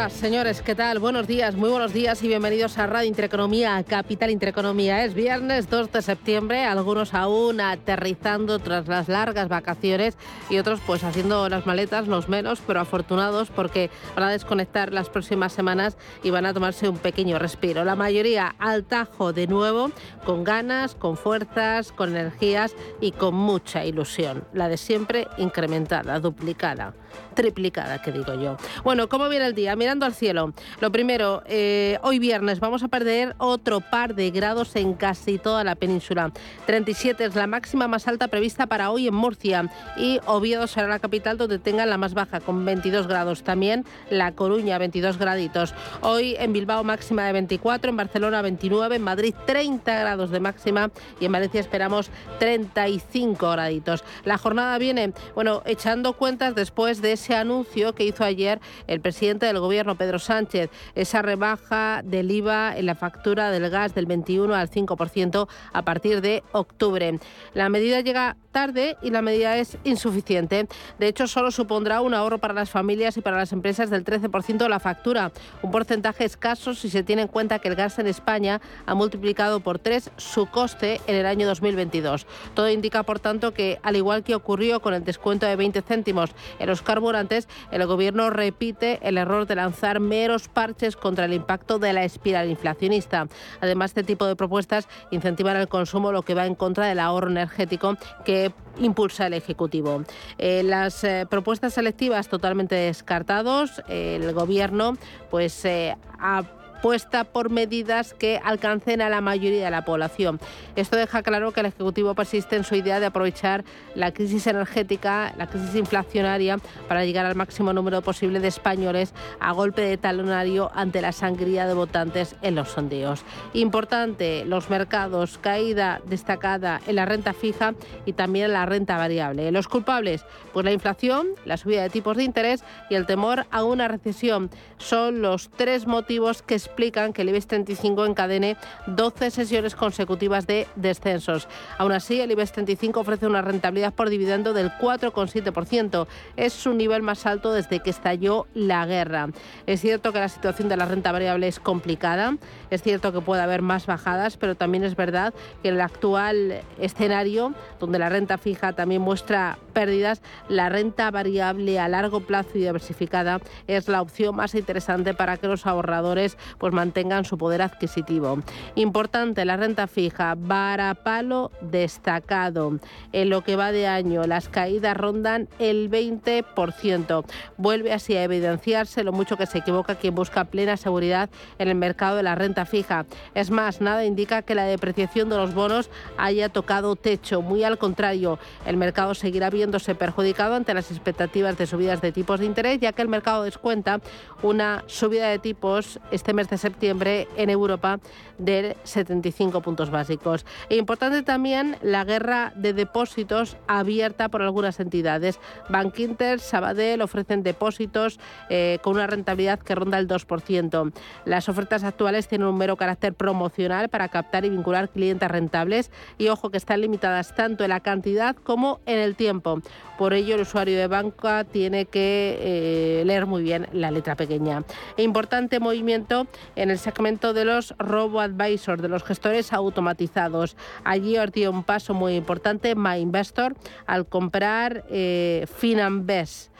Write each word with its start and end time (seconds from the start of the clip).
Señoras, 0.00 0.18
señores, 0.18 0.62
¿qué 0.62 0.74
tal? 0.74 0.98
Buenos 0.98 1.26
días, 1.26 1.56
muy 1.56 1.68
buenos 1.68 1.92
días 1.92 2.22
y 2.22 2.28
bienvenidos 2.28 2.78
a 2.78 2.86
Radio 2.86 3.06
Intereconomía, 3.06 3.84
Capital 3.86 4.30
Intereconomía. 4.30 5.04
Es 5.04 5.12
viernes 5.12 5.68
2 5.68 5.92
de 5.92 6.00
septiembre, 6.00 6.64
algunos 6.64 7.12
aún 7.12 7.60
aterrizando 7.60 8.58
tras 8.60 8.88
las 8.88 9.10
largas 9.10 9.50
vacaciones 9.50 10.16
y 10.48 10.56
otros 10.56 10.80
pues 10.86 11.04
haciendo 11.04 11.50
las 11.50 11.66
maletas, 11.66 12.08
los 12.08 12.30
menos, 12.30 12.62
pero 12.66 12.80
afortunados 12.80 13.50
porque 13.50 13.90
van 14.16 14.24
a 14.24 14.30
desconectar 14.30 14.90
las 14.90 15.10
próximas 15.10 15.52
semanas 15.52 15.98
y 16.22 16.30
van 16.30 16.46
a 16.46 16.54
tomarse 16.54 16.88
un 16.88 16.96
pequeño 16.96 17.38
respiro. 17.38 17.84
La 17.84 17.94
mayoría 17.94 18.54
al 18.58 18.84
tajo 18.84 19.34
de 19.34 19.48
nuevo, 19.48 19.90
con 20.24 20.44
ganas, 20.44 20.94
con 20.94 21.18
fuerzas, 21.18 21.92
con 21.92 22.16
energías 22.16 22.74
y 23.02 23.12
con 23.12 23.34
mucha 23.34 23.84
ilusión. 23.84 24.44
La 24.54 24.70
de 24.70 24.78
siempre 24.78 25.28
incrementada, 25.36 26.20
duplicada 26.20 26.94
triplicada, 27.34 28.00
que 28.02 28.12
digo 28.12 28.34
yo. 28.34 28.56
Bueno, 28.84 29.08
¿cómo 29.08 29.28
viene 29.28 29.46
el 29.46 29.54
día? 29.54 29.76
Mirando 29.90 30.06
al 30.06 30.14
cielo. 30.14 30.54
Lo 30.80 30.92
primero, 30.92 31.42
eh, 31.46 31.98
hoy 32.02 32.20
viernes 32.20 32.60
vamos 32.60 32.84
a 32.84 32.86
perder 32.86 33.34
otro 33.38 33.80
par 33.80 34.14
de 34.14 34.30
grados 34.30 34.76
en 34.76 34.94
casi 34.94 35.36
toda 35.36 35.64
la 35.64 35.74
península. 35.74 36.30
37 36.66 37.24
es 37.24 37.34
la 37.34 37.48
máxima 37.48 37.88
más 37.88 38.06
alta 38.06 38.28
prevista 38.28 38.68
para 38.68 38.92
hoy 38.92 39.08
en 39.08 39.14
Murcia 39.14 39.68
y 39.96 40.20
Oviedo 40.26 40.68
será 40.68 40.86
la 40.86 41.00
capital 41.00 41.38
donde 41.38 41.58
tengan 41.58 41.90
la 41.90 41.98
más 41.98 42.14
baja, 42.14 42.38
con 42.38 42.64
22 42.64 43.08
grados. 43.08 43.42
También 43.42 43.84
La 44.10 44.30
Coruña, 44.30 44.78
22 44.78 45.18
graditos. 45.18 45.74
Hoy 46.02 46.36
en 46.38 46.52
Bilbao 46.52 46.84
máxima 46.84 47.26
de 47.26 47.32
24, 47.32 47.90
en 47.90 47.96
Barcelona 47.96 48.42
29, 48.42 48.94
en 48.94 49.02
Madrid 49.02 49.34
30 49.44 49.92
grados 49.92 50.30
de 50.30 50.38
máxima 50.38 50.92
y 51.18 51.24
en 51.24 51.32
Valencia 51.32 51.58
esperamos 51.58 52.12
35 52.38 53.50
graditos. 53.50 54.04
La 54.24 54.38
jornada 54.38 54.78
viene, 54.78 55.14
bueno, 55.34 55.62
echando 55.64 56.12
cuentas 56.12 56.54
después 56.54 57.02
de 57.02 57.14
ese 57.14 57.34
anuncio 57.34 57.92
que 57.92 58.04
hizo 58.04 58.22
ayer 58.22 58.60
el 58.86 59.00
presidente 59.00 59.46
del 59.46 59.58
gobierno, 59.58 59.79
Pedro 59.96 60.18
Sánchez, 60.18 60.70
esa 60.94 61.22
rebaja 61.22 62.02
del 62.04 62.30
IVA 62.30 62.76
en 62.76 62.86
la 62.86 62.94
factura 62.94 63.50
del 63.50 63.68
gas 63.70 63.94
del 63.94 64.06
21 64.06 64.54
al 64.54 64.70
5% 64.70 65.48
a 65.72 65.82
partir 65.82 66.20
de 66.20 66.42
octubre. 66.52 67.18
La 67.54 67.68
medida 67.68 68.00
llega 68.00 68.36
tarde 68.50 68.96
y 69.02 69.10
la 69.10 69.22
medida 69.22 69.56
es 69.56 69.78
insuficiente. 69.84 70.66
De 70.98 71.08
hecho, 71.08 71.26
solo 71.26 71.50
supondrá 71.50 72.00
un 72.00 72.14
ahorro 72.14 72.38
para 72.38 72.54
las 72.54 72.70
familias 72.70 73.16
y 73.16 73.20
para 73.20 73.36
las 73.36 73.52
empresas 73.52 73.90
del 73.90 74.04
13% 74.04 74.58
de 74.58 74.68
la 74.68 74.80
factura, 74.80 75.32
un 75.62 75.70
porcentaje 75.70 76.24
escaso 76.24 76.74
si 76.74 76.90
se 76.90 77.02
tiene 77.02 77.22
en 77.22 77.28
cuenta 77.28 77.58
que 77.58 77.68
el 77.68 77.76
gas 77.76 77.98
en 77.98 78.06
España 78.06 78.60
ha 78.86 78.94
multiplicado 78.94 79.60
por 79.60 79.78
tres 79.78 80.10
su 80.16 80.46
coste 80.46 81.00
en 81.06 81.16
el 81.16 81.26
año 81.26 81.46
2022. 81.46 82.26
Todo 82.54 82.68
indica, 82.68 83.02
por 83.02 83.20
tanto, 83.20 83.52
que 83.52 83.78
al 83.82 83.96
igual 83.96 84.22
que 84.22 84.34
ocurrió 84.34 84.80
con 84.80 84.94
el 84.94 85.04
descuento 85.04 85.46
de 85.46 85.56
20 85.56 85.82
céntimos 85.82 86.30
en 86.58 86.68
los 86.68 86.82
carburantes, 86.82 87.48
el 87.70 87.86
Gobierno 87.86 88.30
repite 88.30 88.98
el 89.02 89.18
error 89.18 89.46
de 89.46 89.56
lanzar 89.56 90.00
meros 90.00 90.48
parches 90.48 90.96
contra 90.96 91.24
el 91.24 91.32
impacto 91.32 91.78
de 91.78 91.92
la 91.92 92.04
espiral 92.04 92.50
inflacionista. 92.50 93.28
Además, 93.60 93.90
este 93.90 94.04
tipo 94.04 94.26
de 94.26 94.36
propuestas 94.36 94.88
incentivan 95.10 95.56
el 95.56 95.68
consumo, 95.68 96.12
lo 96.12 96.22
que 96.22 96.34
va 96.34 96.46
en 96.46 96.54
contra 96.54 96.86
del 96.86 97.00
ahorro 97.00 97.30
energético 97.30 97.96
que 98.24 98.39
impulsa 98.78 99.26
el 99.26 99.34
Ejecutivo. 99.34 100.04
Eh, 100.38 100.62
las 100.62 101.04
eh, 101.04 101.26
propuestas 101.28 101.74
selectivas 101.74 102.28
totalmente 102.28 102.74
descartados, 102.74 103.82
el 103.88 104.32
Gobierno 104.32 104.96
pues 105.30 105.64
eh, 105.64 105.96
ha 106.18 106.44
puesta 106.82 107.24
por 107.24 107.50
medidas 107.50 108.14
que 108.14 108.40
alcancen 108.44 109.02
a 109.02 109.08
la 109.08 109.20
mayoría 109.20 109.64
de 109.64 109.70
la 109.70 109.84
población. 109.84 110.40
Esto 110.76 110.96
deja 110.96 111.22
claro 111.22 111.52
que 111.52 111.60
el 111.60 111.66
Ejecutivo 111.66 112.14
persiste 112.14 112.56
en 112.56 112.64
su 112.64 112.74
idea 112.74 113.00
de 113.00 113.06
aprovechar 113.06 113.64
la 113.94 114.12
crisis 114.12 114.46
energética, 114.46 115.32
la 115.36 115.48
crisis 115.48 115.74
inflacionaria, 115.74 116.58
para 116.88 117.04
llegar 117.04 117.26
al 117.26 117.34
máximo 117.34 117.72
número 117.72 118.02
posible 118.02 118.40
de 118.40 118.48
españoles 118.48 119.12
a 119.40 119.52
golpe 119.52 119.82
de 119.82 119.96
talonario 119.96 120.70
ante 120.74 121.02
la 121.02 121.12
sangría 121.12 121.66
de 121.66 121.74
votantes 121.74 122.36
en 122.42 122.54
los 122.54 122.68
sondeos. 122.68 123.22
Importante, 123.52 124.44
los 124.44 124.70
mercados, 124.70 125.38
caída 125.38 126.00
destacada 126.06 126.80
en 126.86 126.96
la 126.96 127.06
renta 127.06 127.32
fija 127.32 127.74
y 128.06 128.12
también 128.12 128.46
en 128.46 128.52
la 128.52 128.66
renta 128.66 128.96
variable. 128.96 129.50
Los 129.52 129.68
culpables, 129.68 130.24
pues 130.52 130.64
la 130.64 130.72
inflación, 130.72 131.28
la 131.44 131.56
subida 131.56 131.82
de 131.82 131.90
tipos 131.90 132.16
de 132.16 132.24
interés 132.24 132.64
y 132.88 132.94
el 132.94 133.06
temor 133.06 133.46
a 133.50 133.64
una 133.64 133.88
recesión 133.88 134.50
son 134.78 135.22
los 135.22 135.50
tres 135.50 135.86
motivos 135.86 136.42
que 136.42 136.54
explican 136.70 137.12
que 137.12 137.22
el 137.22 137.28
IBEX 137.30 137.48
35 137.48 138.06
encadene 138.06 138.56
12 138.86 139.30
sesiones 139.32 139.74
consecutivas 139.74 140.46
de 140.46 140.68
descensos. 140.76 141.48
Aún 141.78 141.92
así, 141.92 142.20
el 142.20 142.30
IBEX 142.30 142.52
35 142.52 143.00
ofrece 143.00 143.26
una 143.26 143.42
rentabilidad 143.42 143.92
por 143.92 144.08
dividendo 144.08 144.52
del 144.52 144.70
4,7%. 144.70 146.06
Es 146.36 146.52
su 146.52 146.72
nivel 146.72 147.02
más 147.02 147.26
alto 147.26 147.52
desde 147.52 147.80
que 147.80 147.90
estalló 147.90 148.46
la 148.54 148.86
guerra. 148.86 149.28
Es 149.66 149.80
cierto 149.80 150.12
que 150.12 150.20
la 150.20 150.28
situación 150.28 150.68
de 150.68 150.76
la 150.76 150.86
renta 150.86 151.10
variable 151.10 151.48
es 151.48 151.58
complicada, 151.58 152.36
es 152.70 152.82
cierto 152.82 153.12
que 153.12 153.20
puede 153.20 153.42
haber 153.42 153.62
más 153.62 153.86
bajadas, 153.86 154.36
pero 154.36 154.54
también 154.54 154.84
es 154.84 154.94
verdad 154.94 155.34
que 155.62 155.68
en 155.68 155.74
el 155.74 155.80
actual 155.80 156.62
escenario, 156.78 157.52
donde 157.80 157.98
la 157.98 158.08
renta 158.08 158.38
fija 158.38 158.72
también 158.74 159.02
muestra 159.02 159.58
pérdidas, 159.72 160.22
la 160.48 160.68
renta 160.68 161.10
variable 161.10 161.80
a 161.80 161.88
largo 161.88 162.20
plazo 162.20 162.50
y 162.54 162.60
diversificada 162.60 163.40
es 163.66 163.88
la 163.88 164.02
opción 164.02 164.36
más 164.36 164.54
interesante 164.54 165.14
para 165.14 165.36
que 165.36 165.48
los 165.48 165.66
ahorradores 165.66 166.38
pues 166.60 166.72
mantengan 166.74 167.24
su 167.24 167.38
poder 167.38 167.62
adquisitivo. 167.62 168.38
Importante, 168.76 169.44
la 169.44 169.56
renta 169.56 169.86
fija, 169.86 170.36
varapalo 170.36 171.50
destacado. 171.62 172.78
En 173.12 173.30
lo 173.30 173.42
que 173.42 173.56
va 173.56 173.72
de 173.72 173.88
año, 173.88 174.24
las 174.24 174.48
caídas 174.48 174.96
rondan 174.96 175.48
el 175.58 175.90
20%. 175.90 177.24
Vuelve 177.56 177.92
así 177.92 178.14
a 178.14 178.22
evidenciarse 178.22 179.02
lo 179.02 179.12
mucho 179.12 179.38
que 179.38 179.46
se 179.46 179.58
equivoca 179.58 179.94
quien 179.94 180.14
busca 180.14 180.44
plena 180.44 180.76
seguridad 180.76 181.30
en 181.58 181.68
el 181.68 181.74
mercado 181.74 182.16
de 182.16 182.22
la 182.22 182.34
renta 182.34 182.66
fija. 182.66 183.06
Es 183.34 183.50
más, 183.50 183.80
nada 183.80 184.04
indica 184.04 184.42
que 184.42 184.54
la 184.54 184.64
depreciación 184.64 185.30
de 185.30 185.36
los 185.36 185.54
bonos 185.54 185.88
haya 186.18 186.50
tocado 186.50 186.94
techo. 186.94 187.40
Muy 187.40 187.64
al 187.64 187.78
contrario, 187.78 188.38
el 188.66 188.76
mercado 188.76 189.14
seguirá 189.14 189.48
viéndose 189.48 189.94
perjudicado 189.94 190.54
ante 190.54 190.74
las 190.74 190.90
expectativas 190.90 191.56
de 191.56 191.66
subidas 191.66 192.02
de 192.02 192.12
tipos 192.12 192.40
de 192.40 192.46
interés, 192.46 192.80
ya 192.80 192.92
que 192.92 193.00
el 193.00 193.08
mercado 193.08 193.44
descuenta 193.44 194.00
una 194.42 194.84
subida 194.86 195.28
de 195.28 195.38
tipos 195.38 195.98
este 196.10 196.34
mes 196.34 196.49
de 196.50 196.58
septiembre 196.58 197.28
en 197.36 197.50
Europa 197.50 198.00
de 198.38 198.76
75 198.84 199.60
puntos 199.60 199.90
básicos. 199.90 200.44
E 200.68 200.76
importante 200.76 201.22
también 201.22 201.76
la 201.82 202.04
guerra 202.04 202.52
de 202.56 202.72
depósitos 202.72 203.56
abierta 203.66 204.28
por 204.28 204.42
algunas 204.42 204.80
entidades. 204.80 205.38
Bank 205.68 205.94
Sabadell 206.38 207.02
ofrecen 207.02 207.42
depósitos 207.42 208.18
eh, 208.48 208.78
con 208.82 208.94
una 208.94 209.06
rentabilidad 209.06 209.58
que 209.60 209.74
ronda 209.74 209.98
el 209.98 210.08
2%. 210.08 210.92
Las 211.24 211.48
ofertas 211.48 211.84
actuales 211.84 212.28
tienen 212.28 212.48
un 212.48 212.56
mero 212.56 212.76
carácter 212.76 213.14
promocional 213.14 213.88
para 213.88 214.08
captar 214.08 214.44
y 214.44 214.50
vincular 214.50 214.88
clientes 214.88 215.30
rentables 215.30 215.90
y 216.18 216.28
ojo 216.28 216.50
que 216.50 216.56
están 216.56 216.80
limitadas 216.80 217.34
tanto 217.34 217.64
en 217.64 217.70
la 217.70 217.80
cantidad 217.80 218.36
como 218.36 218.80
en 218.86 218.98
el 218.98 219.16
tiempo. 219.16 219.60
Por 219.98 220.14
ello 220.14 220.36
el 220.36 220.42
usuario 220.42 220.78
de 220.78 220.86
banca 220.86 221.44
tiene 221.44 221.84
que 221.84 222.38
eh, 222.40 223.02
leer 223.04 223.26
muy 223.26 223.42
bien 223.42 223.68
la 223.72 223.90
letra 223.90 224.16
pequeña. 224.16 224.64
Importante 224.96 225.60
movimiento 225.60 226.26
en 226.56 226.70
el 226.70 226.78
segmento 226.78 227.32
de 227.32 227.44
los 227.44 227.74
robo-advisors, 227.78 228.82
de 228.82 228.88
los 228.88 229.04
gestores 229.04 229.52
automatizados. 229.52 230.56
Allí 230.84 231.18
os 231.18 231.32
dio 231.32 231.50
un 231.50 231.64
paso 231.64 231.94
muy 231.94 232.14
importante 232.14 232.74
MyInvestor 232.74 233.54
al 233.86 234.06
comprar 234.06 234.84
eh, 234.90 235.46
Finanbest. 235.56 236.50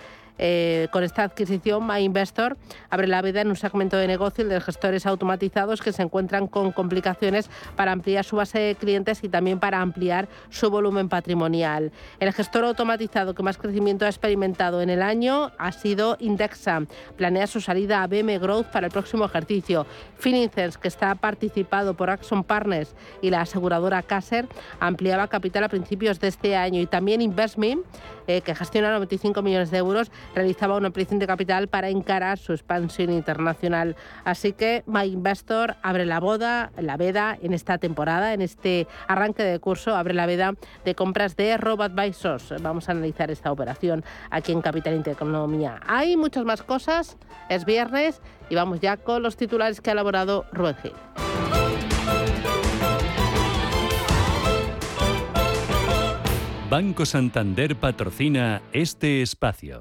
Eh, 0.42 0.88
con 0.90 1.04
esta 1.04 1.22
adquisición, 1.22 1.86
MyInvestor 1.86 2.56
abre 2.88 3.06
la 3.06 3.20
veda 3.20 3.42
en 3.42 3.48
un 3.48 3.56
segmento 3.56 3.98
de 3.98 4.06
negocio 4.06 4.48
de 4.48 4.58
gestores 4.58 5.04
automatizados 5.04 5.82
que 5.82 5.92
se 5.92 6.02
encuentran 6.02 6.46
con 6.46 6.72
complicaciones 6.72 7.50
para 7.76 7.92
ampliar 7.92 8.24
su 8.24 8.36
base 8.36 8.58
de 8.58 8.74
clientes 8.74 9.22
y 9.22 9.28
también 9.28 9.60
para 9.60 9.82
ampliar 9.82 10.28
su 10.48 10.70
volumen 10.70 11.10
patrimonial. 11.10 11.92
El 12.20 12.32
gestor 12.32 12.64
automatizado 12.64 13.34
que 13.34 13.42
más 13.42 13.58
crecimiento 13.58 14.06
ha 14.06 14.08
experimentado 14.08 14.80
en 14.80 14.88
el 14.88 15.02
año 15.02 15.52
ha 15.58 15.72
sido 15.72 16.16
Indexa. 16.20 16.84
Planea 17.18 17.46
su 17.46 17.60
salida 17.60 18.02
a 18.02 18.06
BM 18.06 18.38
Growth 18.38 18.68
para 18.68 18.86
el 18.86 18.92
próximo 18.92 19.26
ejercicio. 19.26 19.86
Finincense, 20.18 20.78
que 20.80 20.88
está 20.88 21.14
participado 21.16 21.92
por 21.92 22.08
Axon 22.08 22.44
Partners 22.44 22.94
y 23.20 23.28
la 23.28 23.42
aseguradora 23.42 24.02
Caser, 24.02 24.46
ampliaba 24.78 25.28
capital 25.28 25.64
a 25.64 25.68
principios 25.68 26.18
de 26.18 26.28
este 26.28 26.56
año. 26.56 26.80
Y 26.80 26.86
también 26.86 27.20
Investment, 27.20 27.84
eh, 28.26 28.40
que 28.40 28.54
gestiona 28.54 28.92
95 28.92 29.42
millones 29.42 29.70
de 29.70 29.78
euros, 29.78 30.10
realizaba 30.34 30.76
una 30.76 30.88
ampliación 30.88 31.18
de 31.18 31.26
capital 31.26 31.68
para 31.68 31.88
encarar 31.88 32.38
su 32.38 32.52
expansión 32.52 33.10
internacional. 33.12 33.96
Así 34.24 34.52
que 34.52 34.82
My 34.86 35.04
Investor 35.04 35.76
abre 35.82 36.06
la 36.06 36.20
boda, 36.20 36.72
la 36.78 36.96
veda 36.96 37.36
en 37.40 37.52
esta 37.52 37.78
temporada, 37.78 38.34
en 38.34 38.42
este 38.42 38.86
arranque 39.08 39.42
de 39.42 39.58
curso, 39.58 39.94
abre 39.94 40.14
la 40.14 40.26
veda 40.26 40.54
de 40.84 40.94
compras 40.94 41.36
de 41.36 41.56
RoboAdvisors. 41.56 42.54
Vamos 42.62 42.88
a 42.88 42.92
analizar 42.92 43.30
esta 43.30 43.52
operación 43.52 44.04
aquí 44.30 44.52
en 44.52 44.60
Capital 44.60 44.94
Intereconomía. 44.94 45.80
Hay 45.86 46.16
muchas 46.16 46.44
más 46.44 46.62
cosas, 46.62 47.16
es 47.48 47.64
viernes 47.64 48.20
y 48.48 48.54
vamos 48.54 48.80
ya 48.80 48.96
con 48.96 49.22
los 49.22 49.36
titulares 49.36 49.80
que 49.80 49.90
ha 49.90 49.92
elaborado 49.92 50.46
Rubén 50.52 50.76
Gil. 50.82 50.92
Banco 56.70 57.04
Santander 57.04 57.74
patrocina 57.74 58.62
este 58.72 59.22
espacio. 59.22 59.80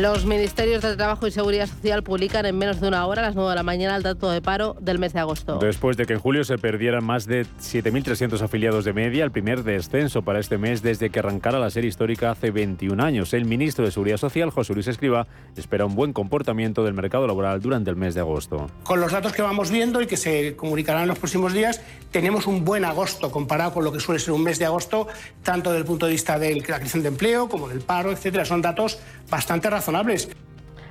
Los 0.00 0.26
ministerios 0.26 0.82
de 0.82 0.96
Trabajo 0.96 1.28
y 1.28 1.30
Seguridad 1.30 1.68
Social 1.68 2.02
publican 2.02 2.44
en 2.46 2.58
menos 2.58 2.80
de 2.80 2.88
una 2.88 3.06
hora, 3.06 3.22
a 3.22 3.26
las 3.26 3.36
9 3.36 3.50
de 3.50 3.54
la 3.54 3.62
mañana, 3.62 3.94
el 3.94 4.02
dato 4.02 4.28
de 4.28 4.42
paro 4.42 4.76
del 4.80 4.98
mes 4.98 5.12
de 5.12 5.20
agosto. 5.20 5.58
Después 5.58 5.96
de 5.96 6.04
que 6.04 6.14
en 6.14 6.18
julio 6.18 6.42
se 6.42 6.58
perdieran 6.58 7.04
más 7.04 7.26
de 7.26 7.46
7.300 7.46 8.40
afiliados 8.40 8.84
de 8.84 8.92
media, 8.92 9.22
el 9.22 9.30
primer 9.30 9.62
descenso 9.62 10.22
para 10.22 10.40
este 10.40 10.58
mes 10.58 10.82
desde 10.82 11.10
que 11.10 11.20
arrancara 11.20 11.60
la 11.60 11.70
serie 11.70 11.88
histórica 11.88 12.32
hace 12.32 12.50
21 12.50 13.00
años. 13.04 13.32
El 13.34 13.44
ministro 13.44 13.84
de 13.84 13.92
Seguridad 13.92 14.16
Social, 14.16 14.50
José 14.50 14.74
Luis 14.74 14.88
Escriba, 14.88 15.28
espera 15.56 15.86
un 15.86 15.94
buen 15.94 16.12
comportamiento 16.12 16.82
del 16.82 16.94
mercado 16.94 17.28
laboral 17.28 17.60
durante 17.60 17.88
el 17.90 17.96
mes 17.96 18.14
de 18.14 18.20
agosto. 18.20 18.68
Con 18.82 19.00
los 19.00 19.12
datos 19.12 19.32
que 19.32 19.42
vamos 19.42 19.70
viendo 19.70 20.02
y 20.02 20.08
que 20.08 20.16
se 20.16 20.56
comunicarán 20.56 21.02
en 21.02 21.08
los 21.08 21.20
próximos 21.20 21.52
días, 21.52 21.80
tenemos 22.10 22.48
un 22.48 22.64
buen 22.64 22.84
agosto 22.84 23.30
comparado 23.30 23.72
con 23.72 23.84
lo 23.84 23.92
que 23.92 24.00
suele 24.00 24.18
ser 24.18 24.34
un 24.34 24.42
mes 24.42 24.58
de 24.58 24.64
agosto, 24.64 25.06
tanto 25.44 25.70
desde 25.70 25.82
el 25.82 25.86
punto 25.86 26.06
de 26.06 26.12
vista 26.12 26.36
de 26.36 26.56
la 26.56 26.64
creación 26.64 27.04
de 27.04 27.10
empleo 27.10 27.48
como 27.48 27.68
del 27.68 27.80
paro, 27.80 28.10
etcétera. 28.10 28.44
Son 28.44 28.60
datos 28.60 28.98
bastante 29.30 29.70
razonables 29.70 29.83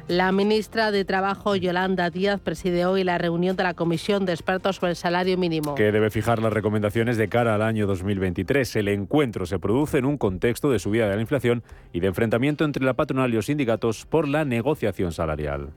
la 0.07 0.31
ministra 0.31 0.91
de 0.91 1.05
Trabajo, 1.05 1.55
Yolanda 1.55 2.09
Díaz, 2.09 2.39
preside 2.41 2.85
hoy 2.85 3.03
la 3.03 3.17
reunión 3.17 3.55
de 3.55 3.63
la 3.63 3.73
Comisión 3.73 4.25
de 4.25 4.33
Expertos 4.33 4.75
sobre 4.75 4.91
el 4.91 4.95
Salario 4.95 5.37
Mínimo. 5.37 5.75
Que 5.75 5.91
debe 5.91 6.11
fijar 6.11 6.39
las 6.39 6.53
recomendaciones 6.53 7.17
de 7.17 7.27
cara 7.27 7.55
al 7.55 7.61
año 7.61 7.87
2023. 7.87 8.75
El 8.75 8.89
encuentro 8.89 9.45
se 9.45 9.59
produce 9.59 9.97
en 9.97 10.05
un 10.05 10.17
contexto 10.17 10.69
de 10.69 10.79
subida 10.79 11.09
de 11.09 11.15
la 11.15 11.21
inflación 11.21 11.63
y 11.91 12.01
de 12.01 12.07
enfrentamiento 12.07 12.65
entre 12.65 12.85
la 12.85 12.93
patronal 12.93 13.31
y 13.31 13.35
los 13.35 13.47
sindicatos 13.47 14.05
por 14.05 14.27
la 14.27 14.45
negociación 14.45 15.11
salarial. 15.11 15.73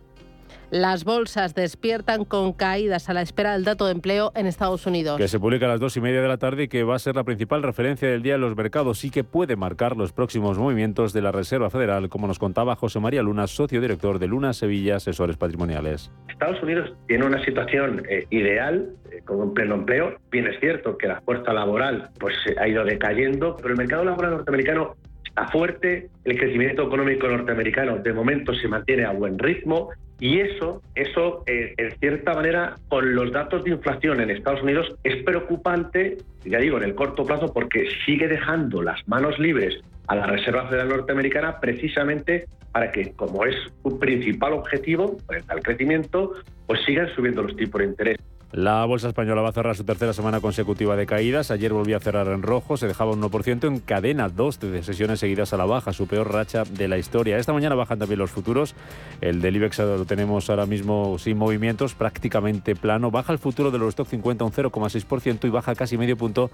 Las 0.70 1.04
bolsas 1.04 1.54
despiertan 1.54 2.24
con 2.24 2.52
caídas 2.52 3.08
a 3.08 3.12
la 3.12 3.22
espera 3.22 3.52
del 3.52 3.62
dato 3.62 3.86
de 3.86 3.92
empleo 3.92 4.32
en 4.34 4.46
Estados 4.46 4.84
Unidos. 4.86 5.16
Que 5.16 5.28
se 5.28 5.38
publica 5.38 5.66
a 5.66 5.68
las 5.68 5.78
dos 5.78 5.96
y 5.96 6.00
media 6.00 6.20
de 6.20 6.26
la 6.26 6.38
tarde 6.38 6.64
y 6.64 6.68
que 6.68 6.82
va 6.82 6.96
a 6.96 6.98
ser 6.98 7.14
la 7.14 7.22
principal 7.22 7.62
referencia 7.62 8.08
del 8.08 8.22
día 8.22 8.34
en 8.34 8.40
los 8.40 8.56
mercados 8.56 9.04
y 9.04 9.10
que 9.10 9.22
puede 9.22 9.54
marcar 9.54 9.96
los 9.96 10.12
próximos 10.12 10.58
movimientos 10.58 11.12
de 11.12 11.22
la 11.22 11.30
Reserva 11.30 11.70
Federal, 11.70 12.08
como 12.08 12.26
nos 12.26 12.40
contaba 12.40 12.74
José 12.74 12.98
María 12.98 13.22
Luna, 13.22 13.46
socio 13.46 13.80
director 13.80 14.18
de 14.18 14.26
Luna 14.26 14.52
Sevilla 14.52 14.96
Asesores 14.96 15.36
Patrimoniales. 15.36 16.10
Estados 16.28 16.60
Unidos 16.60 16.92
tiene 17.06 17.26
una 17.26 17.44
situación 17.44 18.02
eh, 18.08 18.26
ideal 18.30 18.90
eh, 19.12 19.22
con 19.24 19.40
un 19.40 19.54
pleno 19.54 19.76
empleo. 19.76 20.18
Bien 20.32 20.48
es 20.48 20.58
cierto 20.58 20.98
que 20.98 21.06
la 21.06 21.20
fuerza 21.20 21.52
laboral 21.52 22.10
pues, 22.18 22.34
ha 22.58 22.66
ido 22.66 22.84
decayendo, 22.84 23.56
pero 23.56 23.68
el 23.68 23.76
mercado 23.76 24.04
laboral 24.04 24.32
norteamericano 24.32 24.96
está 25.36 25.48
fuerte, 25.48 26.08
el 26.24 26.38
crecimiento 26.38 26.84
económico 26.84 27.28
norteamericano 27.28 27.98
de 27.98 28.12
momento 28.14 28.54
se 28.54 28.68
mantiene 28.68 29.04
a 29.04 29.12
buen 29.12 29.38
ritmo 29.38 29.90
y 30.18 30.40
eso, 30.40 30.80
eso 30.94 31.44
eh, 31.46 31.74
en 31.76 31.90
cierta 31.98 32.32
manera, 32.32 32.76
con 32.88 33.14
los 33.14 33.30
datos 33.32 33.62
de 33.64 33.72
inflación 33.72 34.22
en 34.22 34.30
Estados 34.30 34.62
Unidos 34.62 34.96
es 35.04 35.22
preocupante, 35.24 36.16
ya 36.46 36.58
digo, 36.58 36.78
en 36.78 36.84
el 36.84 36.94
corto 36.94 37.26
plazo, 37.26 37.52
porque 37.52 37.86
sigue 38.06 38.28
dejando 38.28 38.82
las 38.82 39.06
manos 39.06 39.38
libres 39.38 39.78
a 40.06 40.16
la 40.16 40.26
Reserva 40.26 40.68
Federal 40.68 40.88
Norteamericana 40.88 41.60
precisamente 41.60 42.46
para 42.72 42.90
que, 42.90 43.12
como 43.12 43.44
es 43.44 43.56
su 43.82 43.98
principal 43.98 44.54
objetivo, 44.54 45.18
el 45.30 45.62
crecimiento, 45.62 46.32
pues 46.66 46.82
sigan 46.86 47.14
subiendo 47.14 47.42
los 47.42 47.54
tipos 47.56 47.80
de 47.80 47.88
interés. 47.88 48.16
La 48.52 48.84
bolsa 48.84 49.08
española 49.08 49.42
va 49.42 49.48
a 49.48 49.52
cerrar 49.52 49.74
su 49.74 49.82
tercera 49.82 50.12
semana 50.12 50.40
consecutiva 50.40 50.94
de 50.94 51.04
caídas. 51.04 51.50
Ayer 51.50 51.72
volvió 51.72 51.96
a 51.96 52.00
cerrar 52.00 52.28
en 52.28 52.42
rojo, 52.42 52.76
se 52.76 52.86
dejaba 52.86 53.10
un 53.10 53.20
1% 53.20 53.66
en 53.66 53.80
cadena, 53.80 54.28
dos 54.28 54.60
de 54.60 54.84
sesiones 54.84 55.18
seguidas 55.18 55.52
a 55.52 55.56
la 55.56 55.64
baja, 55.64 55.92
su 55.92 56.06
peor 56.06 56.32
racha 56.32 56.62
de 56.62 56.86
la 56.86 56.96
historia. 56.96 57.38
Esta 57.38 57.52
mañana 57.52 57.74
bajan 57.74 57.98
también 57.98 58.20
los 58.20 58.30
futuros. 58.30 58.76
El 59.20 59.42
del 59.42 59.56
IBEX 59.56 59.80
lo 59.80 60.04
tenemos 60.04 60.48
ahora 60.48 60.64
mismo 60.64 61.18
sin 61.18 61.36
movimientos, 61.36 61.94
prácticamente 61.94 62.76
plano. 62.76 63.10
Baja 63.10 63.32
el 63.32 63.40
futuro 63.40 63.72
de 63.72 63.78
los 63.78 63.88
stock 63.90 64.06
50 64.06 64.44
un 64.44 64.52
0,6% 64.52 65.44
y 65.44 65.50
baja 65.50 65.74
casi 65.74 65.98
medio 65.98 66.16
punto 66.16 66.50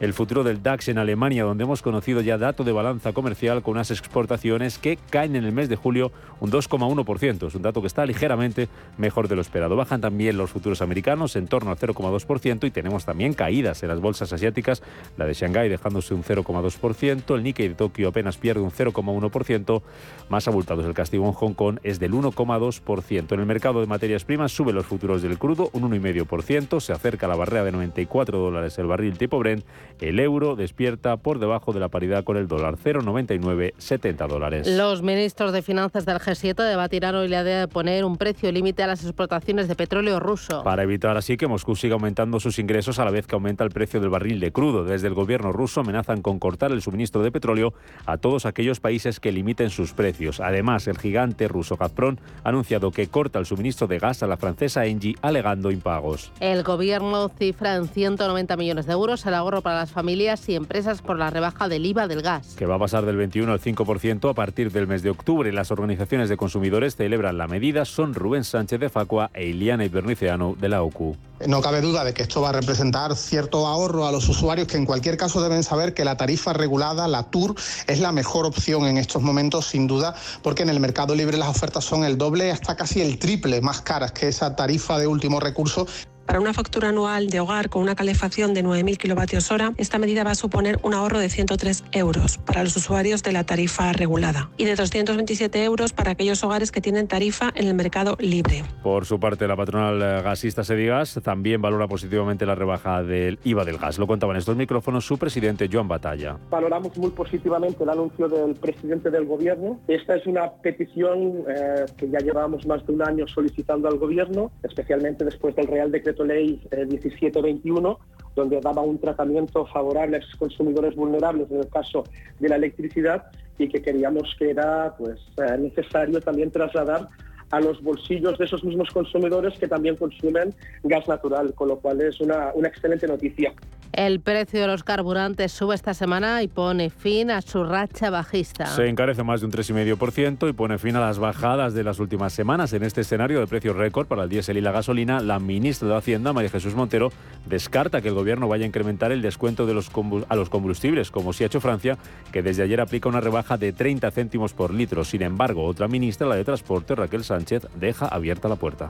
el 0.00 0.14
futuro 0.14 0.42
del 0.42 0.64
DAX 0.64 0.88
en 0.88 0.98
Alemania, 0.98 1.44
donde 1.44 1.62
hemos 1.62 1.80
conocido 1.80 2.22
ya 2.22 2.38
dato 2.38 2.64
de 2.64 2.72
balanza 2.72 3.12
comercial 3.12 3.62
con 3.62 3.74
unas 3.74 3.92
exportaciones 3.92 4.78
que 4.78 4.98
caen 5.10 5.36
en 5.36 5.44
el 5.44 5.52
mes 5.52 5.68
de 5.68 5.76
julio 5.76 6.10
un 6.40 6.50
2,1%. 6.50 7.46
Es 7.46 7.54
un 7.54 7.62
dato 7.62 7.82
que 7.82 7.86
está 7.86 8.04
ligeramente 8.04 8.68
mejor 8.98 9.28
de 9.28 9.36
lo 9.36 9.42
esperado. 9.42 9.76
Bajan 9.76 10.00
también 10.00 10.36
los 10.36 10.50
futuros 10.50 10.82
americanos 10.82 11.35
en 11.36 11.46
torno 11.46 11.70
al 11.70 11.76
0,2% 11.76 12.66
y 12.66 12.70
tenemos 12.70 13.04
también 13.04 13.34
caídas 13.34 13.82
en 13.82 13.88
las 13.88 14.00
bolsas 14.00 14.32
asiáticas, 14.32 14.82
la 15.16 15.26
de 15.26 15.34
Shanghái 15.34 15.68
dejándose 15.68 16.14
un 16.14 16.24
0,2%, 16.24 17.34
el 17.34 17.42
Nikkei 17.42 17.68
de 17.68 17.74
Tokio 17.74 18.08
apenas 18.08 18.36
pierde 18.36 18.60
un 18.60 18.70
0,1%, 18.70 19.82
más 20.28 20.48
abultados 20.48 20.84
el 20.84 20.94
castigo 20.94 21.26
en 21.26 21.32
Hong 21.32 21.54
Kong 21.54 21.78
es 21.82 21.98
del 21.98 22.12
1,2%. 22.12 23.32
En 23.32 23.40
el 23.40 23.46
mercado 23.46 23.80
de 23.80 23.86
materias 23.86 24.24
primas 24.24 24.52
sube 24.52 24.72
los 24.72 24.86
futuros 24.86 25.22
del 25.22 25.38
crudo 25.38 25.70
un 25.72 25.90
1,5%, 25.90 26.80
se 26.80 26.92
acerca 26.92 27.26
a 27.26 27.28
la 27.28 27.36
barrera 27.36 27.64
de 27.64 27.72
94 27.72 28.38
dólares 28.38 28.78
el 28.78 28.86
barril 28.86 29.18
tipo 29.18 29.38
Brent, 29.38 29.64
el 30.00 30.20
euro 30.20 30.56
despierta 30.56 31.16
por 31.16 31.38
debajo 31.38 31.72
de 31.72 31.80
la 31.80 31.88
paridad 31.88 32.24
con 32.24 32.36
el 32.36 32.48
dólar 32.48 32.76
0,9970 32.76 34.28
dólares. 34.28 34.66
Los 34.66 35.02
ministros 35.02 35.52
de 35.52 35.62
Finanzas 35.62 36.06
del 36.06 36.18
G7 36.18 36.54
debatirán 36.68 37.14
hoy 37.14 37.28
la 37.28 37.42
idea 37.42 37.60
de 37.60 37.68
poner 37.68 38.04
un 38.04 38.16
precio 38.16 38.50
límite 38.52 38.82
a 38.82 38.86
las 38.86 39.04
exportaciones 39.04 39.68
de 39.68 39.74
petróleo 39.74 40.20
ruso. 40.20 40.62
Para 40.62 40.82
evitar 40.82 41.16
así 41.16 41.25
que 41.36 41.48
Moscú 41.48 41.74
siga 41.74 41.94
aumentando 41.94 42.38
sus 42.38 42.60
ingresos 42.60 43.00
a 43.00 43.04
la 43.04 43.10
vez 43.10 43.26
que 43.26 43.34
aumenta 43.34 43.64
el 43.64 43.70
precio 43.70 44.00
del 44.00 44.10
barril 44.10 44.38
de 44.38 44.52
crudo. 44.52 44.84
Desde 44.84 45.08
el 45.08 45.14
gobierno 45.14 45.50
ruso 45.50 45.80
amenazan 45.80 46.22
con 46.22 46.38
cortar 46.38 46.70
el 46.70 46.82
suministro 46.82 47.24
de 47.24 47.32
petróleo 47.32 47.74
a 48.06 48.18
todos 48.18 48.46
aquellos 48.46 48.78
países 48.78 49.18
que 49.18 49.32
limiten 49.32 49.70
sus 49.70 49.92
precios. 49.92 50.38
Además, 50.38 50.86
el 50.86 50.98
gigante 50.98 51.48
ruso 51.48 51.76
Gazprom 51.76 52.18
ha 52.44 52.50
anunciado 52.50 52.92
que 52.92 53.08
corta 53.08 53.40
el 53.40 53.46
suministro 53.46 53.88
de 53.88 53.98
gas 53.98 54.22
a 54.22 54.28
la 54.28 54.36
francesa 54.36 54.86
Engie 54.86 55.16
alegando 55.20 55.72
impagos. 55.72 56.30
El 56.38 56.62
gobierno 56.62 57.28
cifra 57.28 57.74
en 57.74 57.88
190 57.88 58.56
millones 58.56 58.86
de 58.86 58.92
euros 58.92 59.26
el 59.26 59.34
ahorro 59.34 59.62
para 59.62 59.80
las 59.80 59.90
familias 59.90 60.48
y 60.48 60.54
empresas 60.54 61.02
por 61.02 61.18
la 61.18 61.30
rebaja 61.30 61.68
del 61.68 61.86
IVA 61.86 62.06
del 62.06 62.22
gas. 62.22 62.54
Que 62.56 62.66
va 62.66 62.76
a 62.76 62.78
pasar 62.78 63.04
del 63.04 63.16
21 63.16 63.52
al 63.52 63.60
5% 63.60 64.30
a 64.30 64.34
partir 64.34 64.70
del 64.70 64.86
mes 64.86 65.02
de 65.02 65.10
octubre. 65.10 65.52
Las 65.52 65.72
organizaciones 65.72 66.28
de 66.28 66.36
consumidores 66.36 66.94
celebran 66.94 67.38
la 67.38 67.48
medida. 67.48 67.84
Son 67.84 68.14
Rubén 68.14 68.44
Sánchez 68.44 68.78
de 68.78 68.90
Facua 68.90 69.30
e 69.34 69.46
Iliana 69.46 69.84
Iberniceano 69.84 70.54
de 70.54 70.68
la 70.68 70.82
OCU. 70.82 71.15
No 71.46 71.60
cabe 71.60 71.82
duda 71.82 72.02
de 72.02 72.14
que 72.14 72.22
esto 72.22 72.40
va 72.40 72.48
a 72.48 72.52
representar 72.52 73.14
cierto 73.14 73.66
ahorro 73.66 74.06
a 74.06 74.12
los 74.12 74.26
usuarios 74.26 74.66
que 74.68 74.78
en 74.78 74.86
cualquier 74.86 75.18
caso 75.18 75.42
deben 75.42 75.62
saber 75.62 75.92
que 75.92 76.02
la 76.02 76.16
tarifa 76.16 76.54
regulada, 76.54 77.06
la 77.08 77.24
TUR, 77.24 77.54
es 77.86 78.00
la 78.00 78.10
mejor 78.10 78.46
opción 78.46 78.86
en 78.86 78.96
estos 78.96 79.20
momentos 79.20 79.66
sin 79.66 79.86
duda 79.86 80.14
porque 80.42 80.62
en 80.62 80.70
el 80.70 80.80
mercado 80.80 81.14
libre 81.14 81.36
las 81.36 81.48
ofertas 81.50 81.84
son 81.84 82.04
el 82.04 82.16
doble 82.16 82.50
hasta 82.50 82.74
casi 82.74 83.02
el 83.02 83.18
triple 83.18 83.60
más 83.60 83.82
caras 83.82 84.12
que 84.12 84.28
esa 84.28 84.56
tarifa 84.56 84.98
de 84.98 85.06
último 85.06 85.38
recurso 85.38 85.86
para 86.26 86.40
una 86.40 86.52
factura 86.52 86.88
anual 86.88 87.28
de 87.28 87.40
hogar 87.40 87.68
con 87.68 87.82
una 87.82 87.94
calefacción 87.94 88.52
de 88.52 88.64
9.000 88.64 88.96
kilovatios 88.98 89.50
hora, 89.50 89.72
esta 89.76 89.98
medida 89.98 90.24
va 90.24 90.32
a 90.32 90.34
suponer 90.34 90.78
un 90.82 90.94
ahorro 90.94 91.18
de 91.18 91.28
103 91.28 91.84
euros 91.92 92.38
para 92.38 92.64
los 92.64 92.76
usuarios 92.76 93.22
de 93.22 93.32
la 93.32 93.44
tarifa 93.44 93.92
regulada 93.92 94.50
y 94.56 94.64
de 94.64 94.74
227 94.74 95.64
euros 95.64 95.92
para 95.92 96.12
aquellos 96.12 96.42
hogares 96.44 96.72
que 96.72 96.80
tienen 96.80 97.08
tarifa 97.08 97.52
en 97.54 97.68
el 97.68 97.74
mercado 97.74 98.16
libre. 98.18 98.64
Por 98.82 99.06
su 99.06 99.20
parte, 99.20 99.46
la 99.46 99.56
patronal 99.56 100.22
gasista 100.22 100.64
Sedigas 100.64 101.20
también 101.22 101.62
valora 101.62 101.86
positivamente 101.86 102.46
la 102.46 102.54
rebaja 102.54 103.02
del 103.02 103.38
IVA 103.44 103.64
del 103.64 103.78
gas. 103.78 103.98
Lo 103.98 104.06
contaba 104.06 104.32
en 104.32 104.38
estos 104.38 104.56
micrófonos 104.56 105.06
su 105.06 105.18
presidente 105.18 105.68
Joan 105.72 105.88
Batalla. 105.88 106.38
Valoramos 106.50 106.96
muy 106.98 107.10
positivamente 107.10 107.84
el 107.84 107.90
anuncio 107.90 108.28
del 108.28 108.54
presidente 108.54 109.10
del 109.10 109.24
gobierno. 109.26 109.78
Esta 109.86 110.16
es 110.16 110.26
una 110.26 110.50
petición 110.50 111.44
eh, 111.48 111.86
que 111.96 112.08
ya 112.10 112.18
llevamos 112.18 112.66
más 112.66 112.84
de 112.86 112.92
un 112.92 113.02
año 113.02 113.26
solicitando 113.26 113.88
al 113.88 113.98
gobierno, 113.98 114.50
especialmente 114.62 115.24
después 115.24 115.54
del 115.54 115.66
Real 115.66 115.92
Decreto 115.92 116.15
Ley 116.24 116.60
1721, 116.70 117.90
eh, 117.90 118.24
donde 118.34 118.60
daba 118.60 118.82
un 118.82 118.98
tratamiento 118.98 119.66
favorable 119.66 120.16
a 120.16 120.20
esos 120.20 120.36
consumidores 120.36 120.94
vulnerables 120.94 121.50
en 121.50 121.58
el 121.58 121.68
caso 121.68 122.04
de 122.38 122.48
la 122.48 122.56
electricidad 122.56 123.26
y 123.58 123.68
que 123.68 123.80
queríamos 123.80 124.34
que 124.38 124.50
era 124.50 124.94
pues, 124.96 125.18
eh, 125.38 125.56
necesario 125.58 126.20
también 126.20 126.50
trasladar 126.50 127.08
a 127.50 127.60
los 127.60 127.82
bolsillos 127.82 128.36
de 128.38 128.44
esos 128.44 128.64
mismos 128.64 128.90
consumidores 128.90 129.58
que 129.58 129.68
también 129.68 129.96
consumen 129.96 130.54
gas 130.82 131.06
natural, 131.08 131.54
con 131.54 131.68
lo 131.68 131.78
cual 131.78 132.00
es 132.00 132.20
una, 132.20 132.52
una 132.54 132.68
excelente 132.68 133.06
noticia. 133.06 133.52
El 133.92 134.20
precio 134.20 134.60
de 134.60 134.66
los 134.66 134.84
carburantes 134.84 135.52
sube 135.52 135.74
esta 135.74 135.94
semana 135.94 136.42
y 136.42 136.48
pone 136.48 136.90
fin 136.90 137.30
a 137.30 137.40
su 137.40 137.64
racha 137.64 138.10
bajista. 138.10 138.66
Se 138.66 138.88
encarece 138.88 139.22
más 139.22 139.40
de 139.40 139.46
un 139.46 139.52
3,5% 139.52 140.48
y 140.48 140.52
pone 140.52 140.78
fin 140.78 140.96
a 140.96 141.00
las 141.00 141.18
bajadas 141.18 141.72
de 141.72 141.82
las 141.82 141.98
últimas 141.98 142.32
semanas. 142.32 142.72
En 142.72 142.82
este 142.82 143.00
escenario 143.00 143.40
de 143.40 143.46
precios 143.46 143.76
récord 143.76 144.06
para 144.06 144.24
el 144.24 144.28
diésel 144.28 144.58
y 144.58 144.60
la 144.60 144.72
gasolina, 144.72 145.20
la 145.20 145.38
ministra 145.38 145.88
de 145.88 145.96
Hacienda, 145.96 146.32
María 146.32 146.50
Jesús 146.50 146.74
Montero, 146.74 147.10
descarta 147.46 148.02
que 148.02 148.08
el 148.08 148.14
gobierno 148.14 148.48
vaya 148.48 148.64
a 148.64 148.68
incrementar 148.68 149.12
el 149.12 149.22
descuento 149.22 149.66
de 149.66 149.74
los 149.74 149.90
a 150.28 150.36
los 150.36 150.50
combustibles, 150.50 151.10
como 151.10 151.32
sí 151.32 151.44
ha 151.44 151.46
hecho 151.46 151.60
Francia, 151.60 151.96
que 152.32 152.42
desde 152.42 152.62
ayer 152.62 152.80
aplica 152.80 153.08
una 153.08 153.20
rebaja 153.20 153.56
de 153.56 153.72
30 153.72 154.10
céntimos 154.10 154.52
por 154.52 154.74
litro. 154.74 155.04
Sin 155.04 155.22
embargo, 155.22 155.64
otra 155.64 155.88
ministra, 155.88 156.26
la 156.26 156.36
de 156.36 156.44
Transporte, 156.44 156.94
Raquel 156.94 157.24
Sánchez, 157.24 157.66
deja 157.76 158.06
abierta 158.06 158.48
la 158.48 158.56
puerta. 158.56 158.88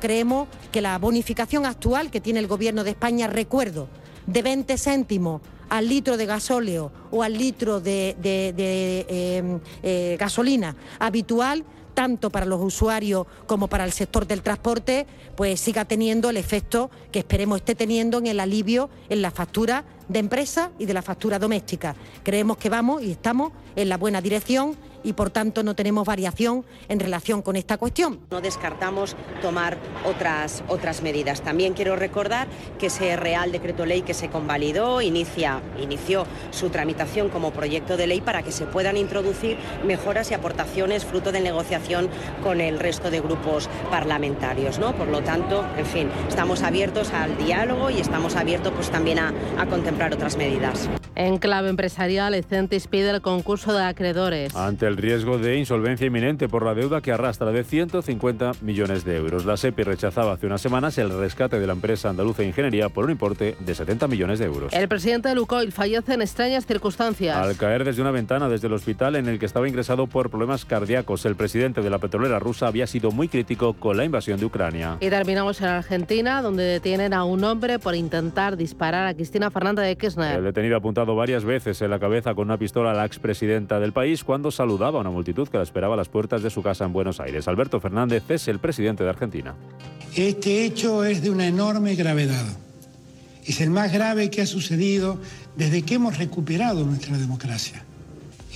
Creemos 0.00 0.48
que 0.72 0.80
la 0.80 0.98
bonificación 0.98 1.66
actual 1.66 2.10
que 2.10 2.20
tiene 2.20 2.40
el 2.40 2.46
Gobierno 2.46 2.84
de 2.84 2.90
España, 2.90 3.26
recuerdo, 3.26 3.88
de 4.26 4.42
20 4.42 4.78
céntimos 4.78 5.40
al 5.68 5.88
litro 5.88 6.16
de 6.16 6.26
gasóleo 6.26 6.92
o 7.10 7.22
al 7.22 7.38
litro 7.38 7.80
de, 7.80 8.16
em, 9.08 9.60
eh, 9.82 10.16
gasolina 10.18 10.76
habitual, 10.98 11.64
tanto 11.94 12.30
para 12.30 12.46
los 12.46 12.60
usuarios 12.60 13.26
como 13.46 13.68
para 13.68 13.84
el 13.84 13.92
sector 13.92 14.26
del 14.26 14.42
transporte, 14.42 15.06
pues 15.36 15.60
siga 15.60 15.84
teniendo 15.84 16.30
el 16.30 16.36
efecto 16.36 16.90
que 17.12 17.20
esperemos 17.20 17.58
esté 17.58 17.74
teniendo 17.74 18.18
en 18.18 18.26
el 18.26 18.40
alivio 18.40 18.90
en 19.08 19.22
la 19.22 19.30
factura 19.30 19.84
de 20.08 20.18
empresa 20.18 20.70
y 20.78 20.86
de 20.86 20.94
la 20.94 21.02
factura 21.02 21.38
doméstica. 21.38 21.94
Creemos 22.22 22.56
que 22.56 22.68
vamos 22.68 23.02
y 23.02 23.12
estamos 23.12 23.52
en 23.76 23.88
la 23.88 23.96
buena 23.96 24.20
dirección 24.20 24.76
y 25.02 25.12
por 25.12 25.30
tanto 25.30 25.62
no 25.62 25.74
tenemos 25.74 26.06
variación 26.06 26.64
en 26.88 27.00
relación 27.00 27.42
con 27.42 27.56
esta 27.56 27.78
cuestión. 27.78 28.20
No 28.30 28.40
descartamos 28.40 29.16
tomar 29.42 29.78
otras, 30.04 30.62
otras 30.68 31.02
medidas. 31.02 31.42
También 31.42 31.74
quiero 31.74 31.96
recordar 31.96 32.48
que 32.78 32.86
ese 32.86 33.16
Real 33.16 33.52
Decreto 33.52 33.86
Ley 33.86 34.02
que 34.02 34.14
se 34.14 34.28
convalidó 34.28 35.00
inicia, 35.00 35.60
inició 35.80 36.26
su 36.50 36.70
tramitación 36.70 37.28
como 37.28 37.52
proyecto 37.52 37.96
de 37.96 38.06
ley 38.06 38.20
para 38.20 38.42
que 38.42 38.52
se 38.52 38.66
puedan 38.66 38.96
introducir 38.96 39.56
mejoras 39.84 40.30
y 40.30 40.34
aportaciones 40.34 41.04
fruto 41.04 41.32
de 41.32 41.40
negociación 41.40 42.08
con 42.42 42.60
el 42.60 42.78
resto 42.78 43.10
de 43.10 43.20
grupos 43.20 43.68
parlamentarios. 43.90 44.78
¿no? 44.78 44.94
Por 44.94 45.08
lo 45.08 45.22
tanto, 45.22 45.64
en 45.76 45.86
fin, 45.86 46.10
estamos 46.28 46.62
abiertos 46.62 47.12
al 47.12 47.36
diálogo 47.38 47.90
y 47.90 48.00
estamos 48.00 48.36
abiertos 48.36 48.72
pues, 48.74 48.90
también 48.90 49.18
a, 49.18 49.32
a 49.58 49.66
contemplar 49.66 50.12
otras 50.12 50.36
medidas. 50.36 50.88
En 51.14 51.38
clave 51.38 51.68
empresarial, 51.68 52.34
Ecentis 52.34 52.86
pide 52.86 53.10
el 53.10 53.20
concurso 53.20 53.74
de 53.74 53.82
acreedores. 53.82 54.54
Ante 54.54 54.86
el 54.90 54.96
riesgo 54.96 55.38
de 55.38 55.56
insolvencia 55.56 56.06
inminente 56.06 56.48
por 56.48 56.64
la 56.64 56.74
deuda 56.74 57.00
que 57.00 57.12
arrastra 57.12 57.52
de 57.52 57.62
150 57.62 58.52
millones 58.60 59.04
de 59.04 59.16
euros. 59.16 59.44
La 59.44 59.56
SEPI 59.56 59.84
rechazaba 59.84 60.32
hace 60.32 60.46
unas 60.46 60.60
semanas 60.60 60.98
el 60.98 61.16
rescate 61.16 61.60
de 61.60 61.66
la 61.66 61.74
empresa 61.74 62.10
andaluza 62.10 62.42
de 62.42 62.48
ingeniería 62.48 62.88
por 62.88 63.04
un 63.04 63.12
importe 63.12 63.56
de 63.60 63.74
70 63.74 64.08
millones 64.08 64.40
de 64.40 64.46
euros. 64.46 64.72
El 64.72 64.88
presidente 64.88 65.28
de 65.28 65.36
Lucoil 65.36 65.70
fallece 65.70 66.14
en 66.14 66.22
extrañas 66.22 66.66
circunstancias. 66.66 67.36
Al 67.36 67.56
caer 67.56 67.84
desde 67.84 68.02
una 68.02 68.10
ventana 68.10 68.48
desde 68.48 68.66
el 68.66 68.72
hospital 68.72 69.14
en 69.14 69.28
el 69.28 69.38
que 69.38 69.46
estaba 69.46 69.68
ingresado 69.68 70.08
por 70.08 70.28
problemas 70.28 70.64
cardíacos, 70.64 71.24
el 71.24 71.36
presidente 71.36 71.82
de 71.82 71.90
la 71.90 71.98
petrolera 71.98 72.40
rusa 72.40 72.66
había 72.66 72.88
sido 72.88 73.12
muy 73.12 73.28
crítico 73.28 73.74
con 73.74 73.96
la 73.96 74.04
invasión 74.04 74.40
de 74.40 74.46
Ucrania. 74.46 74.96
Y 74.98 75.08
terminamos 75.08 75.60
en 75.60 75.68
Argentina, 75.68 76.42
donde 76.42 76.64
detienen 76.64 77.14
a 77.14 77.22
un 77.22 77.44
hombre 77.44 77.78
por 77.78 77.94
intentar 77.94 78.56
disparar 78.56 79.06
a 79.06 79.14
Cristina 79.14 79.52
Fernández 79.52 79.84
de 79.84 79.96
Kirchner. 79.96 80.38
El 80.38 80.44
detenido 80.44 80.74
ha 80.74 80.78
apuntado 80.78 81.14
varias 81.14 81.44
veces 81.44 81.80
en 81.80 81.90
la 81.90 82.00
cabeza 82.00 82.34
con 82.34 82.48
una 82.48 82.58
pistola 82.58 82.90
a 82.90 82.94
la 82.94 83.04
expresidenta 83.04 83.78
del 83.78 83.92
país 83.92 84.24
cuando 84.24 84.50
saludaba 84.80 84.98
a 84.98 85.00
una 85.02 85.10
multitud 85.10 85.46
que 85.46 85.58
la 85.58 85.62
esperaba 85.62 85.92
a 85.92 85.96
las 85.98 86.08
puertas 86.08 86.42
de 86.42 86.48
su 86.48 86.62
casa 86.62 86.86
en 86.86 86.94
Buenos 86.94 87.20
Aires. 87.20 87.46
Alberto 87.48 87.80
Fernández 87.80 88.22
es 88.30 88.48
el 88.48 88.60
presidente 88.60 89.04
de 89.04 89.10
Argentina. 89.10 89.54
Este 90.16 90.64
hecho 90.64 91.04
es 91.04 91.20
de 91.20 91.28
una 91.28 91.46
enorme 91.46 91.96
gravedad. 91.96 92.46
Es 93.44 93.60
el 93.60 93.68
más 93.68 93.92
grave 93.92 94.30
que 94.30 94.40
ha 94.40 94.46
sucedido 94.46 95.18
desde 95.54 95.82
que 95.82 95.96
hemos 95.96 96.16
recuperado 96.16 96.86
nuestra 96.86 97.18
democracia. 97.18 97.84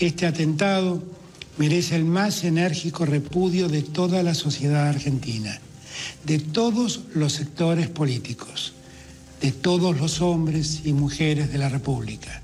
Este 0.01 0.25
atentado 0.25 1.03
merece 1.59 1.97
el 1.97 2.07
más 2.07 2.43
enérgico 2.45 3.05
repudio 3.05 3.69
de 3.69 3.83
toda 3.83 4.23
la 4.23 4.33
sociedad 4.33 4.89
argentina, 4.89 5.61
de 6.25 6.39
todos 6.39 7.03
los 7.13 7.35
sectores 7.35 7.89
políticos, 7.89 8.73
de 9.43 9.53
todos 9.53 10.01
los 10.01 10.23
hombres 10.23 10.87
y 10.87 10.95
mujeres 10.95 11.53
de 11.53 11.59
la 11.59 11.69
República. 11.69 12.44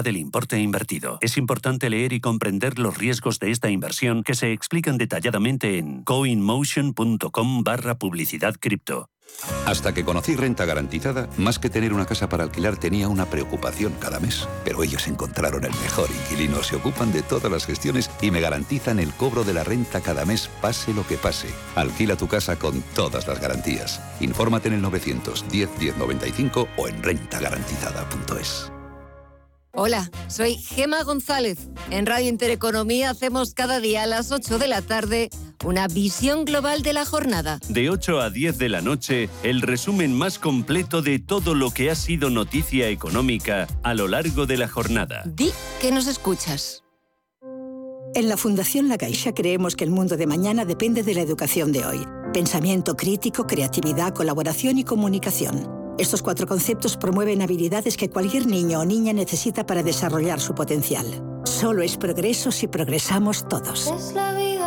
del 0.00 0.16
importe 0.16 0.58
invertido. 0.58 1.18
Es 1.20 1.36
importante 1.36 1.90
leer 1.90 2.14
y 2.14 2.20
comprender 2.20 2.78
los 2.78 2.96
riesgos 2.96 3.38
de 3.38 3.50
esta 3.50 3.68
inversión 3.68 4.22
que 4.22 4.34
se 4.34 4.52
explican 4.52 4.96
detalladamente 4.96 5.76
en 5.76 6.04
coinmotion.com 6.04 7.64
barra 7.64 7.98
publicidad 7.98 8.54
cripto. 8.58 9.10
Hasta 9.66 9.94
que 9.94 10.04
conocí 10.04 10.36
Renta 10.36 10.64
Garantizada, 10.64 11.28
más 11.36 11.58
que 11.58 11.70
tener 11.70 11.92
una 11.92 12.06
casa 12.06 12.28
para 12.28 12.44
alquilar 12.44 12.76
tenía 12.76 13.08
una 13.08 13.26
preocupación 13.26 13.94
cada 13.98 14.20
mes. 14.20 14.46
Pero 14.64 14.82
ellos 14.82 15.06
encontraron 15.08 15.64
el 15.64 15.72
mejor 15.82 16.08
inquilino, 16.10 16.62
se 16.62 16.76
ocupan 16.76 17.12
de 17.12 17.22
todas 17.22 17.50
las 17.50 17.66
gestiones 17.66 18.10
y 18.20 18.30
me 18.30 18.40
garantizan 18.40 18.98
el 18.98 19.12
cobro 19.12 19.44
de 19.44 19.54
la 19.54 19.64
renta 19.64 20.00
cada 20.00 20.24
mes, 20.24 20.48
pase 20.60 20.92
lo 20.94 21.06
que 21.06 21.16
pase. 21.16 21.48
Alquila 21.74 22.16
tu 22.16 22.28
casa 22.28 22.58
con 22.58 22.82
todas 22.94 23.26
las 23.26 23.40
garantías. 23.40 24.00
Infórmate 24.20 24.68
en 24.68 24.74
el 24.74 24.82
910 24.82 25.70
1095 25.78 26.68
o 26.76 26.88
en 26.88 27.02
rentagarantizada.es. 27.02 28.72
Hola, 29.74 30.10
soy 30.28 30.56
Gema 30.56 31.02
González. 31.02 31.70
En 31.90 32.04
Radio 32.04 32.28
Intereconomía 32.28 33.08
hacemos 33.08 33.54
cada 33.54 33.80
día 33.80 34.02
a 34.02 34.06
las 34.06 34.30
8 34.30 34.58
de 34.58 34.68
la 34.68 34.82
tarde 34.82 35.30
una 35.64 35.88
visión 35.88 36.44
global 36.44 36.82
de 36.82 36.92
la 36.92 37.06
jornada. 37.06 37.58
De 37.70 37.88
8 37.88 38.20
a 38.20 38.28
10 38.28 38.58
de 38.58 38.68
la 38.68 38.82
noche, 38.82 39.30
el 39.42 39.62
resumen 39.62 40.12
más 40.12 40.38
completo 40.38 41.00
de 41.00 41.18
todo 41.20 41.54
lo 41.54 41.70
que 41.70 41.90
ha 41.90 41.94
sido 41.94 42.28
noticia 42.28 42.90
económica 42.90 43.66
a 43.82 43.94
lo 43.94 44.08
largo 44.08 44.44
de 44.44 44.58
la 44.58 44.68
jornada. 44.68 45.22
Di 45.24 45.52
que 45.80 45.90
nos 45.90 46.06
escuchas. 46.06 46.84
En 48.14 48.28
la 48.28 48.36
Fundación 48.36 48.90
La 48.90 48.98
Caixa 48.98 49.32
creemos 49.32 49.74
que 49.74 49.84
el 49.84 49.90
mundo 49.90 50.18
de 50.18 50.26
mañana 50.26 50.66
depende 50.66 51.02
de 51.02 51.14
la 51.14 51.22
educación 51.22 51.72
de 51.72 51.86
hoy. 51.86 52.06
Pensamiento 52.34 52.94
crítico, 52.94 53.46
creatividad, 53.46 54.12
colaboración 54.12 54.76
y 54.76 54.84
comunicación. 54.84 55.81
Estos 55.98 56.22
cuatro 56.22 56.46
conceptos 56.46 56.96
promueven 56.96 57.42
habilidades 57.42 57.96
que 57.96 58.08
cualquier 58.08 58.46
niño 58.46 58.80
o 58.80 58.84
niña 58.84 59.12
necesita 59.12 59.66
para 59.66 59.82
desarrollar 59.82 60.40
su 60.40 60.54
potencial. 60.54 61.06
Solo 61.44 61.82
es 61.82 61.96
progreso 61.96 62.50
si 62.50 62.66
progresamos 62.66 63.46
todos. 63.48 63.92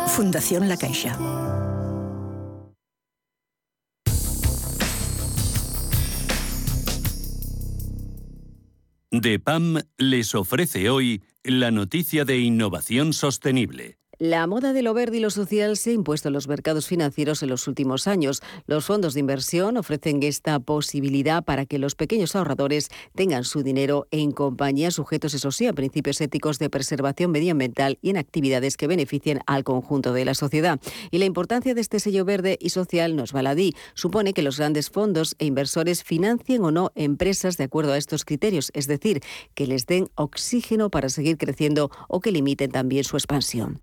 Fundación 0.08 0.68
La 0.68 0.76
Caixa. 0.76 1.18
DEPAM 9.10 9.78
les 9.96 10.34
ofrece 10.34 10.90
hoy 10.90 11.22
la 11.42 11.70
noticia 11.70 12.24
de 12.24 12.38
innovación 12.38 13.12
sostenible. 13.12 13.98
La 14.18 14.46
moda 14.46 14.72
de 14.72 14.80
lo 14.80 14.94
verde 14.94 15.18
y 15.18 15.20
lo 15.20 15.28
social 15.28 15.76
se 15.76 15.90
ha 15.90 15.92
impuesto 15.92 16.28
en 16.28 16.32
los 16.32 16.48
mercados 16.48 16.86
financieros 16.86 17.42
en 17.42 17.50
los 17.50 17.68
últimos 17.68 18.06
años. 18.06 18.40
Los 18.66 18.86
fondos 18.86 19.12
de 19.12 19.20
inversión 19.20 19.76
ofrecen 19.76 20.22
esta 20.22 20.58
posibilidad 20.58 21.44
para 21.44 21.66
que 21.66 21.78
los 21.78 21.94
pequeños 21.94 22.34
ahorradores 22.34 22.88
tengan 23.14 23.44
su 23.44 23.62
dinero 23.62 24.06
en 24.10 24.32
compañías 24.32 24.94
sujetos, 24.94 25.34
eso 25.34 25.50
sí, 25.50 25.66
a 25.66 25.74
principios 25.74 26.18
éticos 26.22 26.58
de 26.58 26.70
preservación 26.70 27.30
medioambiental 27.30 27.98
y 28.00 28.08
en 28.08 28.16
actividades 28.16 28.78
que 28.78 28.86
beneficien 28.86 29.40
al 29.46 29.64
conjunto 29.64 30.14
de 30.14 30.24
la 30.24 30.32
sociedad. 30.32 30.80
Y 31.10 31.18
la 31.18 31.26
importancia 31.26 31.74
de 31.74 31.82
este 31.82 32.00
sello 32.00 32.24
verde 32.24 32.56
y 32.58 32.70
social 32.70 33.16
nos 33.16 33.32
baladí. 33.32 33.74
Supone 33.92 34.32
que 34.32 34.40
los 34.40 34.56
grandes 34.56 34.88
fondos 34.88 35.36
e 35.38 35.44
inversores 35.44 36.04
financien 36.04 36.64
o 36.64 36.70
no 36.70 36.90
empresas 36.94 37.58
de 37.58 37.64
acuerdo 37.64 37.92
a 37.92 37.98
estos 37.98 38.24
criterios, 38.24 38.70
es 38.72 38.86
decir, 38.86 39.20
que 39.54 39.66
les 39.66 39.84
den 39.84 40.08
oxígeno 40.14 40.88
para 40.88 41.10
seguir 41.10 41.36
creciendo 41.36 41.90
o 42.08 42.20
que 42.20 42.32
limiten 42.32 42.70
también 42.70 43.04
su 43.04 43.18
expansión. 43.18 43.82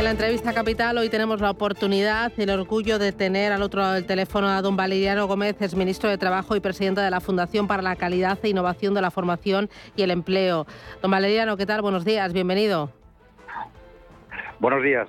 En 0.00 0.04
la 0.04 0.12
entrevista 0.12 0.54
capital 0.54 0.96
hoy 0.96 1.10
tenemos 1.10 1.42
la 1.42 1.50
oportunidad 1.50 2.32
y 2.34 2.42
el 2.42 2.48
orgullo 2.48 2.98
de 2.98 3.12
tener 3.12 3.52
al 3.52 3.60
otro 3.60 3.82
lado 3.82 3.92
del 3.92 4.06
teléfono 4.06 4.48
a 4.48 4.62
don 4.62 4.74
Valeriano 4.74 5.26
Gómez, 5.26 5.60
es 5.60 5.74
ministro 5.74 6.08
de 6.08 6.16
Trabajo 6.16 6.56
y 6.56 6.60
presidente 6.60 7.02
de 7.02 7.10
la 7.10 7.20
Fundación 7.20 7.66
para 7.66 7.82
la 7.82 7.96
Calidad 7.96 8.38
e 8.42 8.48
Innovación 8.48 8.94
de 8.94 9.02
la 9.02 9.10
Formación 9.10 9.68
y 9.96 10.02
el 10.02 10.10
Empleo. 10.10 10.66
Don 11.02 11.10
Valeriano, 11.10 11.58
¿qué 11.58 11.66
tal? 11.66 11.82
Buenos 11.82 12.06
días, 12.06 12.32
bienvenido. 12.32 12.90
Buenos 14.58 14.82
días. 14.82 15.06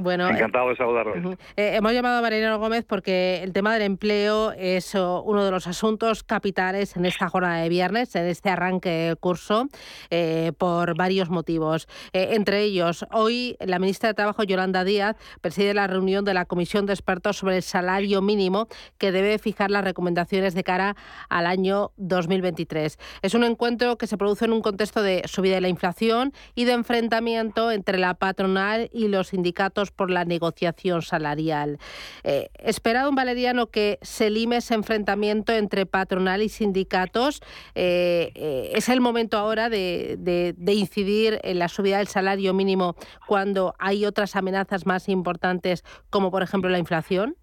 Bueno, 0.00 0.28
Encantado 0.28 0.70
de 0.70 0.76
saludarles. 0.76 1.38
Eh, 1.56 1.76
hemos 1.76 1.92
llamado 1.92 2.18
a 2.18 2.22
Mariano 2.22 2.58
Gómez 2.58 2.84
porque 2.86 3.42
el 3.42 3.52
tema 3.52 3.74
del 3.74 3.82
empleo 3.82 4.52
es 4.52 4.94
oh, 4.94 5.22
uno 5.22 5.44
de 5.44 5.50
los 5.50 5.66
asuntos 5.66 6.22
capitales 6.22 6.96
en 6.96 7.04
esta 7.04 7.28
jornada 7.28 7.58
de 7.58 7.68
viernes, 7.68 8.14
en 8.16 8.26
este 8.26 8.48
arranque 8.48 8.88
de 8.88 9.16
curso, 9.16 9.68
eh, 10.10 10.52
por 10.56 10.96
varios 10.96 11.28
motivos. 11.28 11.86
Eh, 12.12 12.30
entre 12.32 12.62
ellos, 12.62 13.04
hoy 13.12 13.56
la 13.60 13.78
ministra 13.78 14.08
de 14.08 14.14
Trabajo, 14.14 14.42
Yolanda 14.42 14.84
Díaz, 14.84 15.16
preside 15.40 15.74
la 15.74 15.86
reunión 15.86 16.24
de 16.24 16.34
la 16.34 16.46
Comisión 16.46 16.86
de 16.86 16.94
Expertos 16.94 17.36
sobre 17.36 17.56
el 17.56 17.62
salario 17.62 18.22
mínimo 18.22 18.68
que 18.98 19.12
debe 19.12 19.38
fijar 19.38 19.70
las 19.70 19.84
recomendaciones 19.84 20.54
de 20.54 20.64
cara 20.64 20.96
al 21.28 21.46
año 21.46 21.92
2023. 21.96 22.98
Es 23.22 23.34
un 23.34 23.44
encuentro 23.44 23.98
que 23.98 24.06
se 24.06 24.16
produce 24.16 24.46
en 24.46 24.52
un 24.52 24.62
contexto 24.62 25.02
de 25.02 25.22
subida 25.26 25.56
de 25.56 25.60
la 25.60 25.68
inflación 25.68 26.32
y 26.54 26.64
de 26.64 26.72
enfrentamiento 26.72 27.70
entre 27.70 27.98
la 27.98 28.14
patronal 28.14 28.88
y 28.92 29.08
los 29.08 29.28
sindicatos 29.28 29.89
por 29.90 30.10
la 30.10 30.24
negociación 30.24 31.02
salarial. 31.02 31.78
Eh, 32.24 32.48
¿Espera 32.58 33.02
don 33.02 33.14
Valeriano 33.14 33.66
que 33.66 33.98
se 34.02 34.30
lime 34.30 34.56
ese 34.56 34.74
enfrentamiento 34.74 35.52
entre 35.52 35.86
patronal 35.86 36.42
y 36.42 36.48
sindicatos? 36.48 37.42
Eh, 37.74 38.32
eh, 38.34 38.72
¿Es 38.74 38.88
el 38.88 39.00
momento 39.00 39.38
ahora 39.38 39.68
de, 39.68 40.16
de, 40.18 40.72
incidir 40.72 41.40
en 41.42 41.58
la 41.58 41.68
subida 41.68 41.98
del 41.98 42.06
salario 42.06 42.54
mínimo 42.54 42.94
cuando 43.26 43.74
hay 43.78 44.06
otras 44.06 44.36
amenazas 44.36 44.86
más 44.86 45.08
importantes 45.08 45.84
como 46.10 46.30
por 46.30 46.42
ejemplo 46.42 46.70
la 46.70 46.78
inflación? 46.78 47.36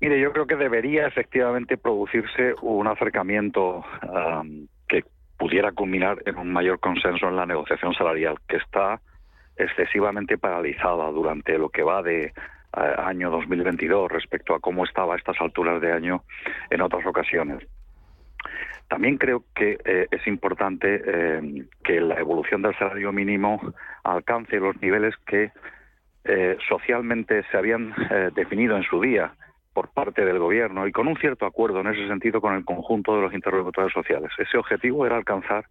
Mire, 0.00 0.20
yo 0.20 0.32
creo 0.32 0.46
que 0.46 0.56
debería 0.56 1.06
efectivamente 1.06 1.76
producirse 1.76 2.54
un 2.60 2.88
acercamiento 2.88 3.84
que 4.88 5.04
pudiera 5.38 5.72
culminar 5.72 6.18
en 6.26 6.38
un 6.38 6.52
mayor 6.52 6.80
consenso 6.80 7.28
en 7.28 7.36
la 7.36 7.46
negociación 7.46 7.94
salarial, 7.94 8.36
que 8.48 8.56
está 8.56 9.00
excesivamente 9.56 10.38
paralizada 10.38 11.10
durante 11.10 11.58
lo 11.58 11.68
que 11.68 11.82
va 11.82 12.02
de 12.02 12.24
eh, 12.24 12.32
año 12.98 13.30
2022 13.30 14.10
respecto 14.10 14.54
a 14.54 14.60
cómo 14.60 14.84
estaba 14.84 15.14
a 15.14 15.18
estas 15.18 15.38
alturas 15.40 15.80
de 15.80 15.92
año 15.92 16.24
en 16.70 16.80
otras 16.80 17.04
ocasiones. 17.06 17.66
También 18.88 19.18
creo 19.18 19.44
que 19.54 19.78
eh, 19.84 20.06
es 20.10 20.26
importante 20.26 21.02
eh, 21.04 21.66
que 21.84 22.00
la 22.00 22.18
evolución 22.18 22.62
del 22.62 22.76
salario 22.78 23.12
mínimo 23.12 23.60
alcance 24.04 24.56
los 24.56 24.80
niveles 24.80 25.14
que 25.26 25.52
socialmente 26.68 27.42
se 27.50 27.56
habían 27.56 27.92
definido 28.32 28.76
en 28.76 28.84
su 28.84 29.00
día 29.00 29.34
por 29.74 29.88
parte 29.88 30.24
del 30.24 30.38
gobierno 30.38 30.86
y 30.86 30.92
con 30.92 31.08
un 31.08 31.16
cierto 31.16 31.46
acuerdo 31.46 31.80
en 31.80 31.88
ese 31.88 32.06
sentido 32.06 32.40
con 32.40 32.54
el 32.54 32.64
conjunto 32.64 33.16
de 33.16 33.22
los 33.22 33.34
interlocutores 33.34 33.92
sociales. 33.92 34.30
Ese 34.38 34.56
objetivo 34.56 35.04
era 35.04 35.16
alcanzar 35.16 35.64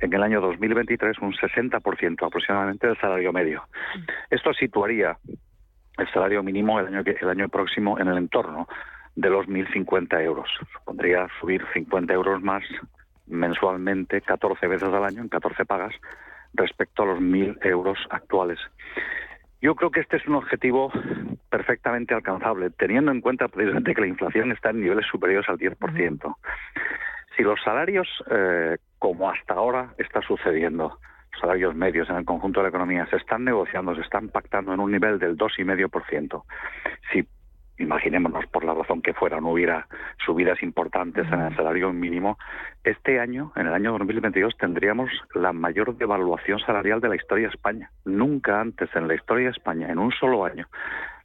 en 0.00 0.12
el 0.12 0.22
año 0.22 0.40
2023 0.40 1.18
un 1.20 1.32
60% 1.32 2.26
aproximadamente 2.26 2.86
del 2.86 2.98
salario 2.98 3.32
medio. 3.32 3.64
Esto 4.30 4.52
situaría 4.54 5.16
el 5.98 6.10
salario 6.12 6.42
mínimo 6.42 6.80
el 6.80 6.86
año, 6.86 7.02
el 7.04 7.28
año 7.28 7.48
próximo 7.48 7.98
en 7.98 8.08
el 8.08 8.16
entorno 8.16 8.66
de 9.14 9.30
los 9.30 9.46
1.050 9.46 10.22
euros. 10.22 10.48
Supondría 10.72 11.28
subir 11.40 11.64
50 11.72 12.12
euros 12.12 12.42
más 12.42 12.62
mensualmente, 13.26 14.20
14 14.20 14.66
veces 14.66 14.88
al 14.88 15.04
año, 15.04 15.22
en 15.22 15.28
14 15.28 15.64
pagas, 15.64 15.94
respecto 16.54 17.02
a 17.02 17.06
los 17.06 17.18
1.000 17.20 17.58
euros 17.66 17.98
actuales. 18.10 18.58
Yo 19.62 19.74
creo 19.74 19.90
que 19.90 20.00
este 20.00 20.16
es 20.16 20.26
un 20.26 20.36
objetivo 20.36 20.90
perfectamente 21.50 22.14
alcanzable, 22.14 22.70
teniendo 22.70 23.12
en 23.12 23.20
cuenta 23.20 23.48
precisamente 23.48 23.94
que 23.94 24.00
la 24.00 24.06
inflación 24.06 24.52
está 24.52 24.70
en 24.70 24.80
niveles 24.80 25.06
superiores 25.06 25.48
al 25.48 25.58
10%. 25.58 26.36
Si 27.36 27.42
los 27.42 27.60
salarios, 27.62 28.08
eh, 28.30 28.78
como 29.00 29.30
hasta 29.30 29.54
ahora 29.54 29.94
está 29.98 30.20
sucediendo, 30.20 30.98
los 31.32 31.40
salarios 31.40 31.74
medios 31.74 32.08
en 32.10 32.16
el 32.16 32.24
conjunto 32.24 32.60
de 32.60 32.64
la 32.64 32.68
economía 32.68 33.06
se 33.06 33.16
están 33.16 33.44
negociando, 33.44 33.94
se 33.94 34.02
están 34.02 34.28
pactando 34.28 34.74
en 34.74 34.78
un 34.78 34.92
nivel 34.92 35.18
del 35.18 35.36
2,5%, 35.36 36.44
si 37.10 37.26
imaginémonos 37.78 38.44
por 38.48 38.62
la 38.62 38.74
razón 38.74 39.00
que 39.00 39.14
fuera, 39.14 39.40
no 39.40 39.52
hubiera 39.52 39.86
subidas 40.26 40.62
importantes 40.62 41.26
en 41.32 41.40
el 41.40 41.56
salario 41.56 41.90
mínimo, 41.94 42.36
este 42.84 43.18
año, 43.18 43.52
en 43.56 43.68
el 43.68 43.72
año 43.72 43.92
2022, 43.92 44.54
tendríamos 44.58 45.10
la 45.34 45.54
mayor 45.54 45.96
devaluación 45.96 46.58
salarial 46.60 47.00
de 47.00 47.08
la 47.08 47.16
historia 47.16 47.48
de 47.48 47.54
España. 47.54 47.90
Nunca 48.04 48.60
antes 48.60 48.90
en 48.94 49.08
la 49.08 49.14
historia 49.14 49.46
de 49.46 49.52
España, 49.52 49.88
en 49.88 49.98
un 49.98 50.12
solo 50.12 50.44
año, 50.44 50.66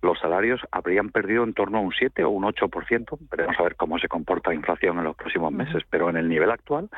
los 0.02 0.18
salarios 0.20 0.62
habrían 0.72 1.10
perdido 1.10 1.44
en 1.44 1.54
torno 1.54 1.80
a 1.80 1.82
un 1.82 1.92
7 1.92 2.24
o 2.24 2.30
un 2.30 2.46
8%. 2.46 3.18
Veremos 3.30 3.60
a 3.60 3.64
ver 3.64 3.76
cómo 3.76 4.00
se 4.00 4.08
comporta 4.08 4.52
la 4.52 4.56
inflación 4.56 4.98
en 4.98 5.04
los 5.04 5.16
próximos 5.18 5.52
meses, 5.52 5.84
pero 5.90 6.10
en 6.10 6.16
el 6.16 6.30
nivel 6.30 6.52
actual 6.52 6.90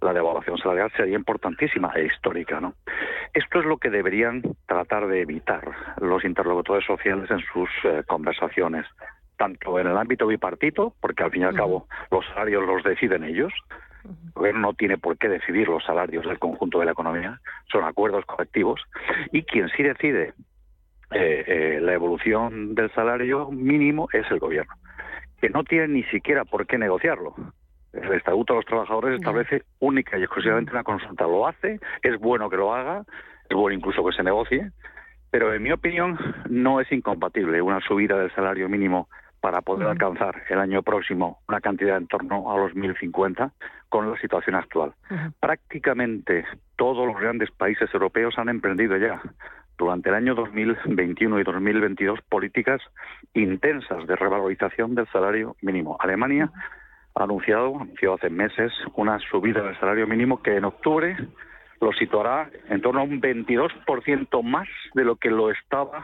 la 0.00 0.12
devaluación 0.12 0.58
salarial 0.58 0.92
sería 0.96 1.16
importantísima 1.16 1.92
e 1.94 2.06
histórica. 2.06 2.60
¿no? 2.60 2.74
Esto 3.34 3.60
es 3.60 3.66
lo 3.66 3.78
que 3.78 3.90
deberían 3.90 4.42
tratar 4.66 5.06
de 5.08 5.22
evitar 5.22 5.62
los 6.00 6.24
interlocutores 6.24 6.84
sociales 6.86 7.30
en 7.30 7.40
sus 7.52 7.68
eh, 7.84 8.02
conversaciones, 8.06 8.86
tanto 9.36 9.78
en 9.78 9.86
el 9.86 9.96
ámbito 9.96 10.26
bipartito, 10.26 10.94
porque 11.00 11.24
al 11.24 11.30
fin 11.30 11.42
y 11.42 11.44
al 11.44 11.54
cabo 11.54 11.86
los 12.10 12.26
salarios 12.26 12.66
los 12.66 12.82
deciden 12.82 13.24
ellos, 13.24 13.52
el 14.04 14.32
gobierno 14.34 14.60
no 14.60 14.74
tiene 14.74 14.98
por 14.98 15.18
qué 15.18 15.28
decidir 15.28 15.68
los 15.68 15.84
salarios 15.84 16.24
del 16.24 16.38
conjunto 16.38 16.78
de 16.78 16.86
la 16.86 16.92
economía, 16.92 17.40
son 17.70 17.84
acuerdos 17.84 18.24
colectivos, 18.24 18.80
y 19.32 19.42
quien 19.42 19.68
sí 19.70 19.82
decide 19.82 20.34
eh, 21.10 21.44
eh, 21.46 21.78
la 21.80 21.94
evolución 21.94 22.74
del 22.74 22.92
salario 22.92 23.50
mínimo 23.50 24.08
es 24.12 24.30
el 24.30 24.38
gobierno, 24.38 24.72
que 25.40 25.50
no 25.50 25.64
tiene 25.64 25.88
ni 25.88 26.02
siquiera 26.04 26.44
por 26.44 26.66
qué 26.66 26.78
negociarlo. 26.78 27.34
El 27.92 28.12
Estatuto 28.12 28.52
de 28.52 28.58
los 28.58 28.66
Trabajadores 28.66 29.18
establece 29.18 29.62
única 29.80 30.18
y 30.18 30.22
exclusivamente 30.22 30.72
una 30.72 30.84
consulta. 30.84 31.24
Lo 31.24 31.46
hace, 31.46 31.80
es 32.02 32.18
bueno 32.18 32.50
que 32.50 32.56
lo 32.56 32.74
haga, 32.74 33.04
es 33.48 33.56
bueno 33.56 33.76
incluso 33.76 34.04
que 34.04 34.12
se 34.12 34.22
negocie, 34.22 34.70
pero 35.30 35.52
en 35.54 35.62
mi 35.62 35.72
opinión 35.72 36.18
no 36.48 36.80
es 36.80 36.90
incompatible 36.92 37.62
una 37.62 37.80
subida 37.80 38.18
del 38.18 38.34
salario 38.34 38.68
mínimo 38.68 39.08
para 39.40 39.60
poder 39.60 39.86
alcanzar 39.86 40.42
el 40.48 40.58
año 40.58 40.82
próximo 40.82 41.40
una 41.48 41.60
cantidad 41.60 41.96
en 41.96 42.08
torno 42.08 42.50
a 42.50 42.58
los 42.58 42.72
1.050 42.72 43.52
con 43.88 44.10
la 44.10 44.18
situación 44.18 44.56
actual. 44.56 44.92
Prácticamente 45.40 46.44
todos 46.76 47.06
los 47.06 47.18
grandes 47.18 47.50
países 47.52 47.88
europeos 47.94 48.36
han 48.36 48.48
emprendido 48.48 48.96
ya 48.96 49.20
durante 49.78 50.08
el 50.08 50.16
año 50.16 50.34
2021 50.34 51.38
y 51.38 51.44
2022 51.44 52.20
políticas 52.28 52.82
intensas 53.34 54.06
de 54.06 54.16
revalorización 54.16 54.94
del 54.96 55.06
salario 55.08 55.56
mínimo. 55.62 55.96
Alemania 56.00 56.50
anunciado, 57.24 57.76
anunció 57.80 58.14
hace 58.14 58.30
meses, 58.30 58.72
una 58.94 59.18
subida 59.30 59.62
del 59.62 59.78
salario 59.78 60.06
mínimo 60.06 60.42
que 60.42 60.56
en 60.56 60.64
octubre 60.64 61.16
lo 61.80 61.92
situará 61.92 62.50
en 62.68 62.80
torno 62.80 63.00
a 63.00 63.04
un 63.04 63.20
22% 63.20 64.42
más 64.42 64.68
de 64.94 65.04
lo 65.04 65.16
que 65.16 65.30
lo 65.30 65.50
estaba 65.50 66.02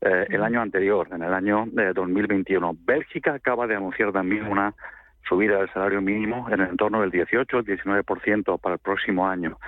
eh, 0.00 0.26
el 0.30 0.42
año 0.42 0.60
anterior, 0.60 1.08
en 1.12 1.22
el 1.22 1.32
año 1.32 1.64
de 1.66 1.92
2021. 1.92 2.76
Bélgica 2.84 3.34
acaba 3.34 3.66
de 3.66 3.76
anunciar 3.76 4.12
también 4.12 4.46
una 4.46 4.74
subida 5.28 5.58
del 5.58 5.72
salario 5.72 6.00
mínimo 6.00 6.48
en 6.50 6.60
el 6.60 6.70
entorno 6.70 7.00
del 7.00 7.10
18 7.10 7.56
o 7.56 7.62
19% 7.62 8.60
para 8.60 8.74
el 8.74 8.80
próximo 8.80 9.28
año. 9.28 9.58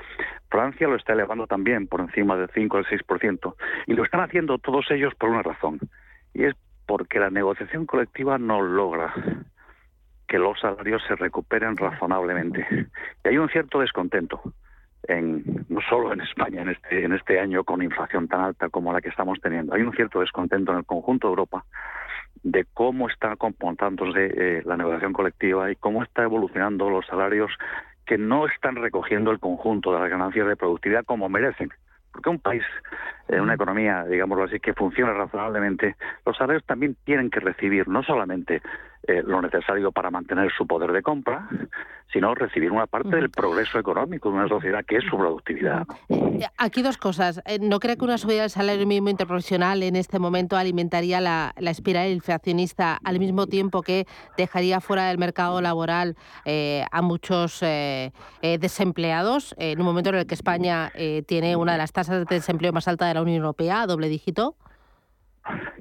Francia 0.50 0.88
lo 0.88 0.96
está 0.96 1.12
elevando 1.12 1.46
también 1.46 1.87
por 1.87 2.00
encima 2.00 2.37
del 2.37 2.50
5 2.52 2.76
o 2.76 2.80
el 2.80 2.87
6%. 2.87 3.54
Y 3.87 3.94
lo 3.94 4.04
están 4.04 4.20
haciendo 4.20 4.58
todos 4.58 4.90
ellos 4.90 5.14
por 5.14 5.30
una 5.30 5.42
razón. 5.42 5.78
Y 6.32 6.44
es 6.44 6.54
porque 6.87 7.18
la 7.18 7.30
negociación 7.30 7.87
colectiva 7.87 8.38
no 8.38 8.60
logra 8.60 9.14
que 10.26 10.38
los 10.38 10.58
salarios 10.60 11.02
se 11.06 11.16
recuperen 11.16 11.76
razonablemente. 11.76 12.66
Y 13.24 13.28
hay 13.28 13.38
un 13.38 13.48
cierto 13.48 13.80
descontento. 13.80 14.40
En, 15.06 15.66
no 15.68 15.80
solo 15.82 16.14
en 16.14 16.22
España 16.22 16.62
en 16.62 16.70
este, 16.70 17.04
en 17.04 17.12
este 17.12 17.38
año 17.38 17.62
con 17.62 17.82
inflación 17.82 18.26
tan 18.26 18.40
alta 18.40 18.70
como 18.70 18.90
la 18.90 19.02
que 19.02 19.10
estamos 19.10 19.38
teniendo. 19.40 19.74
Hay 19.74 19.82
un 19.82 19.92
cierto 19.92 20.20
descontento 20.20 20.72
en 20.72 20.78
el 20.78 20.87
conjunto 20.87 21.28
de 21.28 21.32
Europa 21.32 21.64
de 22.42 22.66
cómo 22.72 23.08
está 23.08 23.37
comportándose 23.37 24.32
eh, 24.34 24.62
la 24.64 24.76
negociación 24.76 25.12
colectiva 25.12 25.70
y 25.70 25.76
cómo 25.76 26.02
está 26.02 26.22
evolucionando 26.22 26.88
los 26.90 27.06
salarios 27.06 27.50
que 28.06 28.18
no 28.18 28.46
están 28.46 28.76
recogiendo 28.76 29.30
el 29.30 29.40
conjunto 29.40 29.92
de 29.92 30.00
las 30.00 30.10
ganancias 30.10 30.46
de 30.46 30.56
productividad 30.56 31.04
como 31.04 31.28
merecen. 31.28 31.70
Porque 32.12 32.28
un 32.28 32.38
país, 32.38 32.62
en 33.28 33.40
una 33.40 33.54
economía, 33.54 34.04
digámoslo 34.04 34.44
así, 34.44 34.60
que 34.60 34.74
funciona 34.74 35.12
razonablemente, 35.14 35.96
los 36.24 36.37
salarios 36.37 36.64
también 36.64 36.96
tienen 37.04 37.30
que 37.30 37.40
recibir 37.40 37.88
no 37.88 38.02
solamente 38.02 38.62
eh, 39.06 39.22
lo 39.22 39.42
necesario 39.42 39.92
para 39.92 40.10
mantener 40.10 40.50
su 40.56 40.66
poder 40.66 40.90
de 40.90 41.02
compra, 41.02 41.46
sino 42.10 42.34
recibir 42.34 42.70
una 42.72 42.86
parte 42.86 43.16
del 43.16 43.28
progreso 43.28 43.78
económico 43.78 44.30
de 44.30 44.36
una 44.36 44.48
sociedad 44.48 44.82
que 44.82 44.96
es 44.96 45.04
su 45.04 45.18
productividad. 45.18 45.86
Eh, 46.08 46.46
aquí 46.56 46.80
dos 46.80 46.96
cosas. 46.96 47.42
Eh, 47.44 47.58
¿No 47.60 47.80
cree 47.80 47.98
que 47.98 48.04
una 48.04 48.16
subida 48.16 48.40
del 48.40 48.50
salario 48.50 48.86
mínimo 48.86 49.10
interprofesional 49.10 49.82
en 49.82 49.96
este 49.96 50.18
momento 50.18 50.56
alimentaría 50.56 51.20
la, 51.20 51.52
espiral 51.56 52.08
inflacionista 52.08 52.98
al 53.04 53.18
mismo 53.18 53.46
tiempo 53.46 53.82
que 53.82 54.06
dejaría 54.38 54.80
fuera 54.80 55.08
del 55.08 55.18
mercado 55.18 55.60
laboral 55.60 56.16
a 56.90 57.02
muchos 57.02 57.60
desempleados 58.40 59.54
en 59.58 59.80
un 59.80 59.86
momento 59.86 60.10
en 60.10 60.16
el 60.16 60.26
que 60.26 60.34
España 60.34 60.92
tiene 61.26 61.56
una 61.56 61.72
de 61.72 61.78
las 61.78 61.92
tasas 61.92 62.26
de 62.26 62.36
desempleo 62.36 62.72
más 62.72 62.86
alta 62.86 63.06
de 63.06 63.14
la 63.14 63.22
Unión 63.22 63.38
Europea, 63.38 63.86
doble 63.86 64.08
dígito? 64.08 64.54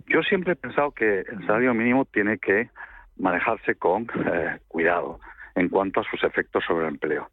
Yo 0.08 0.22
siempre 0.24 0.54
he 0.54 0.56
pensado 0.56 0.92
que 0.92 1.22
el 1.22 1.46
salario 1.46 1.74
mínimo 1.74 2.06
tiene 2.06 2.38
que 2.38 2.70
manejarse 3.18 3.76
con 3.76 4.08
eh, 4.26 4.60
cuidado 4.68 5.20
en 5.56 5.70
cuanto 5.70 6.02
a 6.02 6.04
sus 6.04 6.24
efectos 6.24 6.64
sobre 6.66 6.88
el 6.88 6.94
empleo. 6.94 7.30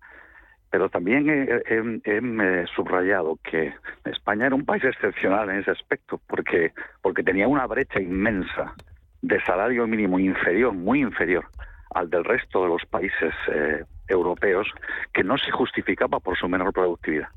Pero 0.71 0.89
también 0.89 1.27
he, 1.29 2.67
subrayado 2.77 3.39
que 3.43 3.75
España 4.05 4.47
era 4.47 4.55
un 4.55 4.65
país 4.65 4.85
excepcional 4.85 5.51
en 5.51 5.57
ese 5.59 5.73
aspecto, 5.73 6.21
porque, 6.29 6.73
porque 7.03 7.25
tenía 7.25 7.49
una 7.49 7.67
brecha 7.67 8.01
inmensa 8.01 8.75
de 9.21 9.41
salario 9.43 9.87
mínimo 9.89 10.19
inferior, 10.19 10.73
muy 10.73 11.01
inferior 11.01 11.47
al 11.93 12.09
del 12.09 12.25
resto 12.25 12.63
de 12.63 12.69
los 12.69 12.87
países 12.87 13.35
eh, 13.53 13.85
europeos, 14.07 14.69
que 15.13 15.25
no 15.25 15.37
se 15.39 15.51
justificaba 15.51 16.21
por 16.21 16.39
su 16.39 16.49
menor 16.49 16.73
productividad. 16.73 17.29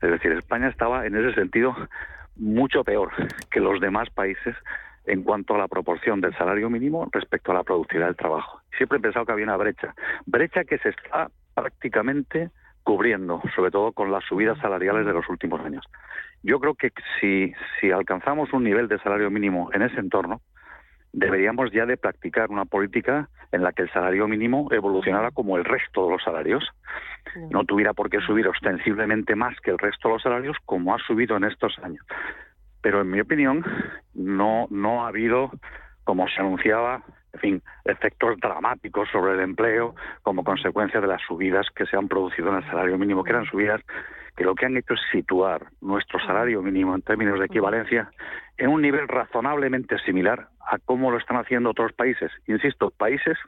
Es 0.00 0.10
decir, 0.10 0.32
España 0.32 0.68
estaba 0.68 1.06
en 1.06 1.14
ese 1.14 1.34
sentido 1.34 1.76
mucho 2.36 2.82
peor 2.84 3.12
que 3.50 3.60
los 3.60 3.80
demás 3.80 4.08
países 4.10 4.56
en 5.06 5.22
cuanto 5.22 5.54
a 5.54 5.58
la 5.58 5.68
proporción 5.68 6.20
del 6.20 6.36
salario 6.36 6.70
mínimo 6.70 7.08
respecto 7.12 7.50
a 7.50 7.54
la 7.54 7.64
productividad 7.64 8.06
del 8.06 8.16
trabajo. 8.16 8.60
Siempre 8.76 8.98
he 8.98 9.00
pensado 9.00 9.26
que 9.26 9.32
había 9.32 9.44
una 9.44 9.56
brecha, 9.56 9.94
brecha 10.26 10.64
que 10.64 10.78
se 10.78 10.90
está 10.90 11.28
prácticamente 11.54 12.50
cubriendo, 12.82 13.40
sobre 13.54 13.70
todo 13.70 13.92
con 13.92 14.10
las 14.10 14.24
subidas 14.24 14.58
salariales 14.58 15.06
de 15.06 15.12
los 15.12 15.28
últimos 15.28 15.60
años. 15.60 15.84
Yo 16.42 16.58
creo 16.58 16.74
que 16.74 16.92
si, 17.20 17.52
si 17.80 17.90
alcanzamos 17.90 18.52
un 18.52 18.64
nivel 18.64 18.88
de 18.88 18.98
salario 18.98 19.30
mínimo 19.30 19.70
en 19.72 19.82
ese 19.82 20.00
entorno, 20.00 20.40
deberíamos 21.12 21.70
ya 21.72 21.86
de 21.86 21.96
practicar 21.96 22.50
una 22.50 22.64
política 22.64 23.28
en 23.52 23.62
la 23.62 23.72
que 23.72 23.82
el 23.82 23.92
salario 23.92 24.26
mínimo 24.26 24.68
evolucionara 24.72 25.30
como 25.30 25.56
el 25.56 25.64
resto 25.64 26.06
de 26.06 26.12
los 26.12 26.22
salarios. 26.22 26.68
No 27.50 27.64
tuviera 27.64 27.92
por 27.92 28.10
qué 28.10 28.18
subir 28.20 28.48
ostensiblemente 28.48 29.36
más 29.36 29.54
que 29.60 29.70
el 29.70 29.78
resto 29.78 30.08
de 30.08 30.14
los 30.14 30.22
salarios 30.22 30.56
como 30.64 30.94
ha 30.94 30.98
subido 30.98 31.36
en 31.36 31.44
estos 31.44 31.78
años 31.82 32.04
pero 32.82 33.00
en 33.00 33.10
mi 33.10 33.20
opinión 33.20 33.64
no, 34.14 34.66
no 34.70 35.04
ha 35.04 35.08
habido, 35.08 35.50
como 36.04 36.28
se 36.28 36.40
anunciaba, 36.40 37.02
en 37.32 37.40
fin, 37.40 37.62
efectos 37.84 38.38
dramáticos 38.40 39.08
sobre 39.10 39.32
el 39.32 39.40
empleo 39.40 39.94
como 40.22 40.44
consecuencia 40.44 41.00
de 41.00 41.06
las 41.06 41.22
subidas 41.22 41.66
que 41.74 41.86
se 41.86 41.96
han 41.96 42.08
producido 42.08 42.50
en 42.50 42.56
el 42.56 42.66
salario 42.66 42.98
mínimo, 42.98 43.24
que 43.24 43.30
eran 43.30 43.46
subidas 43.46 43.80
que 44.36 44.44
lo 44.44 44.54
que 44.54 44.66
han 44.66 44.76
hecho 44.76 44.94
es 44.94 45.00
situar 45.10 45.66
nuestro 45.80 46.18
salario 46.20 46.62
mínimo 46.62 46.94
en 46.94 47.02
términos 47.02 47.38
de 47.38 47.46
equivalencia 47.46 48.10
en 48.56 48.68
un 48.68 48.82
nivel 48.82 49.08
razonablemente 49.08 49.98
similar 50.00 50.48
a 50.66 50.78
cómo 50.78 51.10
lo 51.10 51.18
están 51.18 51.36
haciendo 51.36 51.70
otros 51.70 51.92
países. 51.92 52.30
Insisto, 52.46 52.90
países 52.90 53.38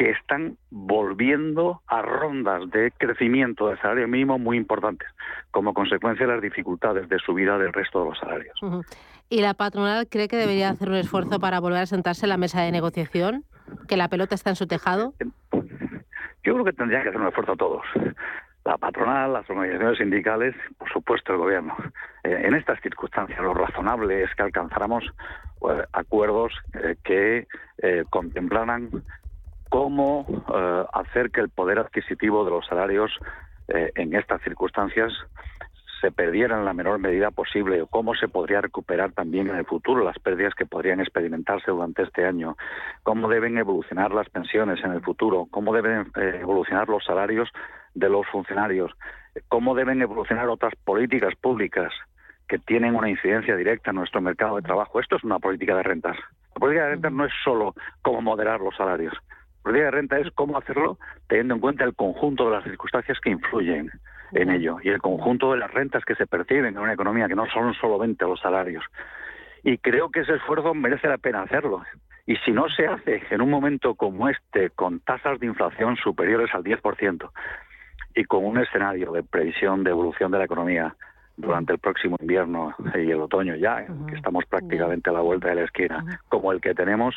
que 0.00 0.12
están 0.12 0.56
volviendo 0.70 1.82
a 1.86 2.00
rondas 2.00 2.70
de 2.70 2.90
crecimiento 2.96 3.68
del 3.68 3.78
salario 3.82 4.08
mínimo 4.08 4.38
muy 4.38 4.56
importantes, 4.56 5.06
como 5.50 5.74
consecuencia 5.74 6.26
de 6.26 6.32
las 6.32 6.40
dificultades 6.40 7.06
de 7.10 7.18
subida 7.18 7.58
del 7.58 7.70
resto 7.70 8.02
de 8.02 8.08
los 8.08 8.18
salarios. 8.18 8.58
¿Y 9.28 9.42
la 9.42 9.52
patronal 9.52 10.08
cree 10.08 10.26
que 10.26 10.36
debería 10.36 10.70
hacer 10.70 10.88
un 10.88 10.94
esfuerzo 10.94 11.38
para 11.38 11.60
volver 11.60 11.82
a 11.82 11.86
sentarse 11.86 12.24
en 12.24 12.30
la 12.30 12.38
mesa 12.38 12.62
de 12.62 12.72
negociación? 12.72 13.44
¿Que 13.88 13.98
la 13.98 14.08
pelota 14.08 14.34
está 14.34 14.48
en 14.48 14.56
su 14.56 14.66
tejado? 14.66 15.12
Yo 15.52 16.54
creo 16.54 16.64
que 16.64 16.72
tendría 16.72 17.02
que 17.02 17.10
hacer 17.10 17.20
un 17.20 17.28
esfuerzo 17.28 17.52
a 17.52 17.56
todos. 17.56 17.82
La 18.64 18.78
patronal, 18.78 19.34
las 19.34 19.50
organizaciones 19.50 19.98
sindicales, 19.98 20.54
por 20.78 20.90
supuesto 20.90 21.32
el 21.32 21.38
gobierno. 21.40 21.76
Eh, 22.24 22.40
en 22.46 22.54
estas 22.54 22.80
circunstancias, 22.80 23.38
lo 23.42 23.52
razonable 23.52 24.22
es 24.22 24.34
que 24.34 24.44
alcanzáramos 24.44 25.04
pues, 25.58 25.78
acuerdos 25.92 26.54
eh, 26.72 26.96
que 27.04 27.46
eh, 27.82 28.04
contemplaran 28.08 28.88
cómo 29.70 30.26
eh, 30.28 30.84
hacer 30.92 31.30
que 31.30 31.40
el 31.40 31.48
poder 31.48 31.78
adquisitivo 31.78 32.44
de 32.44 32.50
los 32.50 32.66
salarios 32.66 33.10
eh, 33.68 33.92
en 33.94 34.14
estas 34.14 34.42
circunstancias 34.42 35.12
se 36.00 36.10
perdiera 36.10 36.58
en 36.58 36.64
la 36.64 36.72
menor 36.72 36.98
medida 36.98 37.30
posible 37.30 37.82
o 37.82 37.86
cómo 37.86 38.14
se 38.14 38.26
podría 38.26 38.60
recuperar 38.60 39.12
también 39.12 39.48
en 39.48 39.56
el 39.56 39.66
futuro 39.66 40.04
las 40.04 40.18
pérdidas 40.18 40.54
que 40.54 40.66
podrían 40.66 41.00
experimentarse 41.00 41.70
durante 41.70 42.02
este 42.02 42.24
año, 42.24 42.56
cómo 43.02 43.28
deben 43.28 43.58
evolucionar 43.58 44.12
las 44.12 44.28
pensiones 44.30 44.82
en 44.82 44.92
el 44.92 45.02
futuro, 45.02 45.46
cómo 45.50 45.72
deben 45.74 46.10
eh, 46.16 46.38
evolucionar 46.40 46.88
los 46.88 47.04
salarios 47.04 47.48
de 47.94 48.08
los 48.08 48.26
funcionarios, 48.28 48.90
cómo 49.48 49.74
deben 49.74 50.00
evolucionar 50.02 50.48
otras 50.48 50.74
políticas 50.84 51.34
públicas 51.36 51.92
que 52.48 52.58
tienen 52.58 52.96
una 52.96 53.10
incidencia 53.10 53.54
directa 53.54 53.90
en 53.90 53.96
nuestro 53.96 54.20
mercado 54.20 54.56
de 54.56 54.62
trabajo. 54.62 54.98
Esto 54.98 55.16
es 55.16 55.22
una 55.22 55.38
política 55.38 55.76
de 55.76 55.82
rentas. 55.84 56.16
La 56.54 56.60
política 56.60 56.84
de 56.86 56.90
rentas 56.92 57.12
no 57.12 57.24
es 57.24 57.32
solo 57.44 57.74
cómo 58.02 58.22
moderar 58.22 58.60
los 58.60 58.74
salarios, 58.74 59.14
política 59.62 59.86
de 59.86 59.90
renta 59.90 60.18
es 60.18 60.30
cómo 60.32 60.58
hacerlo 60.58 60.98
teniendo 61.28 61.54
en 61.54 61.60
cuenta 61.60 61.84
el 61.84 61.94
conjunto 61.94 62.46
de 62.46 62.56
las 62.56 62.64
circunstancias 62.64 63.18
que 63.20 63.30
influyen 63.30 63.90
en 64.32 64.50
ello 64.50 64.78
y 64.82 64.88
el 64.88 65.00
conjunto 65.00 65.52
de 65.52 65.58
las 65.58 65.70
rentas 65.72 66.04
que 66.04 66.14
se 66.14 66.26
perciben 66.26 66.66
en 66.66 66.78
una 66.78 66.92
economía 66.92 67.28
que 67.28 67.34
no 67.34 67.46
son 67.46 67.74
solamente 67.74 68.24
los 68.24 68.40
salarios. 68.40 68.84
Y 69.62 69.78
creo 69.78 70.10
que 70.10 70.20
ese 70.20 70.34
esfuerzo 70.34 70.74
merece 70.74 71.08
la 71.08 71.18
pena 71.18 71.42
hacerlo. 71.42 71.82
Y 72.26 72.36
si 72.36 72.52
no 72.52 72.68
se 72.68 72.86
hace 72.86 73.22
en 73.30 73.40
un 73.40 73.50
momento 73.50 73.94
como 73.94 74.28
este, 74.28 74.70
con 74.70 75.00
tasas 75.00 75.40
de 75.40 75.46
inflación 75.46 75.96
superiores 75.96 76.54
al 76.54 76.62
10% 76.62 77.30
y 78.14 78.24
con 78.24 78.44
un 78.44 78.58
escenario 78.58 79.12
de 79.12 79.22
previsión 79.22 79.84
de 79.84 79.90
evolución 79.90 80.30
de 80.30 80.38
la 80.38 80.44
economía 80.44 80.94
durante 81.36 81.72
el 81.72 81.78
próximo 81.78 82.16
invierno 82.20 82.74
y 82.94 83.10
el 83.10 83.20
otoño 83.20 83.56
ya, 83.56 83.86
que 84.08 84.14
estamos 84.14 84.44
prácticamente 84.46 85.10
a 85.10 85.14
la 85.14 85.20
vuelta 85.20 85.48
de 85.48 85.54
la 85.56 85.62
esquina, 85.62 86.20
como 86.28 86.52
el 86.52 86.60
que 86.60 86.74
tenemos, 86.74 87.16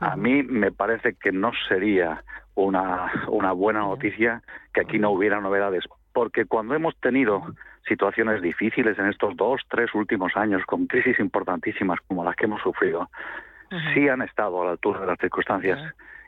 a 0.00 0.16
mí 0.16 0.42
me 0.42 0.72
parece 0.72 1.14
que 1.14 1.30
no 1.30 1.52
sería 1.68 2.24
una, 2.54 3.12
una 3.28 3.52
buena 3.52 3.80
noticia 3.80 4.42
que 4.72 4.80
aquí 4.80 4.98
no 4.98 5.10
hubiera 5.10 5.40
novedades, 5.40 5.84
porque 6.12 6.46
cuando 6.46 6.74
hemos 6.74 6.96
tenido 6.96 7.42
situaciones 7.86 8.42
difíciles 8.42 8.98
en 8.98 9.06
estos 9.06 9.36
dos, 9.36 9.60
tres 9.68 9.94
últimos 9.94 10.36
años, 10.36 10.62
con 10.66 10.86
crisis 10.86 11.18
importantísimas 11.20 11.98
como 12.06 12.24
las 12.24 12.34
que 12.36 12.46
hemos 12.46 12.62
sufrido, 12.62 13.10
sí 13.94 14.08
han 14.08 14.22
estado 14.22 14.62
a 14.62 14.64
la 14.64 14.70
altura 14.72 15.00
de 15.00 15.06
las 15.06 15.18
circunstancias 15.18 15.78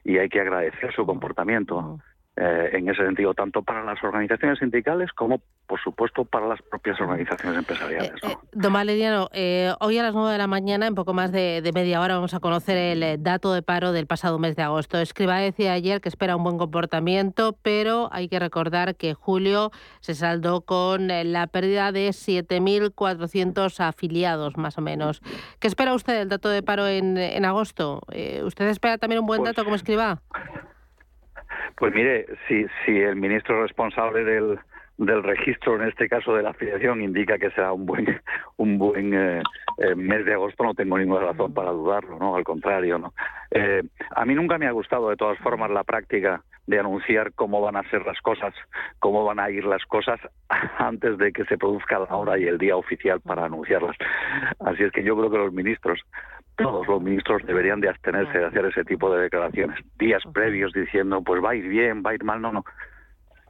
y 0.05 0.19
hay 0.19 0.29
que 0.29 0.41
agradecer 0.41 0.95
su 0.95 1.07
comportamiento. 1.07 1.99
Eh, 2.35 2.71
en 2.79 2.89
ese 2.89 3.05
sentido, 3.05 3.35
tanto 3.35 3.61
para 3.61 3.85
las 3.85 4.03
organizaciones 4.03 4.59
sindicales 4.59 5.13
como, 5.13 5.43
por 5.67 5.79
supuesto, 5.83 6.25
para 6.25 6.47
las 6.47 6.63
propias 6.63 6.99
organizaciones 6.99 7.59
empresariales. 7.59 8.11
Eh, 8.23 8.29
eh, 8.29 8.37
don 8.53 8.73
Valeriano, 8.73 9.29
hoy 9.81 9.99
a 9.99 10.03
las 10.03 10.15
nueve 10.15 10.33
de 10.33 10.39
la 10.39 10.47
mañana, 10.47 10.87
en 10.87 10.95
poco 10.95 11.13
más 11.13 11.31
de, 11.31 11.71
media 11.75 12.01
hora, 12.01 12.15
vamos 12.15 12.33
a 12.33 12.41
conocer 12.41 12.79
el 12.79 13.23
dato 13.23 13.53
de 13.53 13.61
paro 13.61 13.93
del 13.93 14.07
pasado 14.07 14.39
mes 14.39 14.57
de 14.57 14.63
agosto. 14.63 14.99
Escriba 14.99 15.37
decía 15.41 15.75
ayer 15.75 16.01
que 16.01 16.09
espera 16.09 16.35
un 16.35 16.43
buen 16.43 16.57
comportamiento, 16.57 17.55
pero 17.61 18.09
hay 18.13 18.29
que 18.29 18.39
recordar 18.39 18.97
que 18.97 19.13
julio 19.13 19.71
se 20.01 20.15
saldó 20.15 20.63
con 20.63 21.09
la 21.09 21.47
pérdida 21.49 21.93
de 21.93 22.09
7.400 22.09 23.79
afiliados, 23.81 24.57
más 24.57 24.79
o 24.79 24.81
menos. 24.81 25.21
¿Qué 25.61 25.69
espera 25.69 25.93
usted 25.93 26.21
del 26.21 26.31
dato 26.31 26.49
de 26.49 26.63
paro 26.63 26.89
en, 26.89 27.19
en 27.19 27.45
agosto? 27.45 28.01
¿Usted 28.43 28.69
espera 28.69 28.97
también 28.97 29.21
un 29.21 29.27
buen 29.27 29.43
pues 29.43 29.51
dato 29.51 29.65
como 29.65 29.77
escriba? 29.77 30.23
Pues 31.77 31.95
mire, 31.95 32.27
si, 32.47 32.67
si 32.85 32.99
el 32.99 33.17
ministro 33.17 33.63
responsable 33.63 34.25
del, 34.25 34.59
del 34.99 35.23
registro, 35.23 35.77
en 35.81 35.89
este 35.89 36.09
caso 36.09 36.35
de 36.35 36.43
la 36.43 36.51
afiliación, 36.51 37.03
indica 37.03 37.39
que 37.39 37.51
será 37.51 37.73
un 37.73 37.87
buen 37.87 38.07
un 38.57 38.79
buen 38.79 39.15
eh, 39.15 39.43
eh, 39.79 39.95
mes 39.95 40.25
de 40.25 40.35
agosto, 40.35 40.65
no 40.65 40.75
tengo 40.75 40.99
ninguna 40.99 41.27
razón 41.27 41.53
para 41.53 41.71
dudarlo, 41.71 42.19
¿no? 42.19 42.37
Al 42.37 42.45
contrario, 42.45 42.99
¿no? 42.99 43.13
Eh, 43.51 43.83
a 44.15 44.25
mí 44.25 44.35
nunca 44.35 44.59
me 44.59 44.67
ha 44.67 44.73
gustado, 44.73 45.11
de 45.11 45.17
todas 45.17 45.39
formas, 45.39 45.71
la 45.71 45.85
práctica 45.85 46.43
de 46.67 46.79
anunciar 46.79 47.33
cómo 47.35 47.61
van 47.61 47.77
a 47.77 47.89
ser 47.91 48.07
las 48.07 48.21
cosas, 48.21 48.55
cómo 48.99 49.25
van 49.25 49.41
a 49.41 49.51
ir 49.51 49.65
las 49.65 49.85
cosas 49.87 50.21
antes 50.79 51.19
de 51.19 51.33
que 51.33 51.45
se 51.45 51.59
produzca 51.59 51.99
la 51.99 52.17
hora 52.17 52.39
y 52.39 52.45
el 52.45 52.59
día 52.59 52.77
oficial 52.77 53.21
para 53.21 53.45
anunciarlas. 53.45 53.97
Así 54.61 54.83
es 54.83 54.93
que 54.93 55.03
yo 55.03 55.17
creo 55.17 55.31
que 55.31 55.39
los 55.39 55.53
ministros, 55.53 56.01
todos 56.57 56.87
los 56.87 57.03
ministros 57.03 57.43
deberían 57.47 57.81
de 57.81 57.89
abstenerse 57.89 58.39
de 58.39 58.47
hacer 58.47 58.67
ese 58.67 58.85
tipo 58.85 59.13
de 59.15 59.23
declaraciones 59.23 59.79
días 59.99 60.23
previos 60.33 60.73
diciendo 60.73 61.23
pues 61.23 61.43
va 61.43 61.51
a 61.51 61.55
ir 61.55 61.69
bien, 61.69 62.03
va 62.05 62.11
a 62.11 62.15
ir 62.15 62.25
mal, 62.25 62.41
no, 62.41 62.53
no. 62.53 62.65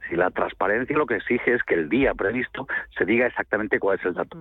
Si 0.09 0.15
la 0.15 0.31
transparencia 0.31 0.97
lo 0.97 1.05
que 1.05 1.15
exige 1.15 1.53
es 1.53 1.63
que 1.63 1.75
el 1.75 1.89
día 1.89 2.13
previsto 2.13 2.67
se 2.97 3.05
diga 3.05 3.27
exactamente 3.27 3.79
cuál 3.79 3.99
es 3.99 4.05
el 4.05 4.15
dato. 4.15 4.37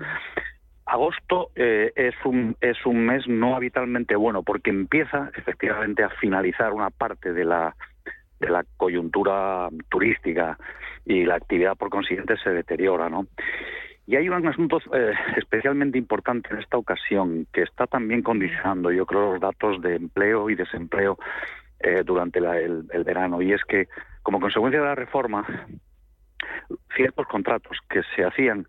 Agosto 0.87 1.51
eh, 1.55 1.93
es 1.95 2.15
un 2.25 2.57
es 2.61 2.85
un 2.85 3.07
mes 3.07 3.29
no 3.29 3.55
habitualmente 3.55 4.17
bueno 4.17 4.43
porque 4.43 4.71
empieza 4.71 5.31
efectivamente 5.37 6.03
a 6.03 6.11
finalizar 6.11 6.73
una 6.73 6.91
parte 6.91 7.33
de 7.33 7.45
la 7.45 7.77
de 8.43 8.51
la 8.51 8.65
coyuntura 8.77 9.69
turística 9.89 10.59
y 11.07 11.25
la 11.25 11.37
actividad 11.37 11.77
por 11.77 11.91
consiguiente 11.91 12.37
se 12.43 12.51
deteriora, 12.51 13.09
¿no? 13.09 13.27
Y 14.07 14.17
hay 14.17 14.29
un 14.29 14.47
asunto 14.47 14.79
eh, 14.93 15.13
especialmente 15.37 15.97
importante 15.97 16.49
en 16.51 16.59
esta 16.59 16.77
ocasión 16.77 17.47
que 17.53 17.63
está 17.63 17.87
también 17.87 18.23
condicionando, 18.23 18.91
yo 18.91 19.07
creo, 19.07 19.33
los 19.33 19.41
datos 19.41 19.81
de 19.81 19.95
empleo 19.95 20.51
y 20.51 20.57
desempleo 20.57 21.19
eh, 21.79 22.03
durante 22.05 22.41
el, 22.41 22.83
verano. 23.05 23.41
Y 23.41 23.53
es 23.53 23.63
que, 23.65 23.89
como 24.23 24.41
consecuencia 24.41 24.81
de 24.81 24.87
la 24.87 24.97
reforma, 24.97 25.47
ciertos 26.97 27.27
contratos 27.29 27.79
que 27.89 28.03
se 28.17 28.25
hacían 28.25 28.67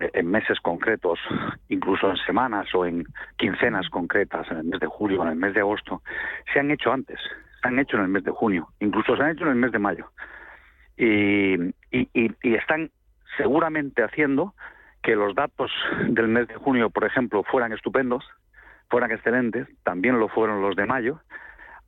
eh, 0.00 0.10
en 0.14 0.26
meses 0.28 0.58
concretos, 0.60 1.20
incluso 1.68 2.10
en 2.10 2.16
semanas 2.16 2.74
o 2.74 2.84
en 2.84 3.04
quincenas 3.36 3.88
concretas, 3.88 4.50
en 4.50 4.58
el 4.58 4.64
mes 4.64 4.80
de 4.80 4.88
julio 4.88 5.20
o 5.20 5.24
en 5.24 5.30
el 5.30 5.36
mes 5.36 5.54
de 5.54 5.60
agosto, 5.60 6.02
se 6.52 6.58
han 6.58 6.72
hecho 6.72 6.92
antes, 6.92 7.20
se 7.62 7.68
han 7.68 7.78
hecho 7.78 7.96
en 7.96 8.02
el 8.02 8.08
mes 8.08 8.24
de 8.24 8.32
junio, 8.32 8.68
incluso 8.80 9.16
se 9.16 9.22
han 9.22 9.30
hecho 9.30 9.44
en 9.44 9.50
el 9.50 9.56
mes 9.56 9.72
de 9.72 9.78
mayo. 9.78 10.10
y, 10.96 11.56
y 11.90 12.54
están 12.54 12.90
seguramente 13.36 14.02
haciendo 14.02 14.54
que 15.02 15.16
los 15.16 15.34
datos 15.34 15.70
del 16.08 16.28
mes 16.28 16.48
de 16.48 16.54
junio, 16.54 16.90
por 16.90 17.04
ejemplo, 17.04 17.42
fueran 17.44 17.72
estupendos, 17.72 18.24
fueran 18.88 19.10
excelentes, 19.10 19.66
también 19.84 20.18
lo 20.18 20.28
fueron 20.28 20.62
los 20.62 20.76
de 20.76 20.86
mayo, 20.86 21.20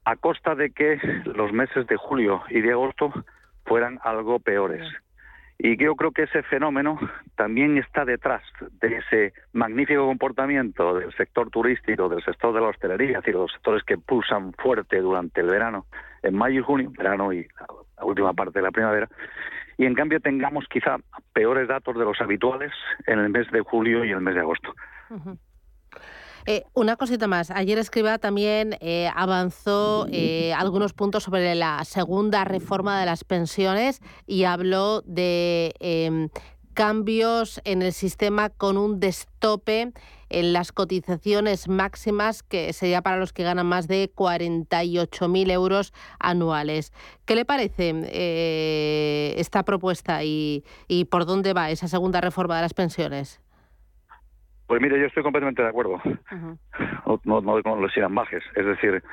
a 0.05 0.17
costa 0.17 0.55
de 0.55 0.71
que 0.71 0.99
los 1.25 1.53
meses 1.53 1.87
de 1.87 1.97
julio 1.97 2.43
y 2.51 2.61
de 2.61 2.73
agosto 2.73 3.13
fueran 3.65 3.99
algo 4.03 4.39
peores. 4.39 4.87
Y 5.59 5.77
yo 5.77 5.95
creo 5.95 6.11
que 6.11 6.25
ese 6.25 6.43
fenómeno 6.43 6.99
también 7.37 7.79
está 7.79 8.05
detrás 8.05 8.43
de 8.81 8.97
ese 8.97 9.33
magnífico 9.53 10.07
comportamiento 10.07 10.95
del 10.95 11.13
sector 11.15 11.51
turístico, 11.51 12.09
del 12.09 12.25
sector 12.25 12.53
de 12.53 12.61
la 12.61 12.69
hostelería, 12.69 13.19
es 13.19 13.25
decir, 13.25 13.35
los 13.35 13.53
sectores 13.53 13.85
que 13.85 13.97
pulsan 13.97 14.53
fuerte 14.55 15.01
durante 15.01 15.41
el 15.41 15.47
verano, 15.47 15.87
en 16.23 16.35
mayo 16.35 16.61
y 16.61 16.63
junio, 16.63 16.93
verano 16.97 17.33
y 17.33 17.47
la 17.97 18.05
última 18.05 18.33
parte 18.33 18.59
de 18.59 18.65
la 18.65 18.73
primavera, 18.73 19.09
y 19.79 19.87
en 19.87 19.95
cambio 19.95 20.21
tengamos 20.21 20.67
quizá 20.69 20.97
peores 21.33 21.69
datos 21.69 21.97
de 21.97 22.05
los 22.05 22.21
habituales 22.21 22.73
en 23.07 23.19
el 23.19 23.29
mes 23.31 23.51
de 23.51 23.61
julio 23.61 24.05
y 24.05 24.11
el 24.11 24.21
mes 24.21 24.35
de 24.35 24.41
agosto. 24.41 24.75
Eh, 26.47 26.65
una 26.75 26.97
cosita 26.97 27.27
más. 27.27 27.51
Ayer 27.51 27.79
Escriba 27.79 28.19
también 28.19 28.77
eh, 28.81 29.11
avanzó 29.15 30.07
eh, 30.11 30.53
algunos 30.55 30.93
puntos 30.93 31.23
sobre 31.23 31.55
la 31.55 31.85
segunda 31.85 32.45
reforma 32.45 33.01
de 33.01 33.07
las 33.07 33.25
pensiones 33.25 34.01
y 34.27 34.45
habló 34.45 35.01
de 35.03 35.75
em, 35.81 36.29
cambios 36.75 37.61
en 37.65 37.81
el 37.81 37.93
sistema 37.93 38.51
con 38.51 38.77
un 38.77 39.01
destope 39.01 39.93
en 40.29 40.53
las 40.53 40.73
cotizaciones 40.73 41.69
máximas, 41.69 42.43
que 42.43 42.73
sería 42.73 43.03
para 43.03 43.19
los 43.19 43.33
que 43.33 43.45
ganan 43.45 43.67
más 43.67 43.87
de 43.87 44.13
48.000 44.13 45.51
euros 45.51 45.93
anuales. 46.19 46.93
¿Qué 47.25 47.37
le 47.37 47.45
parece 47.45 47.93
eh, 48.07 49.35
esta 49.39 49.63
propuesta 49.63 50.25
y, 50.25 50.65
por 51.11 51.25
dónde 51.25 51.53
va 51.53 51.71
esa 51.71 51.89
segunda 51.89 52.21
reforma 52.21 52.57
de 52.57 52.63
las 52.63 52.75
pensiones? 52.75 53.41
Pues 54.75 54.83
mire, 54.83 54.99
yo 54.99 55.07
estoy 55.07 55.23
completamente 55.23 55.63
de 55.63 55.69
acuerdo. 55.69 56.03
No, 57.25 57.41
no, 57.41 57.63
con 57.63 57.81
los 57.81 57.93
bajes. 58.11 58.43
Es 58.57 58.67
decir, 58.67 59.05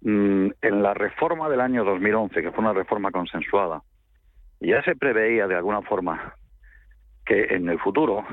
mm, 0.00 0.48
en 0.62 0.82
la 0.82 0.94
reforma 0.94 1.50
del 1.50 1.60
año 1.60 1.84
2011, 1.84 2.40
que 2.40 2.50
fue 2.50 2.64
una 2.64 2.72
reforma 2.72 3.10
consensuada, 3.10 3.82
ya 4.60 4.82
se 4.82 4.96
preveía 4.96 5.46
de 5.46 5.56
alguna 5.56 5.82
forma 5.82 6.32
que 7.26 7.54
en 7.54 7.68
el 7.68 7.78
futuro 7.80 8.24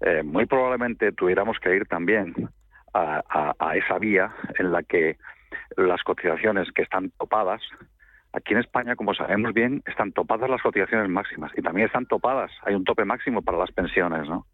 eh, 0.00 0.24
muy 0.24 0.46
probablemente 0.46 1.12
tuviéramos 1.12 1.56
que 1.60 1.76
ir 1.76 1.86
también 1.86 2.34
a, 2.92 3.76
esa 3.76 3.98
vía 4.00 4.34
en 4.58 4.72
la 4.72 4.82
que 4.82 5.18
las 5.76 6.02
cotizaciones 6.02 6.66
que 6.72 6.82
están 6.82 7.12
topadas, 7.16 7.62
aquí 8.32 8.54
en 8.54 8.58
España, 8.58 8.96
como 8.96 9.14
sabemos 9.14 9.54
bien, 9.54 9.84
están 9.86 10.10
topadas 10.10 10.50
las 10.50 10.62
cotizaciones 10.62 11.08
máximas 11.08 11.52
y 11.56 11.62
también 11.62 11.86
están 11.86 12.06
topadas, 12.06 12.50
hay 12.64 12.74
un 12.74 12.82
tope 12.82 13.04
máximo 13.04 13.40
para 13.40 13.58
las 13.58 13.70
pensiones, 13.70 14.28
¿no? 14.28 14.46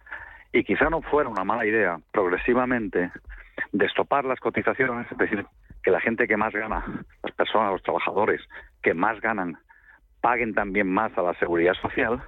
Y 0.55 0.63
quizá 0.63 0.89
no 0.89 1.03
fuera 1.03 1.29
una 1.29 1.43
mala 1.43 1.67
idea 1.67 1.99
progresivamente 2.13 3.11
destopar 3.73 4.25
las 4.25 4.39
cotizaciones, 4.39 5.11
es 5.11 5.19
decir, 5.19 5.45
que 5.83 5.91
la 5.91 6.01
gente 6.01 6.29
que 6.29 6.37
más 6.37 6.53
gana, 6.53 7.05
las 7.25 7.33
personas, 7.33 7.73
los 7.73 7.83
trabajadores 7.83 8.41
que 8.81 8.95
más 8.95 9.21
ganan, 9.21 9.59
paguen 10.21 10.55
también 10.55 10.89
más 10.89 11.11
a 11.19 11.23
la 11.23 11.35
seguridad 11.41 11.75
social 11.75 12.23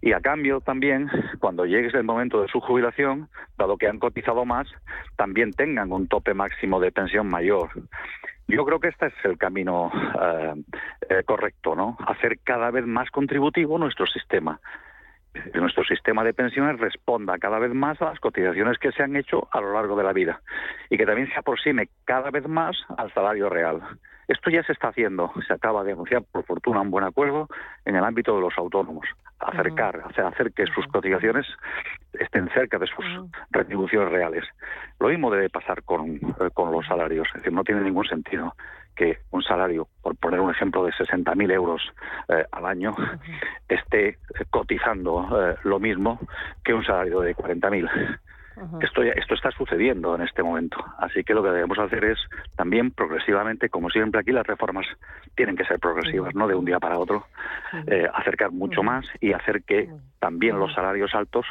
y 0.00 0.14
a 0.14 0.20
cambio 0.20 0.62
también, 0.62 1.10
cuando 1.40 1.66
llegue 1.66 1.88
el 1.92 2.04
momento 2.04 2.40
de 2.40 2.48
su 2.48 2.58
jubilación, 2.58 3.28
dado 3.58 3.76
que 3.76 3.86
han 3.86 3.98
cotizado 3.98 4.46
más, 4.46 4.66
también 5.16 5.52
tengan 5.52 5.92
un 5.92 6.08
tope 6.08 6.32
máximo 6.32 6.80
de 6.80 6.90
pensión 6.90 7.28
mayor. 7.28 7.68
Yo 8.48 8.64
creo 8.64 8.80
que 8.80 8.88
este 8.88 9.08
es 9.08 9.24
el 9.24 9.36
camino 9.36 9.92
eh, 9.94 10.54
eh, 11.10 11.22
correcto, 11.24 11.76
¿no? 11.76 11.98
Hacer 12.06 12.38
cada 12.42 12.70
vez 12.70 12.86
más 12.86 13.10
contributivo 13.10 13.76
nuestro 13.76 14.06
sistema. 14.06 14.58
Nuestro 15.54 15.84
sistema 15.84 16.24
de 16.24 16.34
pensiones 16.34 16.78
responda 16.78 17.38
cada 17.38 17.58
vez 17.58 17.72
más 17.72 18.00
a 18.02 18.06
las 18.06 18.20
cotizaciones 18.20 18.78
que 18.78 18.92
se 18.92 19.02
han 19.02 19.16
hecho 19.16 19.48
a 19.50 19.60
lo 19.60 19.72
largo 19.72 19.96
de 19.96 20.04
la 20.04 20.12
vida 20.12 20.40
y 20.90 20.98
que 20.98 21.06
también 21.06 21.28
se 21.28 21.38
aproxime 21.38 21.88
cada 22.04 22.30
vez 22.30 22.46
más 22.46 22.76
al 22.98 23.12
salario 23.14 23.48
real. 23.48 23.80
Esto 24.28 24.50
ya 24.50 24.62
se 24.62 24.72
está 24.72 24.88
haciendo, 24.88 25.32
se 25.46 25.52
acaba 25.52 25.84
de 25.84 25.92
anunciar 25.92 26.22
por 26.30 26.44
fortuna 26.44 26.80
un 26.80 26.90
buen 26.90 27.04
acuerdo 27.04 27.48
en 27.84 27.96
el 27.96 28.04
ámbito 28.04 28.34
de 28.34 28.42
los 28.42 28.56
autónomos, 28.56 29.06
acercar, 29.40 30.02
hacer 30.06 30.52
que 30.52 30.66
sus 30.66 30.86
cotizaciones 30.86 31.46
estén 32.12 32.48
cerca 32.50 32.78
de 32.78 32.86
sus 32.86 33.04
retribuciones 33.50 34.10
reales. 34.10 34.44
Lo 35.00 35.08
mismo 35.08 35.30
debe 35.30 35.50
pasar 35.50 35.82
con, 35.82 36.16
eh, 36.16 36.50
con 36.54 36.70
los 36.70 36.86
salarios, 36.86 37.26
es 37.28 37.34
decir, 37.34 37.52
no 37.52 37.64
tiene 37.64 37.80
ningún 37.80 38.04
sentido 38.04 38.54
que 38.94 39.18
un 39.30 39.42
salario, 39.42 39.88
por 40.02 40.16
poner 40.16 40.40
un 40.40 40.50
ejemplo, 40.50 40.84
de 40.84 40.92
60.000 40.92 41.52
euros 41.52 41.82
eh, 42.28 42.44
al 42.52 42.66
año, 42.66 42.94
esté 43.68 44.18
cotizando 44.50 45.28
eh, 45.40 45.56
lo 45.64 45.78
mismo 45.78 46.18
que 46.64 46.74
un 46.74 46.84
salario 46.84 47.20
de 47.20 47.34
40.000. 47.34 48.18
Esto, 48.82 49.02
esto 49.02 49.34
está 49.34 49.50
sucediendo 49.50 50.14
en 50.14 50.22
este 50.22 50.42
momento. 50.42 50.76
Así 50.98 51.24
que 51.24 51.32
lo 51.32 51.42
que 51.42 51.48
debemos 51.48 51.78
hacer 51.78 52.04
es 52.04 52.18
también 52.54 52.90
progresivamente, 52.90 53.70
como 53.70 53.88
siempre 53.88 54.20
aquí, 54.20 54.30
las 54.30 54.46
reformas 54.46 54.86
tienen 55.34 55.56
que 55.56 55.64
ser 55.64 55.78
progresivas, 55.80 56.34
no 56.34 56.46
de 56.46 56.54
un 56.54 56.64
día 56.64 56.78
para 56.78 56.98
otro, 56.98 57.26
eh, 57.86 58.06
acercar 58.12 58.52
mucho 58.52 58.82
más 58.82 59.06
y 59.20 59.32
hacer 59.32 59.62
que 59.62 59.88
también 60.20 60.58
los 60.58 60.74
salarios 60.74 61.14
altos 61.14 61.46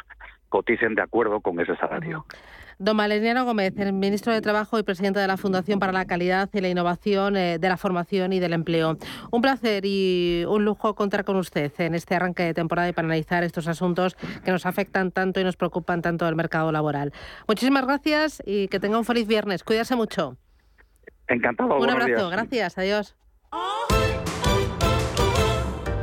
coticen 0.50 0.96
de 0.96 1.02
acuerdo 1.02 1.42
con 1.42 1.60
ese 1.60 1.76
salario. 1.78 2.26
Don 2.82 2.98
Valeriano 2.98 3.46
Gómez, 3.46 3.78
el 3.78 3.94
ministro 3.94 4.34
de 4.34 4.42
Trabajo 4.42 4.80
y 4.80 4.84
presidente 4.84 5.20
de 5.20 5.28
la 5.28 5.38
Fundación 5.38 5.78
para 5.80 5.92
la 5.92 6.06
Calidad 6.06 6.50
y 6.52 6.62
la 6.62 6.68
Innovación 6.68 7.38
eh, 7.38 7.60
de 7.60 7.70
la 7.70 7.78
Formación 7.78 8.34
y 8.34 8.40
del 8.40 8.54
Empleo. 8.54 8.98
Un 9.30 9.42
placer 9.44 9.84
y 9.86 10.46
un 10.48 10.66
lujo 10.66 10.96
contar 10.96 11.24
con 11.24 11.36
usted 11.36 11.72
en 11.78 11.94
este 11.94 12.16
arranque 12.16 12.42
de 12.42 12.56
temporada 12.56 12.90
y 12.90 12.94
para 12.94 13.06
analizar 13.06 13.44
estos 13.44 13.68
asuntos 13.68 14.16
que 14.44 14.50
nos 14.50 14.66
afectan 14.66 15.12
tanto 15.12 15.40
y 15.40 15.44
nos 15.44 15.58
preocupan 15.58 16.02
tanto 16.02 16.26
del 16.26 16.36
mercado 16.36 16.72
laboral. 16.72 17.14
Muchísimas 17.48 17.86
gracias 17.86 18.42
y 18.48 18.68
que 18.68 18.80
tenga 18.80 18.98
un 18.98 19.06
feliz 19.06 19.28
viernes. 19.28 19.64
Cuídase 19.64 19.96
mucho. 19.96 20.38
Encantado. 21.28 21.78
Un 21.78 21.88
abrazo. 21.88 22.32
Gracias. 22.32 22.80
Adiós. 22.80 23.16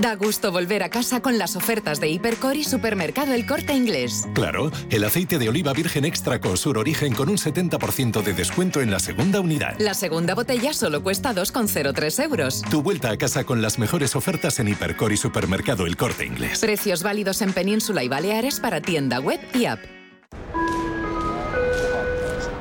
Da 0.00 0.16
gusto 0.16 0.50
volver 0.50 0.82
a 0.82 0.88
casa 0.88 1.20
con 1.20 1.38
las 1.38 1.56
ofertas 1.56 2.00
de 2.00 2.08
Hipercor 2.08 2.56
y 2.56 2.64
Supermercado 2.64 3.32
El 3.34 3.46
Corte 3.46 3.74
Inglés. 3.74 4.26
Claro, 4.34 4.70
el 4.90 5.04
aceite 5.04 5.38
de 5.38 5.48
oliva 5.48 5.72
virgen 5.72 6.04
extra 6.04 6.40
con 6.40 6.56
sur 6.56 6.78
origen 6.78 7.14
con 7.14 7.28
un 7.28 7.36
70% 7.36 8.22
de 8.22 8.32
descuento 8.32 8.80
en 8.80 8.90
la 8.90 8.98
segunda 8.98 9.40
unidad. 9.40 9.76
La 9.78 9.94
segunda 9.94 10.34
botella 10.34 10.72
solo 10.72 11.02
cuesta 11.02 11.34
2,03 11.34 12.24
euros. 12.24 12.62
Tu 12.70 12.82
vuelta 12.82 13.10
a 13.10 13.18
casa 13.18 13.44
con 13.44 13.60
las 13.62 13.78
mejores 13.78 14.16
ofertas 14.16 14.58
en 14.58 14.68
Hipercor 14.68 15.12
y 15.12 15.16
Supermercado 15.16 15.86
El 15.86 15.96
Corte 15.96 16.24
Inglés. 16.24 16.60
Precios 16.60 17.02
válidos 17.02 17.42
en 17.42 17.52
Península 17.52 18.02
y 18.02 18.08
Baleares 18.08 18.60
para 18.60 18.80
tienda 18.80 19.20
web 19.20 19.40
y 19.54 19.66
app. 19.66 19.80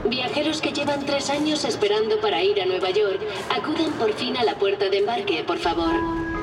Viajeros 0.10 0.62
que 0.62 0.72
llevan 0.72 1.06
tres 1.06 1.30
años 1.30 1.64
esperando 1.64 2.20
para 2.20 2.44
ir 2.44 2.62
a 2.62 2.66
Nueva 2.66 2.90
York, 2.92 3.20
acudan 3.50 3.92
por 3.94 4.14
fin 4.14 4.36
a 4.38 4.44
la 4.44 4.56
puerta 4.56 4.90
de 4.90 5.00
embarque, 5.00 5.44
por 5.44 5.58
favor. 5.58 6.43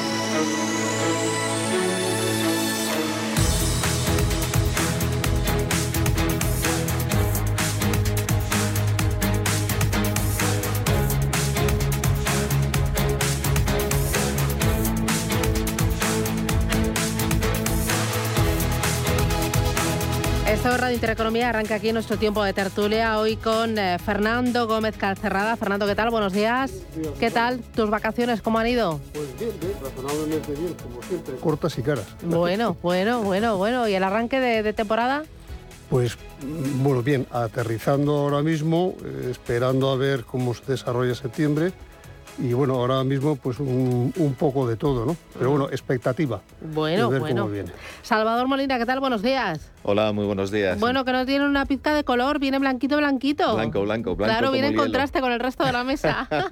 De 20.91 20.95
Intereconomía 20.95 21.47
arranca 21.47 21.75
aquí 21.75 21.93
nuestro 21.93 22.17
tiempo 22.17 22.43
de 22.43 22.51
tertulia 22.51 23.17
hoy 23.17 23.37
con 23.37 23.77
eh, 23.77 23.97
Fernando 23.97 24.67
Gómez 24.67 24.97
Calcerrada. 24.97 25.55
Fernando, 25.55 25.87
¿qué 25.87 25.95
tal? 25.95 26.09
Buenos 26.09 26.33
días. 26.33 26.73
¿Qué 27.17 27.31
tal? 27.31 27.59
¿Tus 27.59 27.89
vacaciones 27.89 28.41
cómo 28.41 28.59
han 28.59 28.67
ido? 28.67 28.99
Pues 29.13 29.39
bien, 29.39 29.51
bien, 29.61 29.73
razonablemente 29.81 30.51
bien, 30.53 30.73
como 30.73 31.01
siempre, 31.01 31.35
cortas 31.37 31.77
y 31.77 31.81
caras. 31.81 32.05
Bueno, 32.23 32.75
bueno, 32.83 33.21
bueno, 33.21 33.55
bueno. 33.55 33.87
¿Y 33.87 33.93
el 33.93 34.03
arranque 34.03 34.41
de, 34.41 34.63
de 34.63 34.73
temporada? 34.73 35.23
Pues 35.89 36.17
mm, 36.41 36.83
bueno, 36.83 37.01
bien, 37.01 37.25
aterrizando 37.31 38.17
ahora 38.17 38.41
mismo, 38.41 38.95
eh, 39.05 39.29
esperando 39.31 39.91
a 39.91 39.95
ver 39.95 40.25
cómo 40.25 40.53
se 40.53 40.63
desarrolla 40.73 41.15
septiembre. 41.15 41.71
Y 42.43 42.53
bueno, 42.53 42.73
ahora 42.73 43.03
mismo 43.03 43.35
pues 43.35 43.59
un, 43.59 44.11
un 44.17 44.33
poco 44.33 44.67
de 44.67 44.75
todo, 44.75 45.05
¿no? 45.05 45.15
Pero 45.37 45.51
bueno, 45.51 45.69
expectativa. 45.69 46.41
Bueno, 46.73 47.05
de 47.07 47.11
ver 47.13 47.19
bueno. 47.19 47.41
cómo 47.43 47.53
viene. 47.53 47.71
Salvador 48.01 48.47
Molina, 48.47 48.79
¿qué 48.79 48.85
tal? 48.87 48.99
Buenos 48.99 49.21
días. 49.21 49.69
Hola, 49.83 50.11
muy 50.11 50.25
buenos 50.25 50.49
días. 50.49 50.79
Bueno, 50.79 51.05
que 51.05 51.11
no 51.11 51.23
tiene 51.25 51.45
una 51.45 51.65
pizca 51.65 51.93
de 51.93 52.03
color, 52.03 52.39
viene 52.39 52.57
blanquito, 52.57 52.97
blanquito. 52.97 53.53
Blanco, 53.55 53.81
blanco, 53.81 54.15
blanco. 54.15 54.31
Claro, 54.33 54.51
viene 54.51 54.67
en 54.67 54.73
hielo. 54.73 54.83
contraste 54.83 55.21
con 55.21 55.31
el 55.31 55.39
resto 55.39 55.63
de 55.65 55.71
la 55.71 55.83
mesa. 55.83 56.27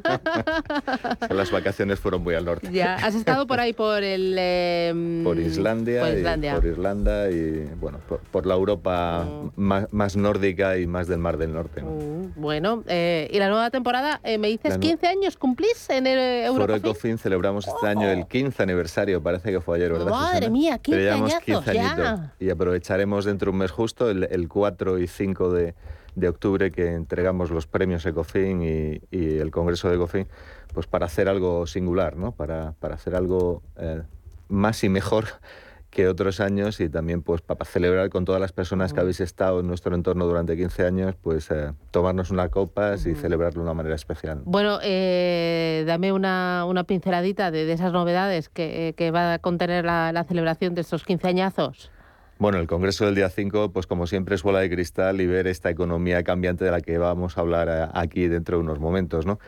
Las 1.29 1.51
vacaciones 1.51 1.99
fueron 1.99 2.23
muy 2.23 2.35
al 2.35 2.45
norte. 2.45 2.69
ya, 2.71 2.95
has 2.95 3.15
estado 3.15 3.47
por 3.47 3.59
ahí 3.59 3.73
por 3.73 4.03
el... 4.03 4.35
eh, 4.37 5.21
Por 5.23 5.39
Islandia, 5.39 6.01
por 6.01 6.09
y 6.09 6.17
Islandia. 6.17 6.55
por 6.55 6.65
Irlanda 6.65 7.31
y 7.31 7.67
bueno, 7.79 7.97
por, 8.07 8.19
por 8.19 8.45
la 8.45 8.53
Europa 8.53 9.27
más, 9.55 9.91
más 9.91 10.15
nórdica 10.15 10.77
y 10.77 10.85
más 10.85 11.07
del 11.07 11.17
Mar 11.19 11.37
del 11.37 11.53
Norte. 11.53 11.81
¿no? 11.81 11.89
Mm, 11.91 12.33
Bueno, 12.35 12.83
eh, 12.87 13.27
y 13.31 13.39
la 13.39 13.49
nueva 13.49 13.69
temporada, 13.71 14.19
eh, 14.23 14.37
me 14.37 14.49
dices 14.49 14.69
La 14.71 14.75
nu- 14.77 14.81
15 14.81 15.07
años 15.07 15.37
cumplís 15.37 15.78
en 15.89 16.07
el 16.07 16.17
eh, 16.19 16.47
Foro 16.47 16.61
Eurocofin. 16.63 16.89
Ecofin 16.91 17.17
celebramos 17.17 17.67
este 17.67 17.87
año 17.87 18.09
el 18.09 18.27
15 18.27 18.63
aniversario, 18.63 19.21
parece 19.21 19.51
que 19.51 19.61
fue 19.61 19.77
ayer, 19.77 19.91
¿verdad? 19.91 20.09
Madre 20.09 20.37
Susana? 20.37 20.49
mía, 20.51 20.77
15 20.79 20.91
Pero 20.91 21.01
llevamos 21.03 21.33
añazos 21.33 21.63
15 21.63 21.73
ya. 21.73 21.91
añitos. 21.91 22.29
Y 22.39 22.49
aprovecharemos 22.49 23.25
dentro 23.25 23.47
de 23.47 23.51
un 23.51 23.57
mes 23.59 23.71
justo, 23.71 24.09
el, 24.09 24.23
el 24.29 24.47
4 24.47 24.99
y 24.99 25.07
5 25.07 25.51
de, 25.53 25.75
de 26.15 26.27
octubre, 26.27 26.71
que 26.71 26.93
entregamos 26.93 27.51
los 27.51 27.67
premios 27.67 28.05
Ecofin 28.05 28.61
y, 28.61 29.01
y 29.15 29.37
el 29.37 29.51
Congreso 29.51 29.89
de 29.89 29.95
Ecofin, 29.95 30.27
pues 30.73 30.87
para 30.87 31.05
hacer 31.05 31.29
algo 31.29 31.65
singular, 31.67 32.17
¿no? 32.17 32.31
Para, 32.31 32.73
para 32.79 32.95
hacer 32.95 33.15
algo 33.15 33.61
eh, 33.77 34.01
más 34.47 34.83
y 34.83 34.89
mejor 34.89 35.25
que 35.89 36.07
otros 36.07 36.39
años 36.39 36.79
y 36.79 36.89
también 36.89 37.21
pues 37.21 37.41
para 37.41 37.65
celebrar 37.65 38.09
con 38.09 38.25
todas 38.25 38.39
las 38.39 38.51
personas 38.51 38.93
que 38.93 38.99
habéis 38.99 39.19
estado 39.21 39.59
en 39.59 39.67
nuestro 39.67 39.95
entorno 39.95 40.25
durante 40.25 40.55
15 40.55 40.85
años, 40.85 41.15
pues 41.21 41.49
eh, 41.51 41.73
tomarnos 41.91 42.31
unas 42.31 42.49
copas 42.49 43.05
y 43.05 43.15
celebrarlo 43.15 43.61
de 43.61 43.63
una 43.63 43.73
manera 43.73 43.95
especial. 43.95 44.41
Bueno, 44.45 44.79
eh, 44.83 45.83
dame 45.87 46.11
una, 46.11 46.65
una 46.67 46.83
pinceladita 46.83 47.51
de, 47.51 47.65
de 47.65 47.73
esas 47.73 47.91
novedades 47.91 48.49
que, 48.49 48.93
que 48.95 49.11
va 49.11 49.33
a 49.33 49.39
contener 49.39 49.85
la, 49.85 50.11
la 50.11 50.23
celebración 50.23 50.75
de 50.75 50.81
estos 50.81 51.03
15 51.03 51.27
añazos. 51.27 51.91
Bueno, 52.39 52.57
el 52.57 52.67
Congreso 52.67 53.05
del 53.05 53.15
día 53.15 53.29
5, 53.29 53.73
pues 53.73 53.85
como 53.85 54.07
siempre 54.07 54.33
es 54.33 54.43
bola 54.43 54.59
de 54.59 54.69
cristal 54.69 55.19
y 55.19 55.27
ver 55.27 55.45
esta 55.45 55.69
economía 55.69 56.23
cambiante 56.23 56.63
de 56.63 56.71
la 56.71 56.79
que 56.79 56.97
vamos 56.97 57.37
a 57.37 57.41
hablar 57.41 57.67
eh, 57.67 57.91
aquí 57.93 58.29
dentro 58.29 58.55
de 58.55 58.63
unos 58.63 58.79
momentos, 58.79 59.25
¿no? 59.25 59.39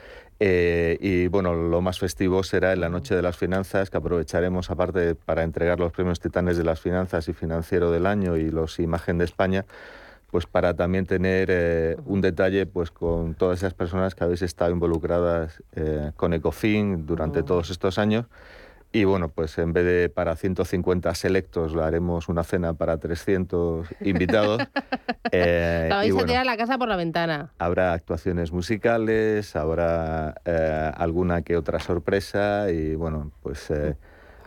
Eh, 0.43 0.97
y 0.99 1.27
bueno, 1.27 1.53
lo 1.53 1.81
más 1.81 1.99
festivo 1.99 2.41
será 2.41 2.73
en 2.73 2.79
la 2.79 2.89
Noche 2.89 3.13
de 3.13 3.21
las 3.21 3.37
Finanzas, 3.37 3.91
que 3.91 3.97
aprovecharemos 3.97 4.71
aparte 4.71 5.13
para 5.13 5.43
entregar 5.43 5.79
los 5.79 5.91
premios 5.91 6.19
Titanes 6.19 6.57
de 6.57 6.63
las 6.63 6.79
Finanzas 6.81 7.27
y 7.27 7.33
Financiero 7.33 7.91
del 7.91 8.07
Año 8.07 8.35
y 8.37 8.49
los 8.49 8.79
Imagen 8.79 9.19
de 9.19 9.25
España, 9.25 9.67
pues 10.31 10.47
para 10.47 10.73
también 10.73 11.05
tener 11.05 11.49
eh, 11.51 11.95
un 12.07 12.21
detalle 12.21 12.65
pues 12.65 12.89
con 12.89 13.35
todas 13.35 13.59
esas 13.59 13.75
personas 13.75 14.15
que 14.15 14.23
habéis 14.23 14.41
estado 14.41 14.71
involucradas 14.71 15.61
eh, 15.75 16.11
con 16.15 16.33
Ecofin 16.33 17.05
durante 17.05 17.43
todos 17.43 17.69
estos 17.69 17.99
años. 17.99 18.25
Y 18.93 19.05
bueno, 19.05 19.29
pues 19.29 19.57
en 19.57 19.71
vez 19.71 19.85
de 19.85 20.09
para 20.09 20.35
150 20.35 21.15
selectos, 21.15 21.75
haremos 21.75 22.27
una 22.27 22.43
cena 22.43 22.73
para 22.73 22.97
300 22.97 23.87
invitados. 24.01 24.61
Eh, 25.33 25.87
la 25.89 26.05
y 26.05 26.11
vais 26.11 26.23
a 26.23 26.27
tirar 26.27 26.45
la 26.45 26.57
casa 26.57 26.77
por 26.77 26.89
la 26.89 26.97
ventana. 26.97 27.53
habrá 27.57 27.93
actuaciones 27.93 28.51
musicales, 28.51 29.55
habrá 29.55 30.35
eh, 30.43 30.91
alguna 30.93 31.41
que 31.41 31.55
otra 31.55 31.79
sorpresa 31.79 32.69
y 32.69 32.95
bueno, 32.95 33.31
pues... 33.41 33.71
eh, 33.71 33.95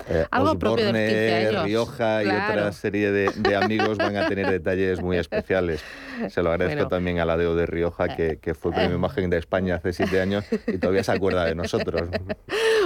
eh, 0.08 0.26
Algo 0.30 0.58
propio 0.58 0.84
de 0.86 0.92
los 0.92 1.00
15 1.00 1.14
Osborne, 1.36 1.46
años. 1.48 1.64
Rioja 1.64 2.22
y 2.22 2.26
Claro. 2.26 2.52
otra 2.60 2.72
serie 2.72 3.10
de, 3.12 3.30
de 3.36 3.56
amigos 3.56 3.98
van 3.98 4.16
a 4.16 4.28
tener 4.28 4.50
detalles 4.50 5.00
muy 5.00 5.16
especiales. 5.16 5.82
Se 6.28 6.42
lo 6.42 6.50
agradezco 6.50 6.76
Bueno. 6.76 6.88
también 6.88 7.18
a 7.20 7.24
la 7.24 7.36
Deo 7.36 7.54
de 7.56 7.66
Rioja, 7.66 8.14
que, 8.16 8.38
que 8.38 8.54
fue 8.54 8.72
premio 8.74 8.96
imagen 8.96 9.30
de 9.30 9.38
España 9.38 9.76
hace 9.76 9.92
siete 9.92 10.20
años 10.20 10.44
y 10.66 10.78
todavía 10.78 11.04
se 11.04 11.12
acuerda 11.12 11.44
de 11.44 11.54
nosotros. 11.54 12.08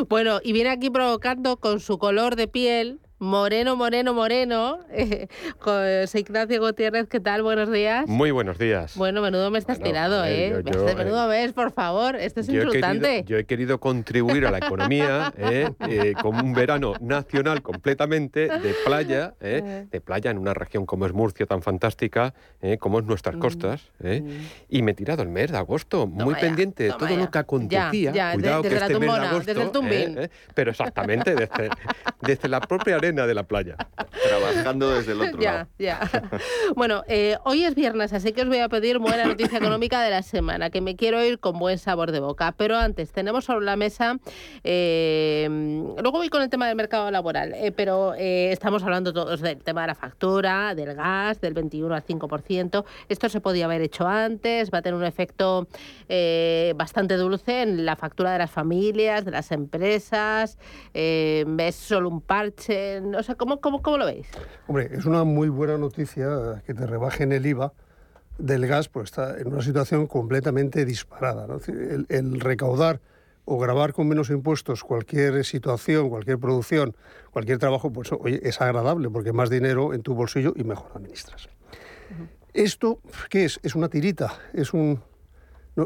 Bueno, 0.08 0.38
y 0.44 0.52
viene 0.52 0.70
aquí 0.70 0.90
provocando 0.90 1.56
con 1.56 1.80
su 1.80 1.98
color 1.98 2.36
de 2.36 2.46
piel, 2.46 3.00
moreno, 3.20 3.74
moreno, 3.76 4.14
moreno, 4.14 4.78
eh, 4.92 5.26
José 5.58 6.20
Ignacio 6.20 6.60
Gutiérrez, 6.60 7.08
¿qué 7.08 7.20
tal? 7.20 7.42
Buenos 7.42 7.70
días. 7.70 8.06
Muy 8.06 8.30
buenos 8.30 8.58
días. 8.58 8.96
Bueno, 8.96 9.20
menudo 9.22 9.50
me 9.50 9.58
estás 9.58 9.78
Bueno, 9.78 9.90
tirado, 9.92 10.24
¿eh? 10.24 10.50
yo- 10.50 10.60
yo, 10.60 10.86
Este 10.86 10.94
menudo 10.94 11.26
ves, 11.28 11.52
por 11.52 11.72
favor. 11.72 12.16
Esto 12.16 12.40
es 12.40 12.46
Yo 12.46 12.60
he, 12.62 12.64
insultante. 12.66 13.00
querido, 13.08 13.24
yo 13.28 13.36
he 13.38 13.44
querido 13.44 13.80
contribuir 13.80 14.46
a 14.46 14.50
la 14.50 14.58
economía 14.58 15.32
¿eh? 15.38 15.70
Eh, 15.88 16.14
con 16.22 16.36
un 16.36 16.52
verano 16.54 16.94
nacional 17.00 17.62
completamente 17.62 18.48
de 18.48 18.74
playa, 18.84 19.34
¿eh? 19.40 19.86
de 19.90 20.00
playa 20.00 20.30
en 20.30 20.38
una 20.38 20.54
región 20.54 20.86
como 20.86 21.06
es 21.06 21.12
Murcia, 21.12 21.46
tan 21.46 21.62
fantástica, 21.62 22.34
¿eh? 22.62 22.78
como 22.78 23.00
es 23.00 23.04
nuestras 23.04 23.34
Mm. 23.36 23.40
costas. 23.40 23.82
¿eh? 24.02 24.22
Y 24.68 24.82
me 24.82 24.92
he 24.92 24.94
tirado 24.94 25.22
el 25.22 25.28
mes 25.28 25.50
de 25.50 25.58
agosto, 25.58 26.06
muy 26.06 26.34
ya, 26.34 26.40
pendiente 26.40 26.84
de 26.84 26.90
todo 26.92 27.08
ya. 27.08 27.16
lo 27.16 27.30
que 27.30 27.38
acontecía. 27.38 28.12
Ya, 28.12 28.32
Cuidado 28.34 28.62
desde 28.62 28.74
que 28.74 28.80
la 28.80 28.86
este 28.86 28.98
mes 28.98 29.00
de 29.00 29.06
tumbona, 29.06 29.30
agosto, 29.30 29.46
desde 29.46 29.62
el 29.62 29.70
tumbín. 29.72 30.18
¿eh? 30.18 30.24
¿eh? 30.24 30.30
pero 30.54 30.70
exactamente 30.70 31.34
desde, 31.34 31.68
desde 32.22 32.48
la 32.48 32.60
propia 32.60 32.98
arena 33.08 33.26
de 33.26 33.34
la 33.34 33.42
playa. 33.44 33.76
Trabajando 34.28 34.90
desde 34.90 35.12
el 35.12 35.22
otro 35.22 35.40
Ya, 35.40 35.68
ya. 35.78 36.00
Bueno, 36.74 37.02
eh, 37.08 37.36
hoy 37.44 37.64
es 37.64 37.74
viernes, 37.74 38.12
así 38.12 38.32
que 38.32 38.42
os 38.42 38.48
voy 38.48 38.58
a 38.58 38.68
pedir 38.68 38.98
buena 38.98 39.24
noticia 39.24 39.58
económica 39.58 40.02
de 40.02 40.10
la 40.10 40.22
semana, 40.22 40.70
que 40.70 40.80
me 40.80 40.96
quiero 40.96 41.22
ir 41.24 41.38
con 41.38 41.58
buen 41.58 41.78
sabor 41.78 42.12
de 42.12 42.20
boca. 42.20 42.54
Pero 42.56 42.76
antes, 42.76 43.12
tenemos 43.12 43.44
sobre 43.44 43.64
la 43.64 43.76
mesa 43.76 44.18
eh, 44.64 45.48
luego 46.02 46.18
voy 46.18 46.28
con 46.28 46.42
el 46.42 46.50
tema 46.50 46.66
del 46.66 46.76
mercado 46.76 47.10
laboral, 47.10 47.54
eh, 47.54 47.72
pero 47.72 48.14
eh, 48.14 48.52
estamos 48.52 48.82
hablando 48.82 49.12
todos 49.12 49.40
del 49.40 49.58
tema 49.58 49.82
de 49.82 49.88
la 49.88 49.94
factura, 49.94 50.74
del 50.74 50.94
gas, 50.94 51.40
del 51.40 51.54
21 51.54 51.94
al 51.94 52.04
5%. 52.04 52.84
Esto 53.08 53.28
se 53.28 53.40
podía 53.40 53.66
haber 53.66 53.82
hecho 53.82 54.06
antes, 54.06 54.70
va 54.72 54.78
a 54.78 54.82
tener 54.82 54.98
un 54.98 55.04
efecto 55.04 55.68
eh, 56.08 56.74
bastante 56.76 57.16
dulce 57.16 57.62
en 57.62 57.84
la 57.84 57.96
factura 57.96 58.32
de 58.32 58.38
las 58.38 58.50
familias, 58.50 59.24
de 59.24 59.30
las 59.30 59.52
empresas. 59.52 60.58
¿Es 60.92 61.74
solo 61.74 62.08
un 62.08 62.20
parche? 62.20 62.97
O 63.16 63.22
sea, 63.22 63.34
¿cómo, 63.34 63.60
cómo, 63.60 63.82
cómo 63.82 63.98
lo 63.98 64.06
veis? 64.06 64.26
Hombre, 64.66 64.90
es 64.92 65.04
una 65.04 65.24
muy 65.24 65.48
buena 65.48 65.78
noticia 65.78 66.62
que 66.66 66.74
te 66.74 66.86
rebajen 66.86 67.32
el 67.32 67.46
IVA 67.46 67.72
del 68.38 68.66
gas, 68.66 68.88
pues 68.88 69.06
está 69.06 69.38
en 69.38 69.48
una 69.48 69.62
situación 69.62 70.06
completamente 70.06 70.84
disparada. 70.84 71.46
el 72.08 72.40
recaudar 72.40 73.00
o 73.50 73.58
grabar 73.58 73.94
con 73.94 74.06
menos 74.06 74.28
impuestos 74.28 74.84
cualquier 74.84 75.42
situación, 75.44 76.10
cualquier 76.10 76.38
producción, 76.38 76.94
cualquier 77.30 77.58
trabajo, 77.58 77.90
pues 77.90 78.12
oye, 78.12 78.40
es 78.42 78.60
agradable 78.60 79.08
porque 79.08 79.32
más 79.32 79.48
dinero 79.48 79.94
en 79.94 80.02
tu 80.02 80.14
bolsillo 80.14 80.52
y 80.54 80.64
mejor 80.64 80.90
administras. 80.94 81.48
Esto, 82.52 83.00
¿qué 83.30 83.46
es? 83.46 83.58
Es 83.62 83.74
una 83.74 83.88
tirita, 83.88 84.34
es 84.52 84.74
un, 84.74 85.00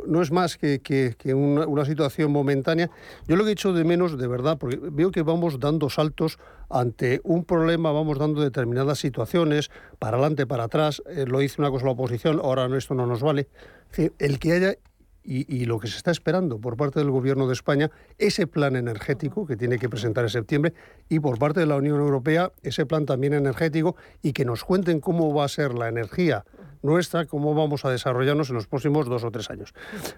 no, 0.07 0.22
es 0.22 0.30
más 0.30 0.57
que, 0.57 1.12
una, 1.34 1.84
situación 1.84 2.32
momentánea. 2.32 2.90
Yo 3.28 3.36
lo 3.36 3.45
que 3.45 3.51
he 3.51 3.53
hecho 3.53 3.72
de 3.72 3.84
menos, 3.84 4.16
de 4.16 4.26
verdad, 4.26 4.59
porque 4.59 4.78
veo 4.80 5.11
que 5.11 5.22
vamos 5.22 5.61
dando 5.61 5.90
saltos 5.90 6.38
ante 6.70 7.20
un 7.24 7.45
problema, 7.45 7.93
vamos 7.93 8.18
dando 8.18 8.40
determinadas 8.40 8.99
situaciones, 8.99 9.70
para 9.99 10.16
adelante, 10.16 10.47
para 10.47 10.64
atrás, 10.64 11.03
eh, 11.07 11.26
lo 11.26 11.43
hizo 11.43 11.61
una 11.61 11.70
cosa 11.70 11.86
la 11.86 11.93
oposición, 11.93 12.40
ahora 12.43 12.68
esto 12.76 12.95
no 12.95 13.07
nos 13.07 13.22
vale. 13.22 13.49
el 14.18 14.38
que 14.38 14.53
haya 14.53 14.76
y, 15.24 15.66
lo 15.66 15.78
que 15.78 15.86
se 15.86 15.97
está 15.97 16.11
esperando 16.11 16.59
por 16.59 16.76
parte 16.76 16.99
del 16.99 17.11
Gobierno 17.11 17.47
de 17.47 17.53
España, 17.53 17.90
ese 18.18 18.47
plan 18.47 18.76
energético 18.76 19.47
que 19.47 19.57
tiene 19.57 19.78
que 19.78 19.88
presentar 19.88 20.24
en 20.24 20.30
septiembre 20.30 20.74
y 21.09 21.20
por 21.20 21.38
parte 21.38 21.61
de 21.61 21.66
la 21.66 21.76
Unión 21.76 22.01
Europea, 22.01 22.53
ese 22.62 22.86
plan 22.86 23.07
también 23.07 23.32
energético 23.32 23.97
y 24.20 24.32
que 24.32 24.45
nos 24.45 24.64
cuenten 24.64 25.01
cómo 25.01 25.32
va 25.32 25.45
a 25.45 25.49
ser 25.49 25.74
la 25.74 25.88
energía 25.88 26.45
nuestra, 26.83 27.26
cómo 27.26 27.55
vamos 27.55 27.85
a 27.85 27.91
desarrollarnos 27.91 28.51
en 28.51 28.57
los 28.57 28.66
próximos 28.66 29.07
dos 29.09 29.24
o 29.24 29.30
tres 29.30 29.51
años. 29.51 29.72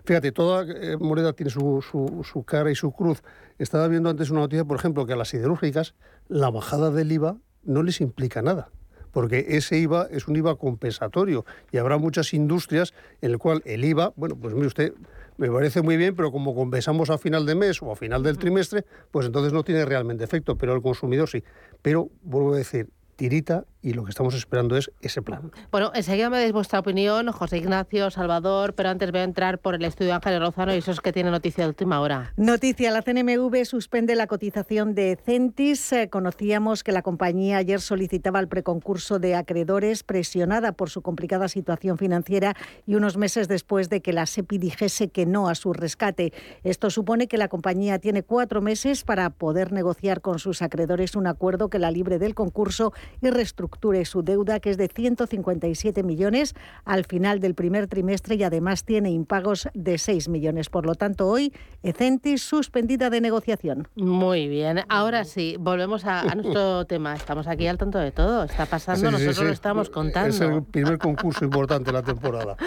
Fíjate, 0.04 0.32
toda 0.32 0.64
eh, 0.64 0.96
moneda 0.98 1.32
tiene 1.32 1.50
su, 1.50 1.82
su, 1.82 2.44
cara 2.44 2.70
y 2.70 2.74
su 2.74 2.92
cruz. 2.92 3.22
Estaba 3.58 3.88
viendo 3.88 4.10
antes 4.10 4.30
una 4.30 4.40
noticia, 4.40 4.64
por 4.64 4.78
ejemplo, 4.78 5.06
que 5.06 5.12
a 5.12 5.16
las 5.16 5.28
siderúrgicas 5.28 5.94
la 6.28 6.50
bajada 6.50 6.90
del 6.90 7.12
IVA 7.12 7.36
no 7.62 7.82
les 7.82 8.00
implica 8.00 8.42
nada 8.42 8.70
porque 9.12 9.46
ese 9.50 9.78
IVA 9.78 10.08
es 10.10 10.26
un 10.26 10.34
IVA 10.34 10.56
compensatorio 10.56 11.46
y 11.70 11.78
habrá 11.78 11.98
muchas 11.98 12.34
industrias 12.34 12.94
en 13.22 13.30
el 13.30 13.38
cual 13.38 13.62
el 13.64 13.84
IVA, 13.84 14.12
bueno, 14.16 14.34
pues 14.34 14.54
mire 14.54 14.66
usted, 14.66 14.92
me 15.36 15.48
parece 15.50 15.82
muy 15.82 15.96
bien, 15.96 16.16
pero 16.16 16.32
como 16.32 16.54
compensamos 16.54 17.10
a 17.10 17.18
final 17.18 17.46
de 17.46 17.54
mes 17.54 17.80
o 17.80 17.92
a 17.92 17.96
final 17.96 18.24
del 18.24 18.38
trimestre, 18.38 18.84
pues 19.12 19.26
entonces 19.26 19.52
no 19.52 19.62
tiene 19.62 19.84
realmente 19.84 20.24
efecto, 20.24 20.56
pero 20.56 20.74
el 20.74 20.82
consumidor 20.82 21.28
sí. 21.28 21.44
Pero 21.80 22.10
vuelvo 22.22 22.54
a 22.54 22.58
decir, 22.58 22.90
tirita 23.16 23.64
y 23.84 23.92
lo 23.92 24.02
que 24.02 24.10
estamos 24.10 24.34
esperando 24.34 24.78
es 24.78 24.90
ese 25.02 25.20
plan. 25.20 25.52
Bueno, 25.70 25.92
enseguida 25.94 26.30
me 26.30 26.38
deis 26.38 26.52
vuestra 26.52 26.78
opinión, 26.78 27.30
José 27.30 27.58
Ignacio, 27.58 28.10
Salvador, 28.10 28.72
pero 28.74 28.88
antes 28.88 29.12
voy 29.12 29.20
a 29.20 29.24
entrar 29.24 29.58
por 29.58 29.74
el 29.74 29.84
estudio 29.84 30.14
Ángeles 30.14 30.40
Lozano 30.40 30.74
y 30.74 30.78
eso 30.78 30.90
es 30.90 31.02
que 31.02 31.12
tiene 31.12 31.30
noticia 31.30 31.64
de 31.64 31.68
última 31.68 32.00
hora. 32.00 32.32
Noticia, 32.38 32.90
la 32.90 33.02
CNMV 33.02 33.66
suspende 33.66 34.14
la 34.14 34.26
cotización 34.26 34.94
de 34.94 35.18
Centis. 35.22 35.92
Eh, 35.92 36.08
conocíamos 36.08 36.82
que 36.82 36.92
la 36.92 37.02
compañía 37.02 37.58
ayer 37.58 37.78
solicitaba 37.78 38.40
el 38.40 38.48
preconcurso 38.48 39.18
de 39.18 39.34
acreedores 39.34 40.02
presionada 40.02 40.72
por 40.72 40.88
su 40.88 41.02
complicada 41.02 41.48
situación 41.48 41.98
financiera 41.98 42.56
y 42.86 42.94
unos 42.94 43.18
meses 43.18 43.48
después 43.48 43.90
de 43.90 44.00
que 44.00 44.14
la 44.14 44.24
SEPI 44.24 44.56
dijese 44.56 45.08
que 45.08 45.26
no 45.26 45.46
a 45.46 45.54
su 45.54 45.74
rescate. 45.74 46.32
Esto 46.62 46.88
supone 46.88 47.28
que 47.28 47.36
la 47.36 47.48
compañía 47.48 47.98
tiene 47.98 48.22
cuatro 48.22 48.62
meses 48.62 49.04
para 49.04 49.28
poder 49.28 49.72
negociar 49.72 50.22
con 50.22 50.38
sus 50.38 50.62
acreedores 50.62 51.16
un 51.16 51.26
acuerdo 51.26 51.68
que 51.68 51.78
la 51.78 51.90
libre 51.90 52.18
del 52.18 52.34
concurso 52.34 52.94
y 53.20 53.28
reestructure 53.28 53.73
su 54.04 54.22
deuda, 54.22 54.60
que 54.60 54.70
es 54.70 54.76
de 54.76 54.88
157 54.88 56.02
millones 56.02 56.54
al 56.84 57.04
final 57.04 57.40
del 57.40 57.54
primer 57.54 57.86
trimestre 57.86 58.36
y 58.36 58.42
además 58.42 58.84
tiene 58.84 59.10
impagos 59.10 59.68
de 59.74 59.98
6 59.98 60.28
millones. 60.28 60.70
Por 60.70 60.86
lo 60.86 60.94
tanto, 60.94 61.28
hoy 61.28 61.52
Ecentis 61.82 62.42
suspendida 62.42 63.10
de 63.10 63.20
negociación. 63.20 63.88
Muy 63.94 64.48
bien. 64.48 64.80
Ahora 64.88 65.24
sí, 65.24 65.56
volvemos 65.58 66.04
a, 66.04 66.34
nuestro 66.34 66.84
tema. 66.86 67.14
Estamos 67.14 67.46
aquí 67.46 67.66
al 67.66 67.78
tanto 67.78 67.98
de 67.98 68.10
todo. 68.10 68.44
Está 68.44 68.66
pasando, 68.66 69.10
nosotros 69.10 69.44
lo 69.44 69.52
estamos 69.52 69.90
contando. 69.90 70.34
Es 70.34 70.40
el 70.40 70.62
primer 70.62 70.98
concurso 70.98 71.44
importante 71.44 71.86
de 71.86 71.92
la 71.92 72.02
temporada. 72.02 72.56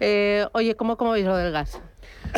Eh, 0.00 0.46
oye, 0.52 0.76
¿cómo, 0.76 0.96
¿cómo 0.96 1.12
veis 1.12 1.24
lo 1.24 1.34
del 1.34 1.50
gas? 1.50 1.80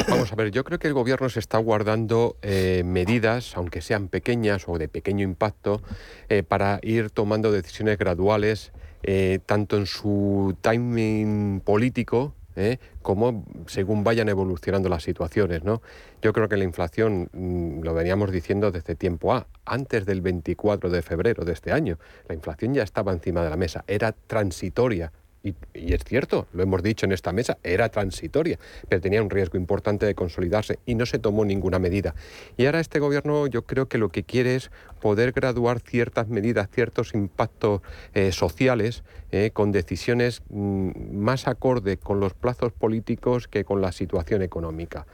Vamos 0.08 0.32
a 0.32 0.36
ver, 0.36 0.50
yo 0.50 0.64
creo 0.64 0.78
que 0.78 0.88
el 0.88 0.94
gobierno 0.94 1.28
se 1.28 1.40
está 1.40 1.58
guardando 1.58 2.36
eh, 2.42 2.82
medidas, 2.84 3.56
aunque 3.56 3.80
sean 3.80 4.08
pequeñas 4.08 4.68
o 4.68 4.78
de 4.78 4.88
pequeño 4.88 5.24
impacto, 5.24 5.82
eh, 6.28 6.42
para 6.42 6.78
ir 6.82 7.10
tomando 7.10 7.50
decisiones 7.50 7.98
graduales, 7.98 8.72
eh, 9.02 9.40
tanto 9.46 9.76
en 9.76 9.86
su 9.86 10.56
timing 10.60 11.60
político, 11.60 12.34
como 13.00 13.46
según 13.68 14.04
vayan 14.04 14.28
evolucionando 14.28 14.90
las 14.90 15.02
situaciones. 15.02 15.64
¿no? 15.64 15.80
Yo 16.20 16.34
creo 16.34 16.46
que 16.46 16.58
la 16.58 16.64
inflación, 16.64 17.30
mm, 17.32 17.80
lo 17.82 17.94
veníamos 17.94 18.30
diciendo 18.30 18.70
desde 18.70 18.96
tiempo 18.96 19.32
A, 19.32 19.46
antes 19.64 20.04
del 20.04 20.20
24 20.20 20.90
de 20.90 21.00
febrero 21.00 21.46
de 21.46 21.54
este 21.54 21.72
año, 21.72 21.98
la 22.28 22.34
inflación 22.34 22.74
ya 22.74 22.82
estaba 22.82 23.12
encima 23.12 23.42
de 23.42 23.48
la 23.48 23.56
mesa, 23.56 23.82
era 23.86 24.12
transitoria 24.12 25.10
y, 25.42 25.54
es 25.74 26.04
cierto, 26.04 26.46
lo 26.52 26.62
hemos 26.62 26.82
dicho 26.82 27.06
en 27.06 27.12
esta 27.12 27.32
mesa, 27.32 27.58
era 27.62 27.88
transitoria, 27.88 28.58
pero 28.88 29.00
tenía 29.00 29.22
un 29.22 29.30
riesgo 29.30 29.56
importante 29.56 30.06
de 30.06 30.14
consolidarse 30.14 30.78
y 30.86 30.94
no 30.94 31.06
se 31.06 31.18
tomó 31.18 31.44
ninguna 31.44 31.78
medida. 31.78 32.14
Y 32.56 32.66
ahora 32.66 32.80
este 32.80 32.98
gobierno 32.98 33.46
yo 33.46 33.62
creo 33.62 33.88
que 33.88 33.98
lo 33.98 34.10
que 34.10 34.22
quiere 34.22 34.56
es 34.56 34.70
poder 35.00 35.32
graduar 35.32 35.80
ciertas 35.80 36.28
medidas, 36.28 36.68
ciertos 36.70 37.14
impactos 37.14 37.80
eh, 38.14 38.32
sociales 38.32 39.02
eh, 39.32 39.50
con 39.52 39.72
decisiones 39.72 40.42
mm, 40.50 41.16
más 41.16 41.48
acorde 41.48 41.96
con 41.96 42.20
los 42.20 42.34
plazos 42.34 42.72
políticos 42.72 43.48
que 43.48 43.64
con 43.64 43.80
la 43.80 43.92
situación 43.92 44.42
económica 44.42 45.06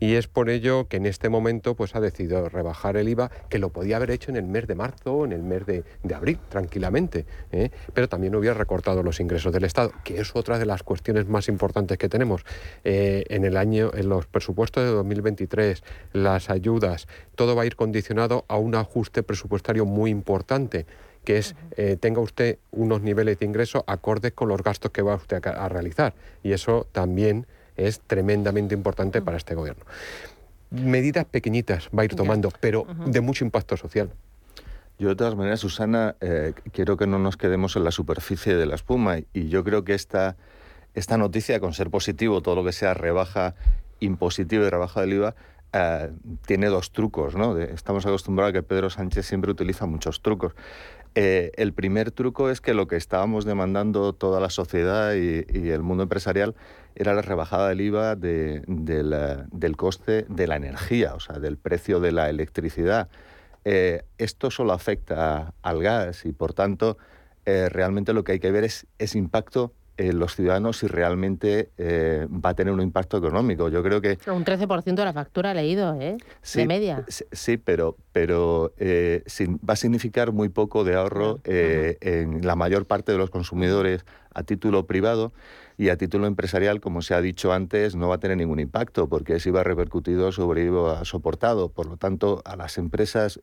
y 0.00 0.14
es 0.14 0.26
por 0.26 0.48
ello 0.48 0.88
que 0.88 0.96
en 0.96 1.06
este 1.06 1.28
momento 1.28 1.74
pues, 1.74 1.94
ha 1.94 2.00
decidido 2.00 2.48
rebajar 2.48 2.96
el 2.96 3.08
IVA, 3.08 3.30
que 3.48 3.58
lo 3.58 3.68
podía 3.68 3.96
haber 3.96 4.10
hecho 4.10 4.30
en 4.30 4.36
el 4.36 4.44
mes 4.44 4.66
de 4.66 4.74
marzo 4.74 5.12
o 5.12 5.24
en 5.26 5.32
el 5.32 5.42
mes 5.42 5.66
de, 5.66 5.84
abril, 6.14 6.38
tranquilamente, 6.48 7.26
¿eh? 7.52 7.70
pero 7.94 8.08
también 8.08 8.34
hubiera 8.34 8.54
recortado 8.54 9.02
los 9.02 9.20
ingresos 9.20 9.52
del 9.52 9.64
Estado, 9.64 9.92
que 10.02 10.18
es 10.20 10.34
otra 10.34 10.58
de 10.58 10.66
las 10.66 10.82
cuestiones 10.82 11.28
más 11.28 11.48
importantes 11.48 11.98
que 11.98 12.08
tenemos. 12.08 12.44
Eh, 12.82 13.24
en 13.28 13.44
el 13.44 13.56
año, 13.56 13.90
en 13.94 14.08
los 14.08 14.26
presupuestos 14.26 14.82
de 14.82 14.90
2023, 14.90 15.84
las 16.14 16.50
ayudas, 16.50 17.06
todo 17.34 17.54
va 17.54 17.62
a 17.62 17.66
ir 17.66 17.76
condicionado 17.76 18.46
a 18.48 18.56
un 18.56 18.74
ajuste 18.74 19.22
presupuestario 19.22 19.84
muy 19.84 20.10
importante 20.10 20.86
que 21.24 21.36
es 21.36 21.54
eh, 21.76 21.98
tenga 22.00 22.22
usted 22.22 22.58
unos 22.70 23.02
niveles 23.02 23.38
de 23.38 23.44
ingreso 23.44 23.84
acordes 23.86 24.32
con 24.32 24.48
los 24.48 24.62
gastos 24.62 24.90
que 24.90 25.02
va 25.02 25.16
usted 25.16 25.46
a 25.46 25.68
realizar. 25.68 26.14
Y 26.42 26.52
eso 26.52 26.86
también 26.92 27.46
es 27.76 28.00
tremendamente 28.00 28.74
importante 28.74 29.22
para 29.22 29.36
este 29.36 29.54
gobierno. 29.54 29.84
Medidas 30.70 31.24
pequeñitas 31.24 31.88
va 31.96 32.02
a 32.02 32.04
ir 32.04 32.14
tomando, 32.14 32.52
pero 32.60 32.86
de 33.06 33.20
mucho 33.20 33.44
impacto 33.44 33.76
social. 33.76 34.10
Yo 35.00 35.08
de 35.08 35.16
todas 35.16 35.34
maneras, 35.34 35.60
Susana, 35.60 36.14
eh, 36.20 36.52
quiero 36.72 36.96
que 36.98 37.06
no 37.06 37.18
nos 37.18 37.38
quedemos 37.38 37.74
en 37.74 37.84
la 37.84 37.90
superficie 37.90 38.54
de 38.54 38.66
la 38.66 38.74
espuma 38.74 39.18
y 39.32 39.48
yo 39.48 39.64
creo 39.64 39.82
que 39.82 39.94
esta, 39.94 40.36
esta 40.94 41.16
noticia, 41.16 41.58
con 41.58 41.72
ser 41.72 41.88
positivo, 41.88 42.42
todo 42.42 42.54
lo 42.54 42.64
que 42.64 42.72
sea 42.72 42.92
rebaja 42.92 43.54
impositiva 44.00 44.66
y 44.66 44.68
rebaja 44.68 45.00
del 45.00 45.14
IVA, 45.14 45.34
eh, 45.72 46.10
tiene 46.46 46.66
dos 46.66 46.92
trucos. 46.92 47.34
¿no? 47.34 47.56
estamos 47.56 48.04
acostumbrados 48.04 48.50
a 48.50 48.52
que 48.52 48.62
Pedro 48.62 48.90
Sánchez 48.90 49.24
siempre 49.26 49.50
utiliza 49.50 49.86
muchos 49.86 50.20
trucos. 50.20 50.52
Eh, 51.14 51.50
el 51.56 51.72
primer 51.72 52.12
truco 52.12 52.50
es 52.50 52.60
que 52.60 52.72
lo 52.72 52.86
que 52.86 52.96
estábamos 52.96 53.44
demandando 53.44 54.12
toda 54.12 54.40
la 54.40 54.50
sociedad 54.50 55.14
y, 55.14 55.44
el 55.70 55.82
mundo 55.82 56.04
empresarial 56.04 56.54
era 56.94 57.14
la 57.14 57.22
rebajada 57.22 57.68
del 57.68 57.80
IVA 57.80 58.16
del 58.16 59.76
coste 59.76 60.26
de 60.28 60.46
la 60.46 60.56
energía, 60.56 61.14
o 61.14 61.20
sea, 61.20 61.38
del 61.38 61.56
precio 61.56 62.00
de 62.00 62.12
la 62.12 62.30
electricidad. 62.30 63.08
Eh, 63.64 64.04
esto 64.18 64.50
solo 64.50 64.72
afecta 64.72 65.54
al 65.62 65.82
gas 65.82 66.24
y, 66.24 66.32
por 66.32 66.54
tanto, 66.54 66.96
eh, 67.44 67.68
realmente 67.68 68.12
lo 68.12 68.24
que 68.24 68.32
hay 68.32 68.40
que 68.40 68.50
ver 68.50 68.64
es 68.64 68.86
ese 68.98 69.18
impacto 69.18 69.72
eh, 69.96 70.12
los 70.12 70.34
ciudadanos 70.34 70.78
si 70.78 70.86
realmente 70.86 71.70
eh, 71.76 72.26
va 72.30 72.50
a 72.50 72.54
tener 72.54 72.72
un 72.72 72.80
impacto 72.80 73.18
económico. 73.18 73.68
Yo 73.68 73.82
creo 73.82 74.00
que... 74.00 74.18
Un 74.30 74.44
13% 74.44 74.94
de 74.94 75.04
la 75.04 75.12
factura 75.12 75.52
leído, 75.52 75.94
¿eh? 76.00 76.16
de 76.54 76.66
media. 76.66 77.04
Sí, 77.08 77.56
pero, 77.58 77.96
pero 78.12 78.72
eh, 78.78 79.22
va 79.68 79.74
a 79.74 79.76
significar 79.76 80.32
muy 80.32 80.48
poco 80.48 80.84
de 80.84 80.94
ahorro 80.94 81.40
en 81.44 82.46
la 82.46 82.56
mayor 82.56 82.86
parte 82.86 83.12
de 83.12 83.18
los 83.18 83.30
consumidores 83.30 84.04
a 84.32 84.42
título 84.42 84.86
privado 84.86 85.32
y 85.76 85.88
a 85.88 85.96
título 85.96 86.26
empresarial, 86.26 86.80
como 86.80 87.02
se 87.02 87.14
ha 87.14 87.20
dicho 87.20 87.52
antes, 87.52 87.96
no 87.96 88.08
va 88.08 88.16
a 88.16 88.20
tener 88.20 88.36
ningún 88.36 88.60
impacto 88.60 89.08
porque 89.08 89.36
es 89.36 89.46
IVA 89.46 89.64
repercutido 89.64 90.30
sobre 90.30 90.64
IVA 90.64 91.04
soportado. 91.04 91.70
Por 91.70 91.86
lo 91.86 91.96
tanto, 91.96 92.42
a 92.44 92.54
las 92.54 92.78
empresas 92.78 93.40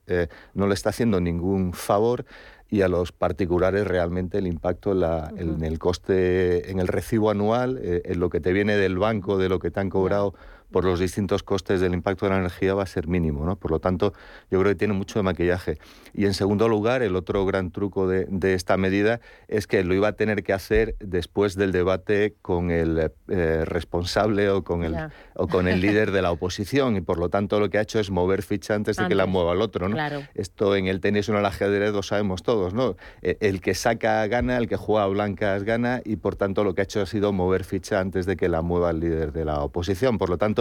no 0.54 0.68
le 0.68 0.74
está 0.74 0.92
haciendo 0.92 1.20
ningún 1.20 1.74
favor 1.74 2.26
y 2.70 2.82
a 2.82 2.88
los 2.88 3.12
particulares 3.12 3.88
realmente 3.88 4.38
el 4.38 4.48
impacto 4.48 4.92
en, 4.92 5.64
el 5.64 5.80
coste, 5.80 6.70
en 6.70 6.80
el 6.80 6.88
recibo 6.88 7.30
anual, 7.30 7.80
eh, 7.82 8.02
en 8.06 8.20
lo 8.20 8.30
que 8.30 8.42
te 8.42 8.52
viene 8.52 8.76
del 8.76 8.98
banco, 8.98 9.38
de 9.38 9.50
lo 9.50 9.60
que 9.60 9.72
te 9.72 9.80
han 9.80 9.90
cobrado 9.90 10.34
por 10.72 10.84
los 10.84 11.00
distintos 11.00 11.44
costes 11.44 11.80
del 11.80 11.94
impacto 11.94 12.26
de 12.26 12.32
la 12.32 12.40
energía 12.40 12.74
va 12.74 12.84
a 12.84 12.88
ser 12.88 13.08
mínimo. 13.08 13.46
¿no? 13.46 13.56
Por 13.56 13.72
lo 13.72 13.80
tanto, 13.80 14.14
yo 14.52 14.60
creo 14.60 14.72
que 14.72 14.76
tiene 14.76 14.94
mucho 14.94 15.20
de 15.20 15.24
maquillaje. 15.24 15.78
Y 16.14 16.26
en 16.26 16.34
segundo 16.34 16.68
lugar, 16.68 17.02
el 17.02 17.16
otro 17.16 17.46
gran 17.46 17.72
truco 17.72 18.08
de, 18.08 18.28
esta 18.54 18.78
medida 18.78 19.20
es 19.48 19.68
que 19.68 19.84
lo 19.84 19.94
iba 19.94 20.10
a 20.10 20.14
tener 20.14 20.44
que 20.44 20.54
hacer 20.54 20.96
después 21.00 21.56
del 21.56 21.72
debate 21.72 22.36
con 22.42 22.72
el 22.72 23.12
eh, 23.28 23.66
responsable 23.66 24.50
o 24.50 24.64
con 24.64 24.84
el, 24.84 24.96
o 25.36 25.48
con 25.48 25.68
el 25.68 25.82
líder 25.82 26.12
de 26.12 26.22
la 26.22 26.32
oposición. 26.32 26.96
Y 26.96 27.02
por 27.02 27.18
lo 27.18 27.30
tanto, 27.30 27.60
lo 27.60 27.70
que 27.70 27.78
ha 27.78 27.82
hecho 27.82 28.00
es 28.00 28.10
mover 28.10 28.42
ficha 28.42 28.76
antes 28.76 28.98
de 28.98 29.08
que 29.08 29.16
la 29.16 29.26
mueva 29.26 29.54
el 29.54 29.62
otro. 29.62 29.90
¿no? 29.90 29.98
Esto 30.34 30.76
en 30.76 30.88
el 30.88 31.00
tenis 31.00 31.30
o 31.30 31.34
en 31.34 31.40
el 31.40 31.46
ajedrez 31.46 31.94
lo 31.94 32.04
sabemos 32.04 32.44
todos. 32.44 32.74
¿no? 32.74 32.96
E, 33.22 33.38
el 33.42 33.62
que 33.62 33.74
saca 33.74 34.26
gana, 34.28 34.58
el 34.58 34.68
que 34.68 34.76
juega 34.76 35.04
a 35.04 35.08
blancas 35.08 35.64
gana 35.64 36.02
y 36.04 36.18
por 36.18 36.36
tanto 36.36 36.64
lo 36.64 36.74
que 36.74 36.82
ha 36.82 36.84
hecho 36.84 37.02
ha 37.02 37.06
sido 37.06 37.32
mover 37.32 37.64
ficha 37.64 38.00
antes 38.00 38.26
de 38.26 38.36
que 38.38 38.50
la 38.50 38.62
mueva 38.62 38.92
el 38.92 39.00
líder 39.00 39.32
de 39.32 39.46
la 39.46 39.62
oposición. 39.62 40.18
Por 40.18 40.30
lo 40.30 40.38
tanto, 40.38 40.57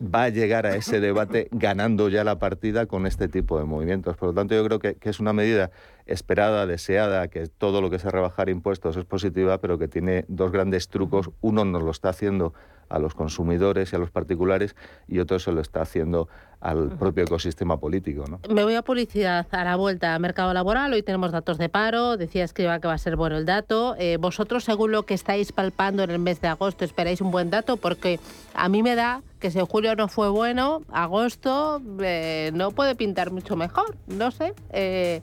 va 0.00 0.24
a 0.24 0.28
llegar 0.28 0.66
a 0.66 0.76
ese 0.76 1.00
debate 1.00 1.48
ganando 1.52 2.08
ya 2.08 2.24
la 2.24 2.38
partida 2.38 2.86
con 2.86 3.06
este 3.06 3.28
tipo 3.28 3.58
de 3.58 3.64
movimientos. 3.64 4.16
Por 4.16 4.28
lo 4.28 4.34
tanto, 4.34 4.54
yo 4.54 4.64
creo 4.64 4.78
que, 4.78 4.96
es 5.00 5.20
una 5.20 5.32
medida 5.32 5.70
esperada, 6.06 6.66
deseada, 6.66 7.28
que 7.28 7.46
todo 7.46 7.80
lo 7.80 7.90
que 7.90 7.98
sea 7.98 8.10
rebajar 8.10 8.48
impuestos 8.48 8.96
es 8.96 9.04
positiva, 9.04 9.58
pero 9.58 9.78
que 9.78 9.88
tiene 9.88 10.24
dos 10.28 10.52
grandes 10.52 10.88
trucos. 10.88 11.30
Uno 11.40 11.64
nos 11.64 11.82
lo 11.82 11.90
está 11.90 12.10
haciendo 12.10 12.54
a 12.88 12.98
los 12.98 13.14
consumidores 13.14 13.92
y 13.92 13.96
a 13.96 13.98
los 13.98 14.10
particulares 14.10 14.76
y 15.08 15.18
otro 15.18 15.38
se 15.38 15.52
lo 15.52 15.60
está 15.60 15.82
haciendo 15.82 16.28
al 16.60 16.96
propio 16.98 17.24
ecosistema 17.24 17.78
político. 17.78 18.24
¿no? 18.28 18.40
Me 18.52 18.64
voy 18.64 18.74
a 18.74 18.82
publicidad 18.82 19.46
a 19.50 19.64
la 19.64 19.76
vuelta 19.76 20.14
al 20.14 20.20
mercado 20.20 20.52
laboral. 20.52 20.92
Hoy 20.92 21.02
tenemos 21.02 21.32
datos 21.32 21.58
de 21.58 21.68
paro. 21.68 22.16
Decías 22.16 22.52
que 22.52 22.66
va, 22.66 22.80
que 22.80 22.88
va 22.88 22.94
a 22.94 22.98
ser 22.98 23.16
bueno 23.16 23.36
el 23.36 23.46
dato. 23.46 23.94
Eh, 23.98 24.16
vosotros, 24.18 24.64
según 24.64 24.90
lo 24.92 25.04
que 25.04 25.14
estáis 25.14 25.52
palpando 25.52 26.02
en 26.02 26.10
el 26.10 26.18
mes 26.18 26.40
de 26.40 26.48
agosto, 26.48 26.84
esperáis 26.84 27.20
un 27.20 27.30
buen 27.30 27.50
dato 27.50 27.76
porque 27.76 28.18
a 28.54 28.68
mí 28.68 28.82
me 28.82 28.94
da 28.94 29.22
que 29.38 29.50
si 29.50 29.60
julio 29.60 29.94
no 29.96 30.08
fue 30.08 30.30
bueno, 30.30 30.82
agosto 30.90 31.82
eh, 32.00 32.50
no 32.54 32.70
puede 32.70 32.94
pintar 32.94 33.30
mucho 33.30 33.54
mejor. 33.54 33.96
No 34.06 34.30
sé. 34.30 34.54
Eh, 34.70 35.20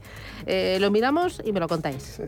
lo 0.80 0.92
miramos 0.92 1.42
y 1.44 1.52
me 1.52 1.60
lo 1.60 1.68
contáis. 1.68 2.22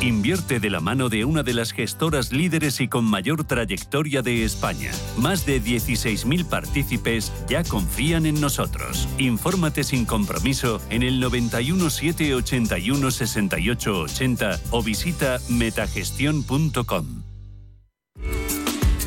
Invierte 0.00 0.60
de 0.60 0.70
la 0.70 0.78
mano 0.78 1.08
de 1.08 1.24
una 1.24 1.42
de 1.42 1.52
las 1.52 1.72
gestoras 1.72 2.30
líderes 2.30 2.80
y 2.80 2.86
con 2.86 3.04
mayor 3.04 3.42
trayectoria 3.42 4.22
de 4.22 4.44
España. 4.44 4.92
Más 5.16 5.44
de 5.44 5.60
16.000 5.60 6.44
partícipes 6.44 7.32
ya 7.48 7.64
confían 7.64 8.24
en 8.24 8.40
nosotros. 8.40 9.08
Infórmate 9.18 9.82
sin 9.82 10.04
compromiso 10.04 10.80
en 10.90 11.02
el 11.02 11.18
91 11.18 11.90
781 11.90 13.10
68 13.10 14.00
80 14.02 14.60
o 14.70 14.84
visita 14.84 15.40
metagestión.com. 15.48 17.24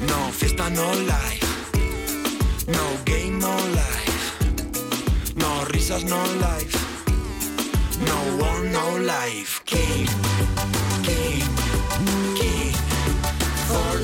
No 0.09 0.31
fiesta, 0.33 0.69
no 0.71 0.93
life. 0.93 1.47
No 2.67 2.83
game, 3.05 3.37
no 3.39 3.55
life. 3.69 5.35
No 5.37 5.63
risas, 5.65 6.03
no 6.03 6.21
life. 6.35 6.77
No 8.05 8.45
one, 8.45 8.71
no 8.71 8.97
life. 8.99 9.61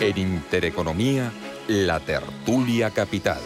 En 0.00 0.16
Intereconomía, 0.16 1.30
la 1.68 2.00
tertulia 2.00 2.88
capital. 2.88 3.38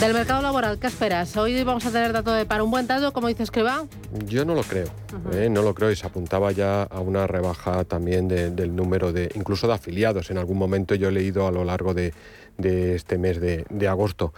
Del 0.00 0.12
mercado 0.12 0.42
laboral, 0.42 0.76
¿qué 0.80 0.88
esperas? 0.88 1.36
Hoy 1.36 1.62
vamos 1.62 1.86
a 1.86 1.92
tener 1.92 2.12
dato 2.12 2.32
de 2.32 2.44
para 2.44 2.64
un 2.64 2.72
buen 2.72 2.88
dato, 2.88 3.12
como 3.12 3.28
dices 3.28 3.52
que 3.52 3.62
va. 3.62 3.86
Yo 4.26 4.44
no 4.44 4.56
lo 4.56 4.64
creo, 4.64 4.88
¿eh? 5.32 5.48
no 5.48 5.62
lo 5.62 5.74
creo 5.74 5.92
y 5.92 5.96
se 5.96 6.08
apuntaba 6.08 6.50
ya 6.50 6.82
a 6.82 6.98
una 6.98 7.28
rebaja 7.28 7.84
también 7.84 8.26
del 8.26 8.74
número 8.74 9.12
de, 9.12 9.30
incluso 9.36 9.68
de 9.68 9.74
afiliados. 9.74 10.32
En 10.32 10.38
algún 10.38 10.58
momento 10.58 10.96
yo 10.96 11.08
he 11.08 11.12
leído 11.12 11.46
a 11.46 11.52
lo 11.52 11.64
largo 11.64 11.94
de, 11.94 12.12
este 12.58 13.16
mes 13.16 13.40
de, 13.40 13.64
de 13.70 13.86
agosto. 13.86 14.34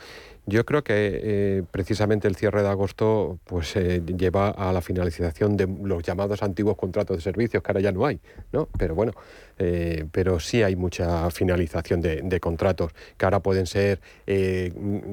Yo 0.50 0.64
creo 0.64 0.82
que 0.82 0.94
eh, 0.96 1.62
precisamente 1.70 2.26
el 2.26 2.34
cierre 2.34 2.62
de 2.62 2.68
agosto 2.68 3.38
pues 3.44 3.76
eh, 3.76 4.00
lleva 4.16 4.48
a 4.48 4.72
la 4.72 4.80
finalización 4.80 5.58
de 5.58 5.66
los 5.66 6.02
llamados 6.02 6.42
antiguos 6.42 6.74
contratos 6.78 7.18
de 7.18 7.22
servicios, 7.22 7.62
que 7.62 7.70
ahora 7.70 7.82
ya 7.82 7.92
no 7.92 8.06
hay, 8.06 8.18
¿no? 8.50 8.66
Pero 8.78 8.94
bueno, 8.94 9.12
eh, 9.58 10.06
pero 10.10 10.40
sí 10.40 10.62
hay 10.62 10.74
mucha 10.74 11.30
finalización 11.30 12.00
de, 12.00 12.40
contratos, 12.40 12.92
que 13.18 13.26
ahora 13.26 13.40
pueden 13.40 13.66
ser 13.66 14.00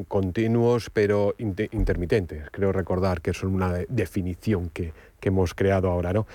continuos 0.07 0.89
pero 0.89 1.35
intermitentes. 1.37 2.49
Creo 2.51 2.71
recordar 2.71 3.19
que 3.19 3.31
es 3.31 3.43
una 3.43 3.73
definición 3.89 4.69
que, 4.69 4.93
que 5.19 5.29
hemos 5.29 5.53
creado 5.53 5.89
ahora, 5.91 6.13
¿no? 6.13 6.27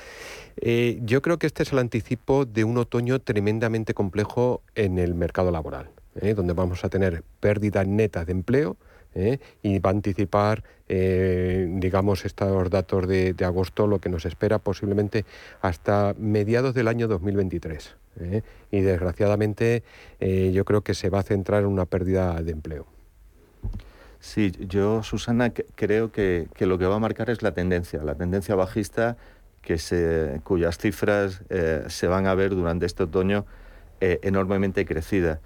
yo 0.62 1.22
creo 1.22 1.38
que 1.38 1.46
este 1.46 1.62
es 1.62 1.72
el 1.72 1.78
anticipo 1.78 2.44
de 2.44 2.64
un 2.64 2.76
otoño 2.76 3.18
tremendamente 3.18 3.94
complejo 3.94 4.60
en 4.74 4.98
el 4.98 5.14
mercado 5.14 5.50
laboral. 5.50 5.88
donde 6.36 6.52
vamos 6.52 6.84
a 6.84 6.90
tener 6.90 7.22
pérdida 7.40 7.82
neta 7.84 8.26
de 8.26 8.32
empleo, 8.32 8.76
¿eh? 9.14 9.38
y 9.62 9.78
va 9.78 9.90
a 9.90 9.92
anticipar, 9.92 10.64
eh, 10.88 11.66
digamos, 11.68 12.24
estos 12.24 12.70
datos 12.70 13.06
de, 13.06 13.34
agosto, 13.44 13.86
lo 13.86 13.98
que 13.98 14.08
nos 14.08 14.26
espera 14.26 14.58
posiblemente 14.58 15.24
hasta 15.60 16.14
mediados 16.18 16.74
del 16.74 16.88
año 16.88 17.08
2023. 17.08 17.96
¿eh? 18.20 18.42
Y 18.70 18.80
desgraciadamente 18.80 19.82
yo 20.20 20.64
creo 20.64 20.82
que 20.82 20.94
se 20.94 21.10
va 21.10 21.20
a 21.20 21.22
centrar 21.22 21.62
en 21.62 21.68
una 21.68 21.86
pérdida 21.86 22.40
de 22.42 22.52
empleo. 22.52 22.86
Sí, 24.20 24.52
yo, 24.58 25.02
Susana, 25.02 25.50
creo 25.50 26.12
que, 26.12 26.48
lo 26.58 26.78
que 26.78 26.84
va 26.86 26.96
a 26.96 26.98
marcar 26.98 27.30
es 27.30 27.42
la 27.42 27.52
tendencia, 27.52 28.02
la 28.04 28.14
tendencia 28.14 28.54
bajista 28.54 29.16
que 29.62 29.78
se, 29.78 30.40
cuyas 30.44 30.76
cifras 30.78 31.42
se 31.88 32.06
van 32.06 32.26
a 32.26 32.34
ver 32.34 32.50
durante 32.50 32.84
este 32.86 33.04
otoño 33.04 33.46
enormemente 34.00 34.84
crecida. 34.84 35.40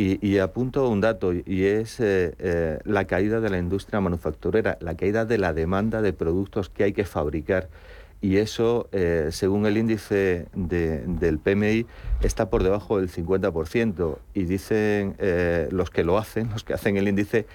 Y, 0.00 0.38
apunto 0.38 0.88
un 0.88 1.00
dato, 1.00 1.32
y 1.32 1.64
es 1.64 1.98
eh, 1.98 2.32
eh, 2.38 2.78
la 2.84 3.06
caída 3.06 3.40
de 3.40 3.50
la 3.50 3.58
industria 3.58 4.00
manufacturera, 4.00 4.78
la 4.80 4.96
caída 4.96 5.24
de 5.24 5.38
la 5.38 5.52
demanda 5.52 6.02
de 6.02 6.12
productos 6.12 6.68
que 6.68 6.84
hay 6.84 6.92
que 6.92 7.04
fabricar. 7.04 7.68
Y 8.20 8.36
eso, 8.36 8.88
eh, 8.92 9.30
según 9.32 9.66
el 9.66 9.76
índice 9.76 10.46
del 10.54 11.40
PMI, 11.40 11.86
está 12.22 12.48
por 12.48 12.62
debajo 12.62 13.00
del 13.00 13.10
50%. 13.10 14.20
Y 14.34 14.44
dicen 14.44 15.16
los 15.72 15.90
que 15.90 16.04
lo 16.04 16.16
hacen, 16.16 16.48
los 16.50 16.62
que 16.62 16.74
hacen 16.74 16.96
el 16.96 17.08
índice, 17.08 17.46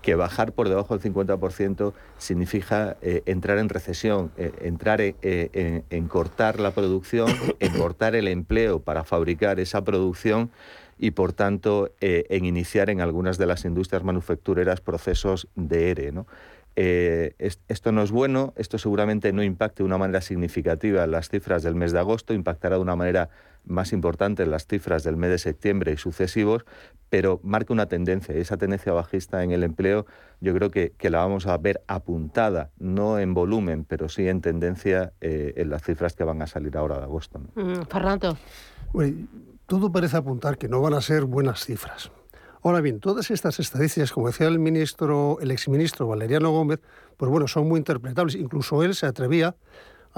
que 0.00 0.14
bajar 0.14 0.52
por 0.52 0.68
debajo 0.68 0.96
del 0.96 1.12
50% 1.12 1.94
significa 2.16 2.96
entrar 3.02 3.58
en 3.58 3.68
recesión, 3.68 4.30
entrar 4.36 5.00
en 5.00 6.08
cortar 6.08 6.60
la 6.60 6.70
producción, 6.70 7.28
en 7.58 7.72
cortar 7.76 8.14
el 8.14 8.28
empleo 8.28 8.78
para 8.78 9.02
fabricar 9.02 9.58
esa 9.58 9.82
producción 9.82 10.52
y, 10.98 11.12
por 11.12 11.32
tanto, 11.32 11.90
eh, 12.00 12.26
en 12.30 12.44
iniciar 12.44 12.90
en 12.90 13.00
algunas 13.00 13.38
de 13.38 13.46
las 13.46 13.64
industrias 13.64 14.04
manufactureras 14.04 14.80
procesos 14.80 15.48
de 15.54 15.90
ERE. 15.90 16.12
¿no? 16.12 16.26
Eh, 16.80 17.34
esto 17.66 17.90
no 17.90 18.02
es 18.02 18.12
bueno, 18.12 18.52
esto 18.56 18.78
seguramente 18.78 19.32
no 19.32 19.42
impacte 19.42 19.82
de 19.82 19.86
una 19.86 19.98
manera 19.98 20.20
significativa 20.20 21.02
en 21.02 21.10
las 21.10 21.28
cifras 21.28 21.64
del 21.64 21.74
mes 21.74 21.90
de 21.90 21.98
agosto, 21.98 22.34
impactará 22.34 22.76
de 22.76 22.82
una 22.82 22.94
manera 22.94 23.30
más 23.64 23.92
importante 23.92 24.44
en 24.44 24.52
las 24.52 24.66
cifras 24.68 25.02
del 25.02 25.16
mes 25.16 25.30
de 25.30 25.38
septiembre 25.38 25.92
y 25.92 25.96
sucesivos, 25.96 26.64
pero 27.10 27.40
marca 27.42 27.72
una 27.72 27.86
tendencia 27.86 28.32
y 28.36 28.38
esa 28.38 28.56
tendencia 28.58 28.92
bajista 28.92 29.42
en 29.42 29.50
el 29.50 29.64
empleo 29.64 30.06
yo 30.40 30.54
creo 30.54 30.70
que, 30.70 30.92
la 31.10 31.18
vamos 31.18 31.48
a 31.48 31.58
ver 31.58 31.82
apuntada, 31.88 32.70
no 32.78 33.18
en 33.18 33.34
volumen, 33.34 33.84
pero 33.84 34.08
sí 34.08 34.28
en 34.28 34.40
tendencia 34.40 35.12
eh, 35.20 35.54
en 35.56 35.70
las 35.70 35.82
cifras 35.82 36.14
que 36.14 36.22
van 36.22 36.42
a 36.42 36.46
salir 36.46 36.76
ahora 36.76 36.98
de 36.98 37.04
agosto. 37.04 37.40
Mm, 37.56 37.82
Fernando. 37.90 38.38
Todo 39.68 39.92
parece 39.92 40.16
apuntar 40.16 40.56
que 40.56 40.66
no 40.66 40.80
van 40.80 40.94
a 40.94 41.02
ser 41.02 41.26
buenas 41.26 41.66
cifras. 41.66 42.10
Ahora 42.62 42.80
bien, 42.80 43.00
todas 43.00 43.30
estas 43.30 43.60
estadísticas, 43.60 44.12
como 44.12 44.28
decía 44.28 44.48
el 44.48 44.58
ministro, 44.58 45.38
el 45.42 45.50
exministro 45.50 46.06
Valeriano 46.06 46.50
Gómez, 46.50 46.80
pues 47.18 47.30
bueno, 47.30 47.46
son 47.46 47.68
muy 47.68 47.76
interpretables. 47.76 48.34
Incluso 48.34 48.82
él 48.82 48.94
se 48.94 49.04
atrevía 49.04 49.56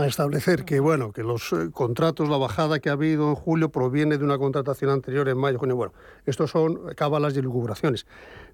a 0.01 0.07
establecer 0.07 0.64
que 0.64 0.80
bueno 0.80 1.12
que 1.12 1.22
los 1.22 1.53
eh, 1.53 1.70
contratos, 1.72 2.28
la 2.28 2.36
bajada 2.36 2.78
que 2.78 2.88
ha 2.88 2.92
habido 2.92 3.28
en 3.28 3.34
julio 3.34 3.70
proviene 3.70 4.18
de 4.18 4.24
una 4.24 4.38
contratación 4.38 4.90
anterior 4.90 5.28
en 5.28 5.38
mayo, 5.38 5.59
junio. 5.59 5.76
Bueno, 5.76 5.92
estos 6.26 6.51
son 6.51 6.94
cábalas 6.94 7.36
y 7.36 7.42
lucubraciones. 7.42 8.07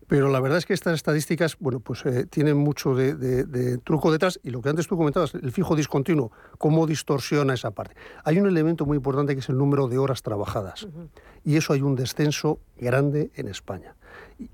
Pero 0.08 0.30
la 0.30 0.40
verdad 0.40 0.58
es 0.58 0.66
que 0.66 0.74
estas 0.74 0.94
estadísticas, 0.94 1.56
bueno, 1.58 1.80
pues 1.80 2.06
eh, 2.06 2.26
tienen 2.26 2.56
mucho 2.56 2.94
de, 2.94 3.78
truco 3.78 4.12
detrás 4.12 4.38
y 4.42 4.50
lo 4.50 4.62
que 4.62 4.68
antes 4.68 4.86
tú 4.86 4.96
comentabas, 4.96 5.34
el 5.34 5.50
fijo 5.50 5.74
discontinuo, 5.74 6.30
cómo 6.58 6.86
distorsiona 6.86 7.54
esa 7.54 7.72
parte. 7.72 7.96
Hay 8.24 8.38
un 8.38 8.46
elemento 8.46 8.86
muy 8.86 8.96
importante 8.96 9.34
que 9.34 9.40
es 9.40 9.48
el 9.48 9.58
número 9.58 9.88
de 9.88 9.98
horas 9.98 10.22
trabajadas 10.22 10.86
y 11.44 11.56
eso 11.56 11.72
hay 11.72 11.82
un 11.82 11.96
descenso 11.96 12.60
grande 12.78 13.30
en 13.34 13.48
España 13.48 13.96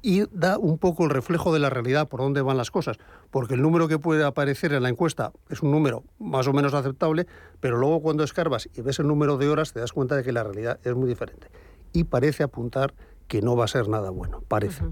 y 0.00 0.24
da 0.30 0.58
un 0.58 0.78
poco 0.78 1.04
el 1.04 1.10
reflejo 1.10 1.52
de 1.52 1.58
la 1.58 1.70
realidad 1.70 2.08
por 2.08 2.20
dónde 2.20 2.42
van 2.42 2.56
las 2.56 2.70
cosas, 2.70 2.98
porque 3.30 3.54
el 3.54 3.62
número 3.62 3.88
que 3.88 3.98
puede 3.98 4.24
aparecer 4.24 4.72
en 4.72 4.82
la 4.82 4.88
encuesta 4.88 5.32
es 5.50 5.62
un 5.62 5.70
número 5.70 6.04
más 6.18 6.46
o 6.46 6.52
menos 6.52 6.74
aceptable, 6.74 7.26
pero 7.60 7.76
luego 7.76 8.00
cuando 8.00 8.24
escarbas 8.24 8.68
y 8.74 8.80
ves 8.80 8.98
el 8.98 9.08
número 9.08 9.38
de 9.38 9.48
horas 9.48 9.72
te 9.72 9.80
das 9.80 9.92
cuenta 9.92 10.16
de 10.16 10.22
que 10.22 10.32
la 10.32 10.44
realidad 10.44 10.78
es 10.84 10.94
muy 10.94 11.08
diferente. 11.08 11.48
Y 11.92 12.04
parece 12.04 12.42
apuntar 12.42 12.94
que 13.32 13.40
no 13.40 13.56
va 13.56 13.64
a 13.64 13.68
ser 13.68 13.88
nada 13.88 14.10
bueno, 14.10 14.42
parece. 14.46 14.84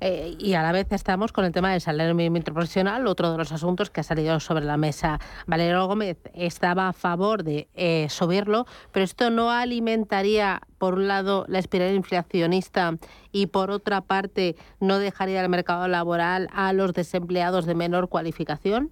Eh, 0.00 0.36
y 0.38 0.52
a 0.52 0.60
la 0.62 0.70
vez 0.70 0.88
estamos 0.90 1.32
con 1.32 1.46
el 1.46 1.52
tema 1.52 1.72
del 1.72 1.80
salario 1.80 2.14
mínimo 2.14 2.36
interprofesional, 2.36 3.06
otro 3.06 3.32
de 3.32 3.38
los 3.38 3.52
asuntos 3.52 3.88
que 3.88 4.00
ha 4.00 4.02
salido 4.02 4.38
sobre 4.38 4.66
la 4.66 4.76
mesa. 4.76 5.18
Valerio 5.46 5.86
Gómez 5.86 6.18
estaba 6.34 6.88
a 6.88 6.92
favor 6.92 7.42
de 7.42 7.68
eh, 7.72 8.06
subirlo, 8.10 8.66
pero 8.92 9.02
esto 9.02 9.30
no 9.30 9.50
alimentaría, 9.50 10.60
por 10.76 10.96
un 10.96 11.08
lado, 11.08 11.46
la 11.48 11.58
espiral 11.58 11.94
inflacionista 11.94 12.98
y, 13.32 13.46
por 13.46 13.70
otra 13.70 14.02
parte, 14.02 14.56
no 14.78 14.98
dejaría 14.98 15.40
el 15.40 15.48
mercado 15.48 15.88
laboral 15.88 16.48
a 16.52 16.74
los 16.74 16.92
desempleados 16.92 17.64
de 17.64 17.74
menor 17.74 18.10
cualificación. 18.10 18.90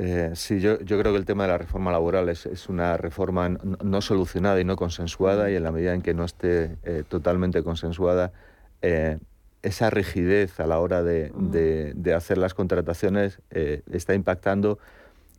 Eh, 0.00 0.30
sí, 0.34 0.60
yo, 0.60 0.78
yo, 0.78 0.96
creo 0.96 1.12
que 1.12 1.18
el 1.18 1.24
tema 1.24 1.42
de 1.42 1.48
la 1.48 1.58
reforma 1.58 1.90
laboral 1.90 2.28
es, 2.28 2.46
es 2.46 2.68
una 2.68 2.96
reforma 2.96 3.48
no, 3.48 4.00
solucionada 4.00 4.60
y 4.60 4.64
no 4.64 4.76
consensuada 4.76 5.50
y 5.50 5.56
en 5.56 5.64
la 5.64 5.72
medida 5.72 5.92
en 5.92 6.02
que 6.02 6.14
no 6.14 6.24
esté 6.24 6.76
eh, 6.84 7.02
totalmente 7.08 7.64
consensuada, 7.64 8.32
eh, 8.80 9.18
esa 9.62 9.90
rigidez 9.90 10.60
a 10.60 10.68
la 10.68 10.78
hora 10.78 11.02
de, 11.02 11.32
de, 11.34 12.14
hacer 12.14 12.38
las 12.38 12.54
contrataciones 12.54 13.40
está 13.50 14.14
impactando 14.14 14.78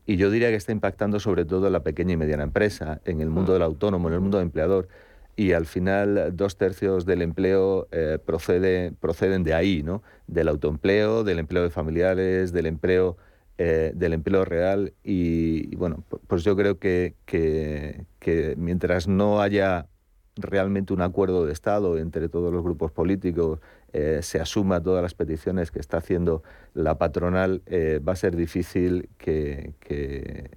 y 0.05 0.17
yo 0.17 0.29
diría 0.29 0.49
que 0.49 0.55
está 0.55 0.73
impactando 0.73 1.21
sobre 1.21 1.45
todo 1.45 1.67
en 1.67 1.73
la 1.73 1.83
pequeña 1.83 2.13
y 2.13 2.17
mediana 2.17 2.43
empresa, 2.43 2.99
en 3.05 3.21
el 3.21 3.29
mundo 3.29 3.53
del 3.53 3.61
autónomo, 3.61 4.09
en 4.09 4.15
el 4.15 4.19
mundo 4.19 4.39
del 4.39 4.47
empleador 4.47 4.89
y 5.37 5.53
al 5.53 5.67
final 5.67 6.35
dos 6.35 6.57
tercios 6.57 7.05
del 7.05 7.21
empleo 7.21 7.87
procede, 8.25 8.91
proceden 8.99 9.45
de 9.45 9.53
ahí, 9.53 9.83
¿no? 9.83 10.03
del 10.27 10.49
autoempleo, 10.49 11.23
del 11.23 11.39
empleo 11.39 11.63
de 11.63 11.69
familiares, 11.69 12.51
del 12.51 12.65
empleo 12.65 13.15
eh, 13.61 13.91
del 13.93 14.13
empleo 14.13 14.45
real 14.45 14.93
y, 15.03 15.75
bueno, 15.75 16.05
pues 16.27 16.45
yo 16.45 16.55
creo 16.55 16.79
que, 16.79 17.15
que, 17.25 18.55
mientras 18.55 19.09
no 19.09 19.41
haya 19.41 19.87
realmente 20.37 20.93
un 20.93 21.01
acuerdo 21.01 21.45
de 21.45 21.51
Estado 21.51 21.97
entre 21.97 22.29
todos 22.29 22.53
los 22.53 22.63
grupos 22.63 22.93
políticos, 22.93 23.59
eh, 23.91 24.19
se 24.21 24.39
asuma 24.39 24.81
todas 24.81 25.03
las 25.03 25.13
peticiones 25.13 25.71
que 25.71 25.79
está 25.79 25.97
haciendo 25.97 26.41
la 26.73 26.97
patronal, 26.97 27.61
eh, 27.65 27.99
va 27.99 28.13
a 28.13 28.15
ser 28.15 28.37
difícil 28.37 29.09
que, 29.17 29.73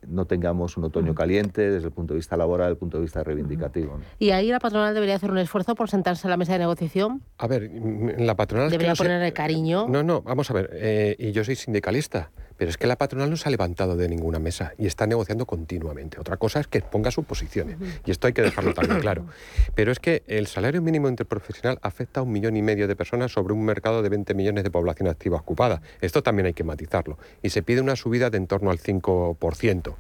no 0.07 0.27
tengamos 0.27 0.77
un 0.77 0.85
otoño 0.85 1.17
caliente 1.17 1.73
desde 1.73 1.89
el 1.89 1.93
punto 1.93 2.15
de 2.15 2.19
vista 2.19 2.37
laboral, 2.37 2.67
desde 2.67 2.75
el 2.75 2.79
punto 2.79 2.99
de 2.99 3.03
vista 3.03 3.25
reivindicativo. 3.25 3.99
¿Y 4.21 4.31
ahí 4.31 4.49
la 4.49 4.61
patronal 4.61 4.95
debería 4.95 5.17
hacer 5.17 5.33
un 5.33 5.39
esfuerzo 5.39 5.75
por 5.75 5.91
sentarse 5.91 6.29
a 6.29 6.31
la 6.31 6.37
mesa 6.37 6.53
de 6.53 6.61
negociación? 6.61 7.21
A 7.39 7.49
ver, 7.49 7.69
la 8.17 8.37
patronal... 8.37 8.71
Debería 8.71 8.95
poner 8.95 9.21
el 9.21 9.33
cariño. 9.33 9.89
No, 9.89 10.05
no, 10.05 10.23
vamos 10.23 10.49
a 10.53 10.55
ver, 10.55 11.17
y 11.19 11.33
yo 11.33 11.43
soy 11.43 11.57
sindicalista. 11.57 12.31
Pero 12.63 12.71
es 12.71 12.79
que 12.79 12.87
la 12.87 12.95
patronal 12.95 13.29
no 13.29 13.37
se 13.37 13.49
ha 13.49 13.51
levantado 13.51 13.97
de 13.97 14.09
ninguna 14.09 14.39
mesa 14.39 14.73
y 14.79 14.87
está 14.87 15.05
negociando 15.09 15.47
continuamente. 15.47 16.21
Otra 16.21 16.37
cosa 16.37 16.61
es 16.61 16.69
que 16.69 16.81
ponga 16.81 17.11
sus 17.11 17.25
posiciones. 17.25 17.77
Y 18.07 18.13
esto 18.13 18.29
hay 18.29 18.35
que 18.35 18.43
dejarlo 18.43 18.73
también 18.73 19.01
claro. 19.01 19.27
Pero 19.75 19.91
es 19.91 19.99
que 19.99 20.23
el 20.29 20.47
salario 20.47 20.81
mínimo 20.81 21.09
interprofesional 21.09 21.81
afecta 21.83 22.21
a 22.21 22.23
un 22.23 22.31
millón 22.31 22.57
y 22.57 22.63
medio 22.63 22.87
de 22.87 22.95
personas 22.95 23.33
sobre 23.33 23.53
un 23.53 23.65
mercado 23.65 24.01
de 24.01 24.11
20 24.11 24.35
millones 24.35 24.63
de 24.63 24.71
población 24.71 25.09
activa 25.09 25.39
ocupada. 25.39 25.83
Esto 26.01 26.23
también 26.23 26.47
hay 26.47 26.53
que 26.53 26.63
matizarlo. 26.63 27.19
Y 27.43 27.51
se 27.51 27.65
pide 27.65 27.81
una 27.81 27.97
subida 27.97 28.31
de 28.31 28.37
en 28.37 28.47
torno 28.47 28.71
al 28.71 28.79
5%. 28.79 29.97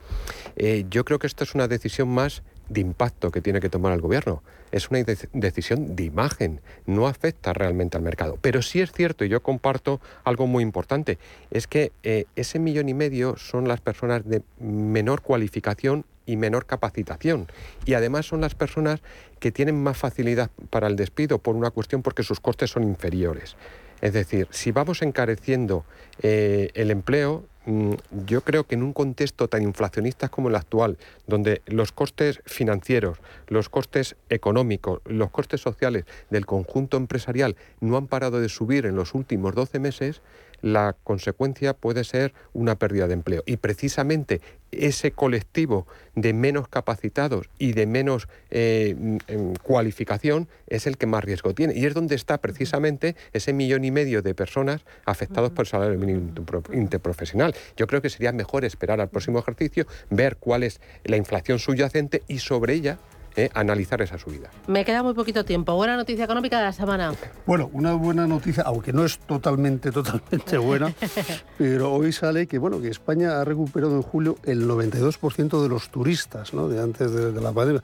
Eh, 0.54 0.84
yo 0.88 1.04
creo 1.04 1.18
que 1.18 1.26
esto 1.26 1.42
es 1.42 1.56
una 1.56 1.66
decisión 1.66 2.10
más 2.10 2.44
de 2.72 2.80
impacto 2.80 3.30
que 3.30 3.40
tiene 3.40 3.60
que 3.60 3.68
tomar 3.68 3.92
el 3.92 4.00
gobierno. 4.00 4.42
Es 4.70 4.90
una 4.90 5.04
decisión 5.32 5.94
de 5.94 6.04
imagen, 6.04 6.60
no 6.86 7.06
afecta 7.06 7.52
realmente 7.52 7.96
al 7.96 8.02
mercado. 8.02 8.38
Pero 8.40 8.62
sí 8.62 8.80
es 8.80 8.92
cierto, 8.92 9.24
y 9.24 9.28
yo 9.28 9.42
comparto 9.42 10.00
algo 10.24 10.46
muy 10.46 10.62
importante, 10.62 11.18
es 11.50 11.66
que 11.66 11.92
eh, 12.02 12.24
ese 12.36 12.58
millón 12.58 12.88
y 12.88 12.94
medio 12.94 13.36
son 13.36 13.68
las 13.68 13.80
personas 13.80 14.26
de 14.26 14.42
menor 14.58 15.20
cualificación 15.20 16.04
y 16.24 16.36
menor 16.36 16.66
capacitación. 16.66 17.48
Y 17.84 17.94
además 17.94 18.26
son 18.26 18.40
las 18.40 18.54
personas 18.54 19.00
que 19.40 19.52
tienen 19.52 19.82
más 19.82 19.98
facilidad 19.98 20.50
para 20.70 20.86
el 20.86 20.96
despido 20.96 21.38
por 21.38 21.56
una 21.56 21.70
cuestión 21.70 22.02
porque 22.02 22.22
sus 22.22 22.40
costes 22.40 22.70
son 22.70 22.84
inferiores. 22.84 23.56
Es 24.00 24.12
decir, 24.12 24.48
si 24.50 24.72
vamos 24.72 25.02
encareciendo 25.02 25.84
eh, 26.22 26.70
el 26.74 26.90
empleo, 26.90 27.44
yo 27.64 28.40
creo 28.40 28.64
que 28.64 28.74
en 28.74 28.82
un 28.82 28.92
contexto 28.92 29.48
tan 29.48 29.62
inflacionista 29.62 30.28
como 30.28 30.48
el 30.48 30.56
actual, 30.56 30.98
donde 31.26 31.62
los 31.66 31.92
costes 31.92 32.40
financieros, 32.44 33.18
los 33.46 33.68
costes 33.68 34.16
económicos, 34.30 35.00
los 35.04 35.30
costes 35.30 35.60
sociales 35.60 36.04
del 36.30 36.46
conjunto 36.46 36.96
empresarial 36.96 37.56
no 37.80 37.96
han 37.96 38.08
parado 38.08 38.40
de 38.40 38.48
subir 38.48 38.86
en 38.86 38.96
los 38.96 39.14
últimos 39.14 39.54
12 39.54 39.78
meses, 39.78 40.22
la 40.62 40.96
consecuencia 41.04 41.74
puede 41.74 42.04
ser 42.04 42.32
una 42.54 42.76
pérdida 42.76 43.06
de 43.06 43.14
empleo. 43.14 43.42
Y 43.46 43.58
precisamente 43.58 44.40
ese 44.70 45.12
colectivo 45.12 45.86
de 46.14 46.32
menos 46.32 46.68
capacitados 46.68 47.50
y 47.58 47.72
de 47.72 47.86
menos 47.86 48.28
eh, 48.50 49.18
cualificación 49.62 50.48
es 50.66 50.86
el 50.86 50.96
que 50.96 51.06
más 51.06 51.22
riesgo 51.22 51.54
tiene. 51.54 51.74
Y 51.76 51.84
es 51.84 51.94
donde 51.94 52.14
está 52.14 52.38
precisamente 52.38 53.16
ese 53.32 53.52
millón 53.52 53.84
y 53.84 53.90
medio 53.90 54.22
de 54.22 54.34
personas 54.34 54.82
afectados 55.04 55.50
por 55.50 55.64
el 55.64 55.68
salario 55.68 55.98
mínimo 55.98 56.32
interprofesional. 56.72 57.54
Yo 57.76 57.86
creo 57.86 58.00
que 58.00 58.08
sería 58.08 58.32
mejor 58.32 58.64
esperar 58.64 59.00
al 59.00 59.10
próximo 59.10 59.38
ejercicio, 59.38 59.86
ver 60.10 60.36
cuál 60.36 60.62
es 60.62 60.80
la 61.04 61.16
inflación 61.16 61.58
subyacente 61.58 62.22
y 62.28 62.38
sobre 62.38 62.74
ella 62.74 62.98
eh, 63.34 63.48
analizar 63.54 64.02
esa 64.02 64.18
subida. 64.18 64.50
Me 64.66 64.84
queda 64.84 65.02
muy 65.02 65.14
poquito 65.14 65.44
tiempo. 65.44 65.74
Buena 65.74 65.96
noticia 65.96 66.24
económica 66.24 66.58
de 66.58 66.64
la 66.64 66.72
semana. 66.72 67.14
Bueno, 67.46 67.70
una 67.72 67.94
buena 67.94 68.26
noticia, 68.26 68.62
aunque 68.64 68.92
no 68.92 69.04
es 69.04 69.18
totalmente, 69.18 69.90
totalmente 69.90 70.58
buena, 70.58 70.92
pero 71.58 71.92
hoy 71.92 72.12
sale 72.12 72.46
que, 72.46 72.58
bueno, 72.58 72.80
que 72.80 72.88
España 72.88 73.40
ha 73.40 73.44
recuperado 73.44 73.96
en 73.96 74.02
julio 74.02 74.36
el 74.44 74.68
92% 74.68 75.62
de 75.62 75.68
los 75.68 75.88
turistas 75.90 76.52
¿no? 76.52 76.68
de 76.68 76.82
antes 76.82 77.10
de, 77.12 77.32
la 77.40 77.52
pandemia 77.52 77.82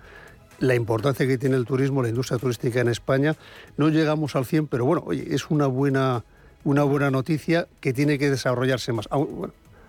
la 0.61 0.75
importancia 0.75 1.25
que 1.25 1.39
tiene 1.39 1.57
el 1.57 1.65
turismo, 1.65 2.03
la 2.03 2.09
industria 2.09 2.37
turística 2.37 2.81
en 2.81 2.89
España. 2.89 3.37
No 3.77 3.91
llegamos 3.91 4.35
al 4.35 4.45
100, 4.45 4.67
pero 4.67 4.85
bueno, 4.85 5.05
oye, 5.07 5.25
es 5.33 5.51
una 5.51 5.69
buena, 5.69 6.25
una 6.65 6.83
buena 6.83 7.13
noticia 7.13 7.69
que 7.81 7.93
tiene 7.93 8.19
que 8.19 8.29
desarrollarse 8.29 8.93
más. 8.93 9.09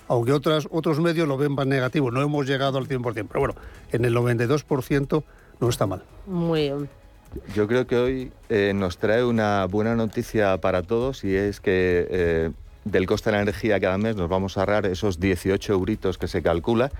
Aunque 0.07 0.31
otras, 0.31 0.67
otros 0.69 0.99
medios 0.99 1.27
lo 1.27 1.37
ven 1.37 1.53
más 1.53 1.65
negativo, 1.65 2.11
no 2.11 2.21
hemos 2.21 2.45
llegado 2.45 2.77
al 2.77 2.87
100%, 2.87 3.27
pero 3.27 3.39
bueno, 3.39 3.55
en 3.91 4.05
el 4.05 4.15
92% 4.15 5.23
no 5.59 5.69
está 5.69 5.85
mal. 5.85 6.03
Muy 6.25 6.61
bien. 6.61 6.89
Yo 7.53 7.67
creo 7.67 7.85
que 7.85 7.95
hoy 7.95 8.31
eh, 8.49 8.73
nos 8.75 8.97
trae 8.97 9.23
una 9.23 9.65
buena 9.65 9.95
noticia 9.95 10.57
para 10.59 10.81
todos 10.81 11.23
y 11.23 11.35
es 11.35 11.59
que 11.59 12.07
eh, 12.09 12.51
del 12.85 13.05
coste 13.05 13.29
de 13.29 13.35
la 13.37 13.43
energía 13.43 13.79
cada 13.79 13.97
mes 13.97 14.15
nos 14.15 14.29
vamos 14.29 14.57
a 14.57 14.61
ahorrar 14.61 14.87
esos 14.87 15.19
18 15.19 15.73
euritos 15.73 16.17
que 16.17 16.27
se 16.27 16.41
calcula 16.41 16.91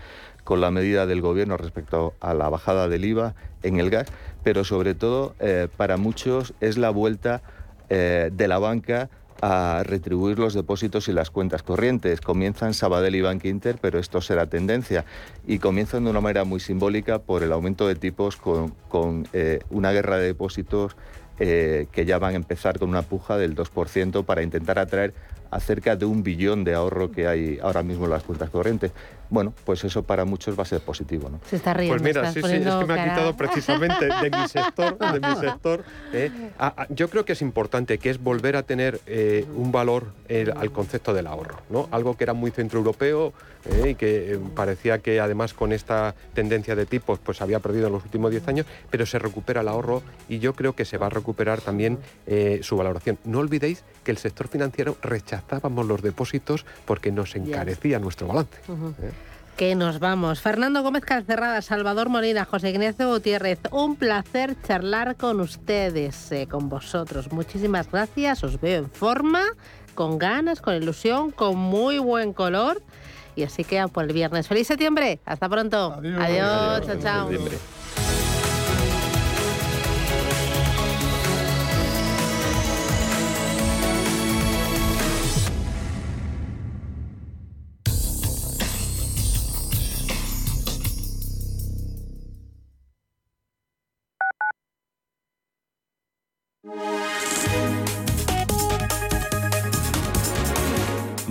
con 0.44 0.62
la 0.62 0.70
medida 0.70 1.08
del 1.08 1.22
gobierno 1.22 1.58
respecto 1.58 2.14
a 2.20 2.34
la 2.34 2.48
bajada 2.50 2.88
del 2.88 3.06
IVA 3.06 3.34
en 3.64 3.80
el 3.80 3.90
gas, 3.90 4.08
pero 4.44 4.64
sobre 4.64 4.94
todo 4.94 5.36
eh, 5.40 5.68
para 5.76 5.98
muchos 5.98 6.54
es 6.60 6.78
la 6.78 6.90
vuelta 6.90 7.42
de 7.90 8.48
la 8.48 8.60
banca 8.60 9.10
a 9.42 9.84
retribuir 9.86 10.40
los 10.40 10.54
depósitos 10.54 11.08
y 11.08 11.14
las 11.14 11.30
cuentas 11.30 11.64
corrientes. 11.64 12.22
Comienzan 12.22 12.74
Sabadell 12.74 13.16
y 13.16 13.22
Bank 13.22 13.46
Inter, 13.46 13.78
pero 13.82 14.00
esto 14.00 14.22
será 14.22 14.48
tendencia. 14.48 15.06
Y 15.48 15.60
comienzan 15.60 16.04
de 16.04 16.10
una 16.10 16.22
manera 16.22 16.44
muy 16.44 16.60
simbólica 16.60 17.20
por 17.20 17.44
el 17.44 17.52
aumento 17.52 17.88
de 17.88 17.96
tipos 17.96 18.38
con, 18.38 19.28
eh, 19.34 19.60
una 19.70 19.92
guerra 19.92 20.18
de 20.18 20.26
depósitos 20.26 20.96
eh, 21.40 21.88
que 21.92 22.06
ya 22.06 22.20
van 22.20 22.34
a 22.34 22.38
empezar 22.38 22.80
con 22.80 22.90
una 22.90 23.02
puja 23.02 23.38
del 23.38 23.56
2% 23.56 24.26
para 24.26 24.44
intentar 24.44 24.78
atraer 24.78 25.14
acerca 25.52 25.96
de 25.96 26.06
un 26.06 26.24
billón 26.24 26.64
de 26.64 26.76
ahorro 26.76 27.12
que 27.12 27.28
hay 27.28 27.60
ahora 27.62 27.84
mismo 27.84 28.06
en 28.06 28.12
las 28.12 28.24
cuentas 28.24 28.50
corrientes. 28.50 28.92
Bueno, 29.30 29.54
pues 29.64 29.84
eso 29.84 30.02
para 30.04 30.26
muchos 30.26 30.58
va 30.58 30.64
a 30.64 30.66
ser 30.66 30.82
positivo. 30.82 31.30
¿no? 31.30 31.40
Se 31.48 31.58
está 31.58 31.74
riendo. 31.74 31.94
Pues 31.94 32.02
mira, 32.02 32.32
sí, 32.32 32.42
sí, 32.42 32.56
es 32.56 32.76
que 32.76 32.86
me 32.86 33.00
ha 33.00 33.10
quitado 33.10 33.38
precisamente 33.38 34.06
de 34.06 34.30
mi 34.32 34.48
sector. 34.48 34.98
De 34.98 35.20
mi 35.20 35.36
sector 35.40 35.84
¿eh? 36.14 36.32
yo 36.90 37.10
creo 37.10 37.26
que 37.26 37.34
es 37.34 37.42
importante, 37.42 38.00
que 38.00 38.10
es 38.10 38.22
volver 38.22 38.56
a 38.56 38.64
tener 38.64 39.00
eh, 39.06 39.46
un 39.56 39.72
valor 39.72 40.14
al 40.56 40.72
concepto 40.72 41.14
del 41.14 41.28
ahorro. 41.28 41.60
¿no? 41.70 41.88
Algo 41.92 42.18
que 42.18 42.24
era 42.24 42.34
muy 42.34 42.50
centroeuropeo 42.52 43.34
¿eh? 43.66 43.90
y 43.92 43.96
que 43.96 44.40
parecía 44.56 45.00
que 45.00 45.20
además 45.20 45.54
con 45.54 45.74
esta 45.74 46.16
tendencia 46.34 46.76
de 46.76 46.86
tipos 46.86 47.20
pues 47.20 47.42
había 47.42 47.60
perdido 47.60 47.88
en 47.88 47.94
los 47.94 48.04
últimos 48.04 48.32
10 48.32 48.48
años, 48.48 48.66
pero 48.90 49.06
se 49.06 49.20
recupera 49.20 49.62
el 49.62 49.68
ahorro 49.68 50.02
y 50.28 50.40
yo 50.40 50.54
creo 50.54 50.74
que 50.74 50.86
se 50.86 50.98
va 50.98 51.08
a 51.08 51.10
recuperar 51.10 51.62
también 51.62 52.00
su 52.62 52.78
valoración. 52.78 53.20
No 53.26 53.40
olvidéis 53.40 53.84
que 54.04 54.12
el 54.12 54.18
sector 54.18 54.48
financiero 54.48 54.98
rechazábamos 55.40 55.86
los 55.86 56.02
depósitos 56.02 56.66
porque 56.86 57.12
nos 57.12 57.36
encarecía 57.36 58.00
nuestro 58.00 58.28
balance 58.28 58.60
que 59.60 59.76
nos 59.76 60.00
vamos. 60.00 60.40
Fernando 60.40 60.84
Gómez 60.84 61.04
Calcerrada, 61.04 61.62
Salvador 61.62 62.08
Molina, 62.08 62.46
José 62.46 62.70
Ignacio 62.70 63.10
Gutiérrez, 63.10 63.60
un 63.72 63.98
placer 63.98 64.56
charlar 64.66 65.18
con 65.18 65.42
ustedes, 65.42 66.32
eh, 66.32 66.48
con 66.50 66.70
vosotros. 66.70 67.30
Muchísimas 67.34 67.92
gracias, 67.92 68.42
os 68.46 68.62
veo 68.62 68.80
en 68.80 68.90
forma, 68.90 69.44
con 69.96 70.18
ganas, 70.18 70.62
con 70.62 70.76
ilusión, 70.76 71.32
con 71.32 71.58
muy 71.58 72.00
buen 72.00 72.32
color. 72.32 72.82
Y 73.36 73.44
así 73.44 73.66
queda 73.66 73.90
por 73.90 74.06
el 74.06 74.14
viernes. 74.14 74.48
¡Feliz 74.48 74.66
septiembre! 74.66 75.20
Hasta 75.26 75.50
pronto. 75.50 75.94
Adiós, 75.94 76.88
chao, 76.88 77.00
chao. 77.02 77.30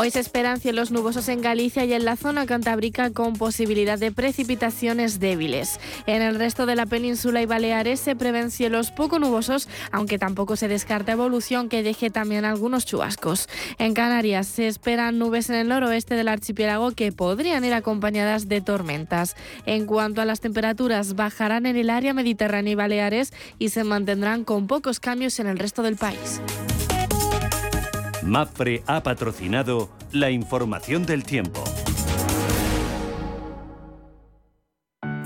Hoy 0.00 0.12
se 0.12 0.20
esperan 0.20 0.60
cielos 0.60 0.92
nubosos 0.92 1.28
en 1.28 1.40
Galicia 1.40 1.84
y 1.84 1.92
en 1.92 2.04
la 2.04 2.14
zona 2.14 2.46
cantábrica 2.46 3.10
con 3.10 3.32
posibilidad 3.32 3.98
de 3.98 4.12
precipitaciones 4.12 5.18
débiles. 5.18 5.80
En 6.06 6.22
el 6.22 6.36
resto 6.36 6.66
de 6.66 6.76
la 6.76 6.86
península 6.86 7.42
y 7.42 7.46
Baleares 7.46 7.98
se 7.98 8.14
prevén 8.14 8.52
cielos 8.52 8.92
poco 8.92 9.18
nubosos, 9.18 9.68
aunque 9.90 10.16
tampoco 10.16 10.54
se 10.54 10.68
descarta 10.68 11.10
evolución 11.10 11.68
que 11.68 11.82
deje 11.82 12.10
también 12.10 12.44
algunos 12.44 12.86
chubascos. 12.86 13.48
En 13.78 13.92
Canarias 13.92 14.46
se 14.46 14.68
esperan 14.68 15.18
nubes 15.18 15.50
en 15.50 15.56
el 15.56 15.66
noroeste 15.66 16.14
del 16.14 16.28
archipiélago 16.28 16.92
que 16.92 17.10
podrían 17.10 17.64
ir 17.64 17.74
acompañadas 17.74 18.48
de 18.48 18.60
tormentas. 18.60 19.34
En 19.66 19.84
cuanto 19.86 20.20
a 20.20 20.24
las 20.24 20.38
temperaturas, 20.38 21.16
bajarán 21.16 21.66
en 21.66 21.74
el 21.74 21.90
área 21.90 22.14
mediterránea 22.14 22.72
y 22.72 22.76
Baleares 22.76 23.32
y 23.58 23.70
se 23.70 23.82
mantendrán 23.82 24.44
con 24.44 24.68
pocos 24.68 25.00
cambios 25.00 25.40
en 25.40 25.48
el 25.48 25.58
resto 25.58 25.82
del 25.82 25.96
país. 25.96 26.40
MAPFRE 28.28 28.82
ha 28.86 29.02
patrocinado 29.02 29.88
la 30.12 30.30
información 30.30 31.06
del 31.06 31.24
tiempo. 31.24 31.64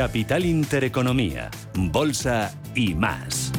Capital 0.00 0.46
Intereconomía, 0.46 1.50
Bolsa 1.74 2.50
y 2.74 2.94
más. 2.94 3.52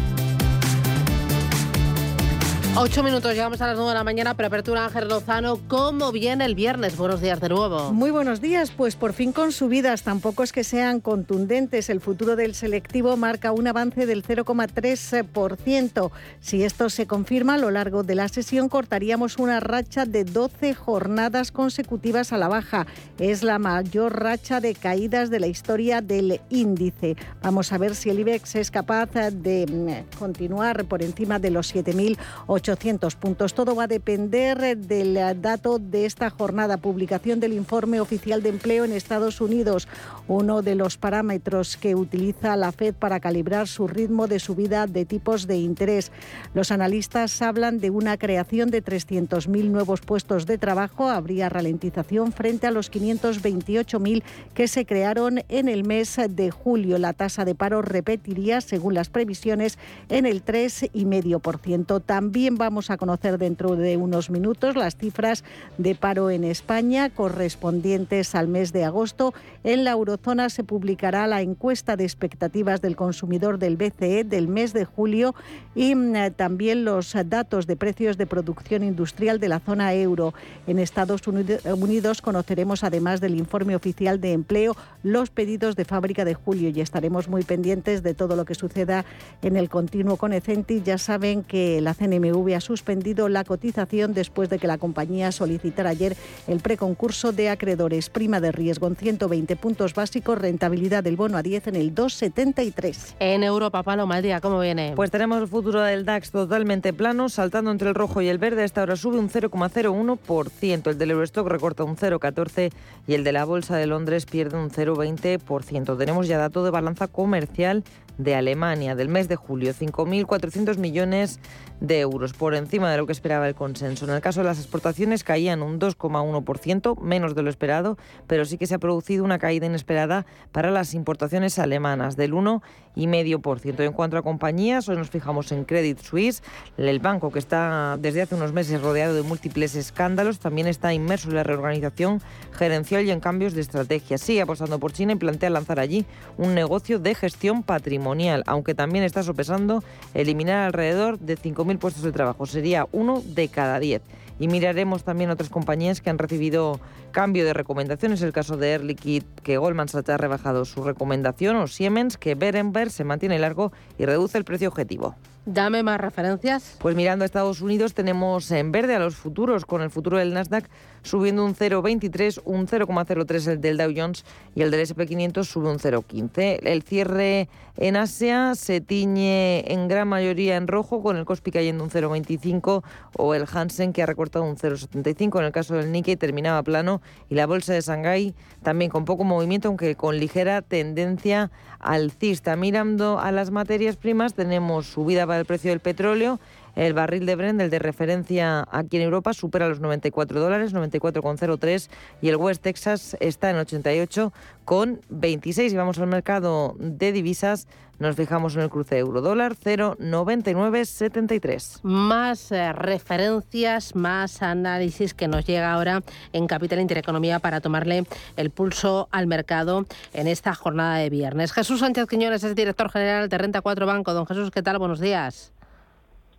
Ocho 2.73 3.03
minutos, 3.03 3.33
llegamos 3.33 3.59
a 3.59 3.67
las 3.67 3.75
nueve 3.75 3.91
de 3.91 3.97
la 3.97 4.05
mañana, 4.05 4.29
apertura 4.29 4.85
Ángel 4.85 5.09
Lozano. 5.09 5.59
¿Cómo 5.67 6.13
viene 6.13 6.45
el 6.45 6.55
viernes? 6.55 6.95
Buenos 6.95 7.19
días 7.19 7.41
de 7.41 7.49
nuevo. 7.49 7.91
Muy 7.91 8.11
buenos 8.11 8.39
días, 8.39 8.71
pues 8.71 8.95
por 8.95 9.11
fin 9.11 9.33
con 9.33 9.51
subidas, 9.51 10.03
tampoco 10.03 10.41
es 10.41 10.53
que 10.53 10.63
sean 10.63 11.01
contundentes. 11.01 11.89
El 11.89 11.99
futuro 11.99 12.37
del 12.37 12.55
selectivo 12.55 13.17
marca 13.17 13.51
un 13.51 13.67
avance 13.67 14.05
del 14.05 14.23
0,3%. 14.23 16.11
Si 16.39 16.63
esto 16.63 16.89
se 16.89 17.07
confirma 17.07 17.55
a 17.55 17.57
lo 17.57 17.71
largo 17.71 18.03
de 18.03 18.15
la 18.15 18.29
sesión, 18.29 18.69
cortaríamos 18.69 19.37
una 19.37 19.59
racha 19.59 20.05
de 20.05 20.23
12 20.23 20.73
jornadas 20.73 21.51
consecutivas 21.51 22.31
a 22.31 22.37
la 22.37 22.47
baja. 22.47 22.87
Es 23.19 23.43
la 23.43 23.59
mayor 23.59 24.17
racha 24.17 24.61
de 24.61 24.75
caídas 24.75 25.29
de 25.29 25.41
la 25.41 25.47
historia 25.47 25.99
del 25.99 26.39
índice. 26.49 27.17
Vamos 27.43 27.73
a 27.73 27.77
ver 27.77 27.95
si 27.95 28.09
el 28.09 28.19
IBEX 28.21 28.55
es 28.55 28.71
capaz 28.71 29.07
de 29.07 29.65
mm, 29.67 30.17
continuar 30.17 30.85
por 30.85 31.03
encima 31.03 31.37
de 31.37 31.51
los 31.51 31.75
7.800 31.75 32.60
800 32.61 33.15
puntos. 33.15 33.55
Todo 33.55 33.75
va 33.75 33.85
a 33.85 33.87
depender 33.87 34.77
del 34.77 35.41
dato 35.41 35.79
de 35.79 36.05
esta 36.05 36.29
jornada, 36.29 36.77
publicación 36.77 37.39
del 37.39 37.53
informe 37.53 37.99
oficial 37.99 38.43
de 38.43 38.49
empleo 38.49 38.85
en 38.85 38.91
Estados 38.91 39.41
Unidos, 39.41 39.87
uno 40.27 40.61
de 40.61 40.75
los 40.75 40.97
parámetros 40.97 41.75
que 41.75 41.95
utiliza 41.95 42.55
la 42.55 42.71
Fed 42.71 42.93
para 42.93 43.19
calibrar 43.19 43.67
su 43.67 43.87
ritmo 43.87 44.27
de 44.27 44.39
subida 44.39 44.85
de 44.85 45.05
tipos 45.05 45.47
de 45.47 45.57
interés. 45.57 46.11
Los 46.53 46.71
analistas 46.71 47.41
hablan 47.41 47.79
de 47.79 47.89
una 47.89 48.17
creación 48.17 48.69
de 48.69 48.83
300.000 48.83 49.69
nuevos 49.69 50.01
puestos 50.01 50.45
de 50.45 50.59
trabajo. 50.59 51.09
Habría 51.09 51.49
ralentización 51.49 52.31
frente 52.31 52.67
a 52.67 52.71
los 52.71 52.91
528.000 52.91 54.21
que 54.53 54.67
se 54.67 54.85
crearon 54.85 55.43
en 55.49 55.67
el 55.67 55.83
mes 55.83 56.19
de 56.29 56.51
julio. 56.51 56.99
La 56.99 57.13
tasa 57.13 57.43
de 57.43 57.55
paro 57.55 57.81
repetiría, 57.81 58.61
según 58.61 58.93
las 58.93 59.09
previsiones, 59.09 59.79
en 60.09 60.27
el 60.27 60.45
3,5%. 60.45 62.03
También 62.05 62.50
vamos 62.57 62.89
a 62.89 62.97
conocer 62.97 63.37
dentro 63.37 63.75
de 63.75 63.97
unos 63.97 64.29
minutos 64.29 64.75
las 64.75 64.95
cifras 64.95 65.43
de 65.77 65.95
paro 65.95 66.29
en 66.29 66.43
España 66.43 67.09
correspondientes 67.09 68.35
al 68.35 68.47
mes 68.47 68.73
de 68.73 68.85
agosto. 68.85 69.33
En 69.63 69.83
la 69.83 69.91
eurozona 69.91 70.49
se 70.49 70.63
publicará 70.63 71.27
la 71.27 71.41
encuesta 71.41 71.95
de 71.95 72.03
expectativas 72.03 72.81
del 72.81 72.95
consumidor 72.95 73.59
del 73.59 73.77
BCE 73.77 74.23
del 74.23 74.47
mes 74.47 74.73
de 74.73 74.85
julio 74.85 75.35
y 75.75 75.95
mm, 75.95 76.31
también 76.35 76.85
los 76.85 77.15
datos 77.25 77.67
de 77.67 77.75
precios 77.75 78.17
de 78.17 78.27
producción 78.27 78.83
industrial 78.83 79.39
de 79.39 79.49
la 79.49 79.59
zona 79.59 79.93
euro. 79.93 80.33
En 80.67 80.79
Estados 80.79 81.21
Unidos 81.27 82.21
conoceremos, 82.21 82.83
además 82.83 83.21
del 83.21 83.35
informe 83.35 83.75
oficial 83.75 84.19
de 84.19 84.33
empleo, 84.33 84.75
los 85.03 85.29
pedidos 85.29 85.75
de 85.75 85.85
fábrica 85.85 86.25
de 86.25 86.33
julio 86.33 86.69
y 86.69 86.81
estaremos 86.81 87.27
muy 87.27 87.43
pendientes 87.43 88.03
de 88.03 88.13
todo 88.13 88.35
lo 88.35 88.45
que 88.45 88.55
suceda 88.55 89.05
en 89.41 89.57
el 89.57 89.69
continuo 89.69 90.17
con 90.17 90.33
Ecenti. 90.33 90.81
Ya 90.81 90.97
saben 90.97 91.43
que 91.43 91.81
la 91.81 91.93
CNMV 91.93 92.40
CNMV 92.41 92.55
ha 92.55 92.61
suspendido 92.61 93.29
la 93.29 93.43
cotización 93.43 94.13
después 94.13 94.49
de 94.49 94.59
que 94.59 94.67
la 94.67 94.77
compañía 94.77 95.31
solicitara 95.31 95.91
ayer 95.91 96.15
el 96.47 96.59
preconcurso 96.59 97.31
de 97.31 97.49
acreedores. 97.49 98.09
Prima 98.09 98.39
de 98.39 98.51
riesgo 98.51 98.87
en 98.87 98.95
120 98.95 99.55
puntos 99.55 99.93
básicos, 99.93 100.37
rentabilidad 100.37 101.03
del 101.03 101.15
bono 101.15 101.37
a 101.37 101.43
10 101.43 101.67
en 101.67 101.75
el 101.75 101.95
2,73. 101.95 103.15
En 103.19 103.43
Europa, 103.43 103.83
Paloma, 103.83 104.17
el 104.17 104.23
día, 104.23 104.41
¿cómo 104.41 104.59
viene? 104.59 104.93
Pues 104.95 105.11
tenemos 105.11 105.41
el 105.41 105.47
futuro 105.47 105.81
del 105.81 106.05
DAX 106.05 106.31
totalmente 106.31 106.93
plano, 106.93 107.29
saltando 107.29 107.71
entre 107.71 107.89
el 107.89 107.95
rojo 107.95 108.21
y 108.21 108.29
el 108.29 108.37
verde. 108.37 108.63
A 108.63 108.65
esta 108.65 108.83
hora 108.83 108.95
sube 108.95 109.17
un 109.17 109.29
0,01%. 109.29 110.87
El 110.89 110.97
del 110.97 111.11
Eurostock 111.11 111.47
recorta 111.47 111.83
un 111.83 111.95
0,14% 111.95 112.71
y 113.07 113.13
el 113.13 113.23
de 113.23 113.31
la 113.31 113.45
Bolsa 113.45 113.77
de 113.77 113.87
Londres 113.87 114.25
pierde 114.25 114.57
un 114.57 114.69
0,20%. 114.69 115.97
Tenemos 115.97 116.27
ya 116.27 116.37
dato 116.37 116.63
de 116.63 116.71
balanza 116.71 117.07
comercial 117.07 117.83
de 118.17 118.35
Alemania 118.35 118.95
del 118.95 119.09
mes 119.09 119.27
de 119.27 119.35
julio, 119.35 119.73
5.400 119.73 120.77
millones 120.77 121.39
de 121.79 121.99
euros, 121.99 122.33
por 122.33 122.53
encima 122.53 122.91
de 122.91 122.97
lo 122.97 123.07
que 123.07 123.11
esperaba 123.11 123.47
el 123.47 123.55
consenso. 123.55 124.05
En 124.05 124.11
el 124.11 124.21
caso 124.21 124.41
de 124.41 124.45
las 124.45 124.59
exportaciones 124.59 125.23
caían 125.23 125.63
un 125.63 125.79
2,1%, 125.79 126.99
menos 127.01 127.33
de 127.33 127.41
lo 127.41 127.49
esperado, 127.49 127.97
pero 128.27 128.45
sí 128.45 128.57
que 128.57 128.67
se 128.67 128.75
ha 128.75 128.79
producido 128.79 129.23
una 129.23 129.39
caída 129.39 129.65
inesperada 129.65 130.25
para 130.51 130.69
las 130.69 130.93
importaciones 130.93 131.57
alemanas 131.57 132.15
del 132.15 132.33
1,5%. 132.33 133.79
En 133.83 133.93
cuanto 133.93 134.17
a 134.17 134.21
compañías, 134.21 134.87
hoy 134.89 134.97
nos 134.97 135.09
fijamos 135.09 135.51
en 135.51 135.65
Credit 135.65 135.99
Suisse, 135.99 136.43
el 136.77 136.99
banco 136.99 137.31
que 137.31 137.39
está 137.39 137.97
desde 137.99 138.21
hace 138.21 138.35
unos 138.35 138.53
meses 138.53 138.79
rodeado 138.81 139.15
de 139.15 139.23
múltiples 139.23 139.75
escándalos, 139.75 140.39
también 140.39 140.67
está 140.67 140.93
inmerso 140.93 141.29
en 141.29 141.35
la 141.35 141.43
reorganización 141.43 142.21
gerencial 142.51 143.05
y 143.05 143.11
en 143.11 143.19
cambios 143.19 143.53
de 143.53 143.61
estrategia. 143.61 144.19
Sigue 144.19 144.41
apostando 144.41 144.79
por 144.79 144.93
China 144.93 145.13
y 145.13 145.15
plantea 145.15 145.49
lanzar 145.49 145.79
allí 145.79 146.05
un 146.37 146.53
negocio 146.53 146.99
de 146.99 147.15
gestión 147.15 147.63
patrimonial, 147.63 148.10
aunque 148.45 148.75
también 148.75 149.03
está 149.03 149.23
sopesando 149.23 149.83
eliminar 150.13 150.65
alrededor 150.65 151.19
de 151.19 151.37
5.000 151.37 151.77
puestos 151.79 152.03
de 152.03 152.11
trabajo. 152.11 152.45
Sería 152.45 152.87
uno 152.91 153.21
de 153.25 153.47
cada 153.47 153.79
diez. 153.79 154.01
Y 154.39 154.47
miraremos 154.47 155.03
también 155.03 155.29
otras 155.29 155.49
compañías 155.49 156.01
que 156.01 156.09
han 156.09 156.17
recibido 156.17 156.79
cambio 157.11 157.45
de 157.45 157.53
recomendaciones. 157.53 158.21
El 158.21 158.33
caso 158.33 158.57
de 158.57 158.71
Air 158.71 158.83
Liquide, 158.83 159.25
que 159.43 159.57
Goldman 159.57 159.87
Sachs 159.87 160.09
ha 160.09 160.17
rebajado 160.17 160.65
su 160.65 160.83
recomendación, 160.83 161.57
o 161.57 161.67
Siemens, 161.67 162.17
que 162.17 162.35
Berenberg 162.35 162.89
se 162.89 163.03
mantiene 163.03 163.37
largo 163.37 163.71
y 163.99 164.05
reduce 164.05 164.37
el 164.37 164.43
precio 164.43 164.69
objetivo. 164.69 165.15
Dame 165.45 165.81
más 165.81 165.99
referencias. 165.99 166.75
Pues 166.79 166.95
mirando 166.95 167.23
a 167.23 167.25
Estados 167.25 167.61
Unidos 167.61 167.95
tenemos 167.95 168.51
en 168.51 168.71
verde 168.71 168.95
a 168.95 168.99
los 168.99 169.15
futuros, 169.15 169.65
con 169.65 169.81
el 169.81 169.89
futuro 169.89 170.19
del 170.19 170.35
Nasdaq 170.35 170.69
subiendo 171.01 171.43
un 171.43 171.55
0,23, 171.55 172.41
un 172.45 172.67
0,03 172.67 173.47
el 173.47 173.61
del 173.61 173.77
Dow 173.77 173.91
Jones 173.95 174.23
y 174.53 174.61
el 174.61 174.69
del 174.69 174.85
SP500 174.85 175.43
sube 175.43 175.69
un 175.69 175.79
0,15. 175.79 176.59
El 176.61 176.83
cierre 176.83 177.49
en 177.77 177.95
Asia 177.95 178.53
se 178.53 178.81
tiñe 178.81 179.63
en 179.71 179.87
gran 179.87 180.07
mayoría 180.07 180.57
en 180.57 180.67
rojo, 180.67 181.01
con 181.01 181.17
el 181.17 181.25
Kospi 181.25 181.49
cayendo 181.49 181.83
un 181.83 181.89
0,25 181.89 182.83
o 183.17 183.33
el 183.33 183.45
Hansen 183.51 183.93
que 183.93 184.03
ha 184.03 184.05
recortado 184.05 184.45
un 184.45 184.57
0,75. 184.57 185.39
En 185.39 185.45
el 185.45 185.51
caso 185.51 185.73
del 185.73 185.91
Nikkei 185.91 186.17
terminaba 186.17 186.61
plano 186.61 187.01
y 187.29 187.35
la 187.35 187.47
bolsa 187.47 187.73
de 187.73 187.81
Shanghái 187.81 188.35
también 188.61 188.91
con 188.91 189.05
poco 189.05 189.23
movimiento, 189.23 189.69
aunque 189.69 189.95
con 189.95 190.17
ligera 190.17 190.61
tendencia 190.61 191.49
alcista. 191.79 192.55
Mirando 192.55 193.19
a 193.19 193.31
las 193.31 193.49
materias 193.49 193.95
primas 193.95 194.35
tenemos 194.35 194.85
subida 194.85 195.25
para 195.31 195.39
el 195.39 195.45
precio 195.45 195.69
del 195.69 195.79
petróleo 195.79 196.41
el 196.75 196.93
barril 196.93 197.25
de 197.25 197.37
Brent, 197.37 197.61
el 197.61 197.69
de 197.69 197.79
referencia 197.79 198.67
aquí 198.69 198.97
en 198.97 199.03
Europa, 199.03 199.33
supera 199.33 199.69
los 199.69 199.79
94 199.79 200.41
dólares, 200.41 200.73
94,03 200.73 201.89
y 202.21 202.27
el 202.29 202.35
West 202.35 202.61
Texas 202.61 203.15
está 203.21 203.49
en 203.49 203.55
88,26. 203.57 205.71
Y 205.71 205.75
vamos 205.75 205.99
al 205.99 206.07
mercado 206.07 206.75
de 206.79 207.13
divisas. 207.13 207.67
Nos 208.01 208.15
fijamos 208.15 208.55
en 208.55 208.61
el 208.63 208.69
cruce 208.71 208.97
euro-dólar 208.97 209.55
0,9973. 209.55 211.81
Más 211.83 212.51
eh, 212.51 212.73
referencias, 212.73 213.95
más 213.95 214.41
análisis 214.41 215.13
que 215.13 215.27
nos 215.27 215.45
llega 215.45 215.71
ahora 215.71 216.01
en 216.33 216.47
Capital 216.47 216.79
Intereconomía 216.79 217.37
para 217.37 217.61
tomarle 217.61 218.05
el 218.37 218.49
pulso 218.49 219.07
al 219.11 219.27
mercado 219.27 219.85
en 220.13 220.25
esta 220.25 220.55
jornada 220.55 220.97
de 220.97 221.11
viernes. 221.11 221.53
Jesús 221.53 221.81
Sánchez 221.81 222.07
Quiñones 222.07 222.43
es 222.43 222.55
director 222.55 222.89
general 222.89 223.29
de 223.29 223.37
Renta 223.37 223.61
4 223.61 223.85
Banco. 223.85 224.15
Don 224.15 224.25
Jesús, 224.25 224.49
¿qué 224.49 224.63
tal? 224.63 224.79
Buenos 224.79 224.99
días. 224.99 225.53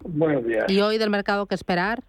Buenos 0.01 0.45
días. 0.45 0.65
¿Y 0.67 0.81
hoy 0.81 0.99
del 0.99 1.11
mercado 1.11 1.47
qué 1.47 1.55
esperar? 1.55 2.03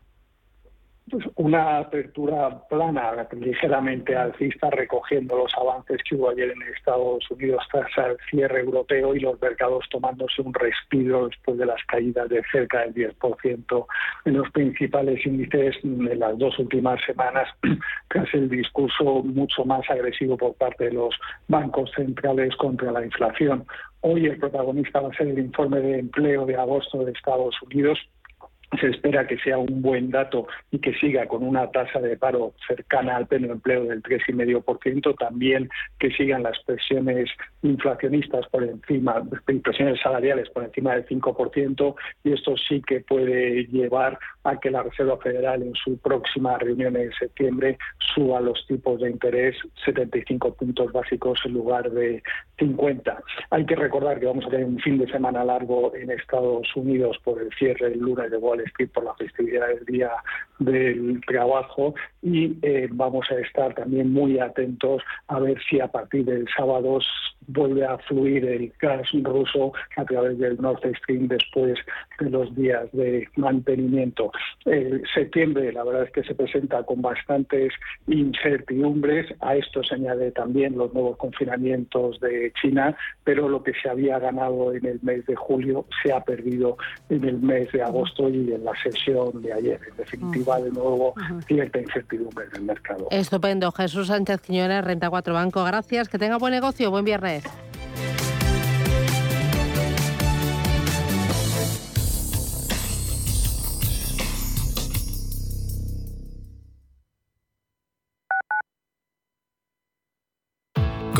Pues 1.13 1.25
una 1.35 1.77
apertura 1.77 2.59
plana, 2.67 3.27
ligeramente 3.39 4.15
alcista, 4.15 4.71
recogiendo 4.71 5.37
los 5.37 5.53
avances 5.55 6.01
que 6.09 6.15
hubo 6.15 6.31
ayer 6.31 6.49
en 6.49 6.73
Estados 6.75 7.29
Unidos 7.29 7.63
tras 7.71 7.85
el 7.97 8.17
cierre 8.31 8.61
europeo 8.61 9.13
y 9.13 9.19
los 9.19 9.39
mercados 9.39 9.85
tomándose 9.91 10.41
un 10.41 10.51
respiro 10.55 11.27
después 11.27 11.59
de 11.59 11.67
las 11.67 11.79
caídas 11.85 12.29
de 12.29 12.41
cerca 12.51 12.79
del 12.79 12.95
10% 12.95 13.85
en 14.25 14.33
los 14.33 14.49
principales 14.49 15.23
índices 15.23 15.75
en 15.83 16.17
las 16.19 16.35
dos 16.39 16.57
últimas 16.57 16.99
semanas, 17.05 17.47
tras 18.07 18.33
el 18.33 18.49
discurso 18.49 19.21
mucho 19.21 19.65
más 19.65 19.87
agresivo 19.91 20.35
por 20.35 20.55
parte 20.55 20.85
de 20.85 20.93
los 20.93 21.13
bancos 21.47 21.91
centrales 21.95 22.55
contra 22.55 22.91
la 22.91 23.05
inflación. 23.05 23.67
Hoy 24.01 24.25
el 24.25 24.39
protagonista 24.39 24.99
va 24.99 25.09
a 25.09 25.13
ser 25.13 25.27
el 25.27 25.37
informe 25.37 25.79
de 25.79 25.99
empleo 25.99 26.47
de 26.47 26.55
agosto 26.55 27.05
de 27.05 27.11
Estados 27.11 27.55
Unidos 27.61 27.99
se 28.79 28.87
espera 28.87 29.27
que 29.27 29.37
sea 29.39 29.57
un 29.57 29.81
buen 29.81 30.09
dato 30.09 30.47
y 30.71 30.79
que 30.79 30.93
siga 30.95 31.27
con 31.27 31.43
una 31.43 31.69
tasa 31.71 31.99
de 31.99 32.17
paro 32.17 32.53
cercana 32.67 33.15
al 33.15 33.27
pleno 33.27 33.51
empleo 33.51 33.85
del 33.85 34.01
3,5%, 34.01 35.15
también 35.17 35.69
que 35.99 36.11
sigan 36.11 36.43
las 36.43 36.59
presiones 36.63 37.29
inflacionistas 37.61 38.47
por 38.47 38.63
encima, 38.63 39.23
presiones 39.63 39.99
salariales 40.01 40.49
por 40.49 40.63
encima 40.63 40.95
del 40.95 41.05
5%, 41.05 41.95
y 42.23 42.33
esto 42.33 42.55
sí 42.57 42.81
que 42.85 43.01
puede 43.01 43.65
llevar 43.67 44.17
a 44.43 44.59
que 44.59 44.71
la 44.71 44.83
Reserva 44.83 45.17
Federal 45.17 45.61
en 45.61 45.73
su 45.75 45.97
próxima 45.99 46.57
reunión 46.57 46.95
en 46.97 47.11
septiembre 47.13 47.77
suba 48.13 48.41
los 48.41 48.65
tipos 48.67 48.99
de 48.99 49.09
interés 49.09 49.55
75 49.85 50.55
puntos 50.55 50.91
básicos 50.91 51.39
en 51.45 51.53
lugar 51.53 51.89
de 51.91 52.21
50. 52.59 53.23
Hay 53.51 53.65
que 53.65 53.75
recordar 53.75 54.19
que 54.19 54.25
vamos 54.25 54.45
a 54.45 54.49
tener 54.49 54.65
un 54.65 54.79
fin 54.79 54.97
de 54.97 55.07
semana 55.07 55.43
largo 55.43 55.95
en 55.95 56.11
Estados 56.11 56.67
Unidos 56.75 57.17
por 57.23 57.41
el 57.41 57.49
cierre 57.53 57.89
del 57.89 57.99
lunes 57.99 58.31
de 58.31 58.37
Wall 58.37 58.62
Street 58.65 58.89
por 58.93 59.05
la 59.05 59.13
festividad 59.15 59.67
del 59.67 59.85
Día 59.85 60.11
del 60.59 61.21
Trabajo 61.27 61.93
y 62.21 62.57
eh, 62.61 62.87
vamos 62.91 63.25
a 63.31 63.35
estar 63.35 63.73
también 63.73 64.11
muy 64.11 64.39
atentos 64.39 65.01
a 65.27 65.39
ver 65.39 65.57
si 65.69 65.79
a 65.79 65.87
partir 65.87 66.25
del 66.25 66.47
sábado 66.55 66.99
vuelve 67.47 67.85
a 67.85 67.97
fluir 67.99 68.45
el 68.45 68.71
gas 68.79 69.07
ruso 69.11 69.73
a 69.97 70.05
través 70.05 70.37
del 70.39 70.61
Nord 70.61 70.79
Stream 70.97 71.27
después 71.27 71.77
de 72.19 72.29
los 72.29 72.53
días 72.55 72.89
de 72.93 73.27
mantenimiento. 73.35 74.31
El 74.65 75.03
septiembre, 75.13 75.71
la 75.73 75.83
verdad 75.83 76.03
es 76.03 76.11
que 76.11 76.23
se 76.23 76.35
presenta 76.35 76.83
con 76.83 77.01
bastantes 77.01 77.73
incertidumbres. 78.07 79.33
A 79.41 79.55
esto 79.55 79.83
se 79.83 79.95
añade 79.95 80.31
también 80.31 80.77
los 80.77 80.93
nuevos 80.93 81.17
confinamientos 81.17 82.19
de 82.19 82.51
China, 82.61 82.95
pero 83.23 83.49
lo 83.49 83.63
que 83.63 83.73
se 83.81 83.89
había 83.89 84.19
ganado 84.19 84.73
en 84.73 84.85
el 84.85 84.99
mes 85.01 85.25
de 85.25 85.35
julio 85.35 85.85
se 86.01 86.13
ha 86.13 86.23
perdido 86.23 86.77
en 87.09 87.23
el 87.25 87.39
mes 87.39 87.71
de 87.71 87.81
agosto 87.81 88.29
y 88.29 88.42
en 88.51 88.65
la 88.65 88.73
sesión 88.81 89.41
de 89.41 89.53
ayer. 89.53 89.79
En 89.89 89.97
definitiva, 89.97 90.59
de 90.59 90.71
nuevo, 90.71 91.13
cierta 91.47 91.79
incertidumbre 91.79 92.45
en 92.51 92.55
el 92.57 92.61
mercado. 92.63 93.07
Estupendo. 93.11 93.71
Jesús 93.71 94.07
Sánchez 94.07 94.41
Quiñones, 94.41 94.83
Renta 94.83 95.09
4 95.09 95.33
Banco. 95.33 95.63
Gracias. 95.63 96.09
Que 96.09 96.17
tenga 96.17 96.37
buen 96.37 96.53
negocio. 96.53 96.91
Buen 96.91 97.05
viernes. 97.05 97.43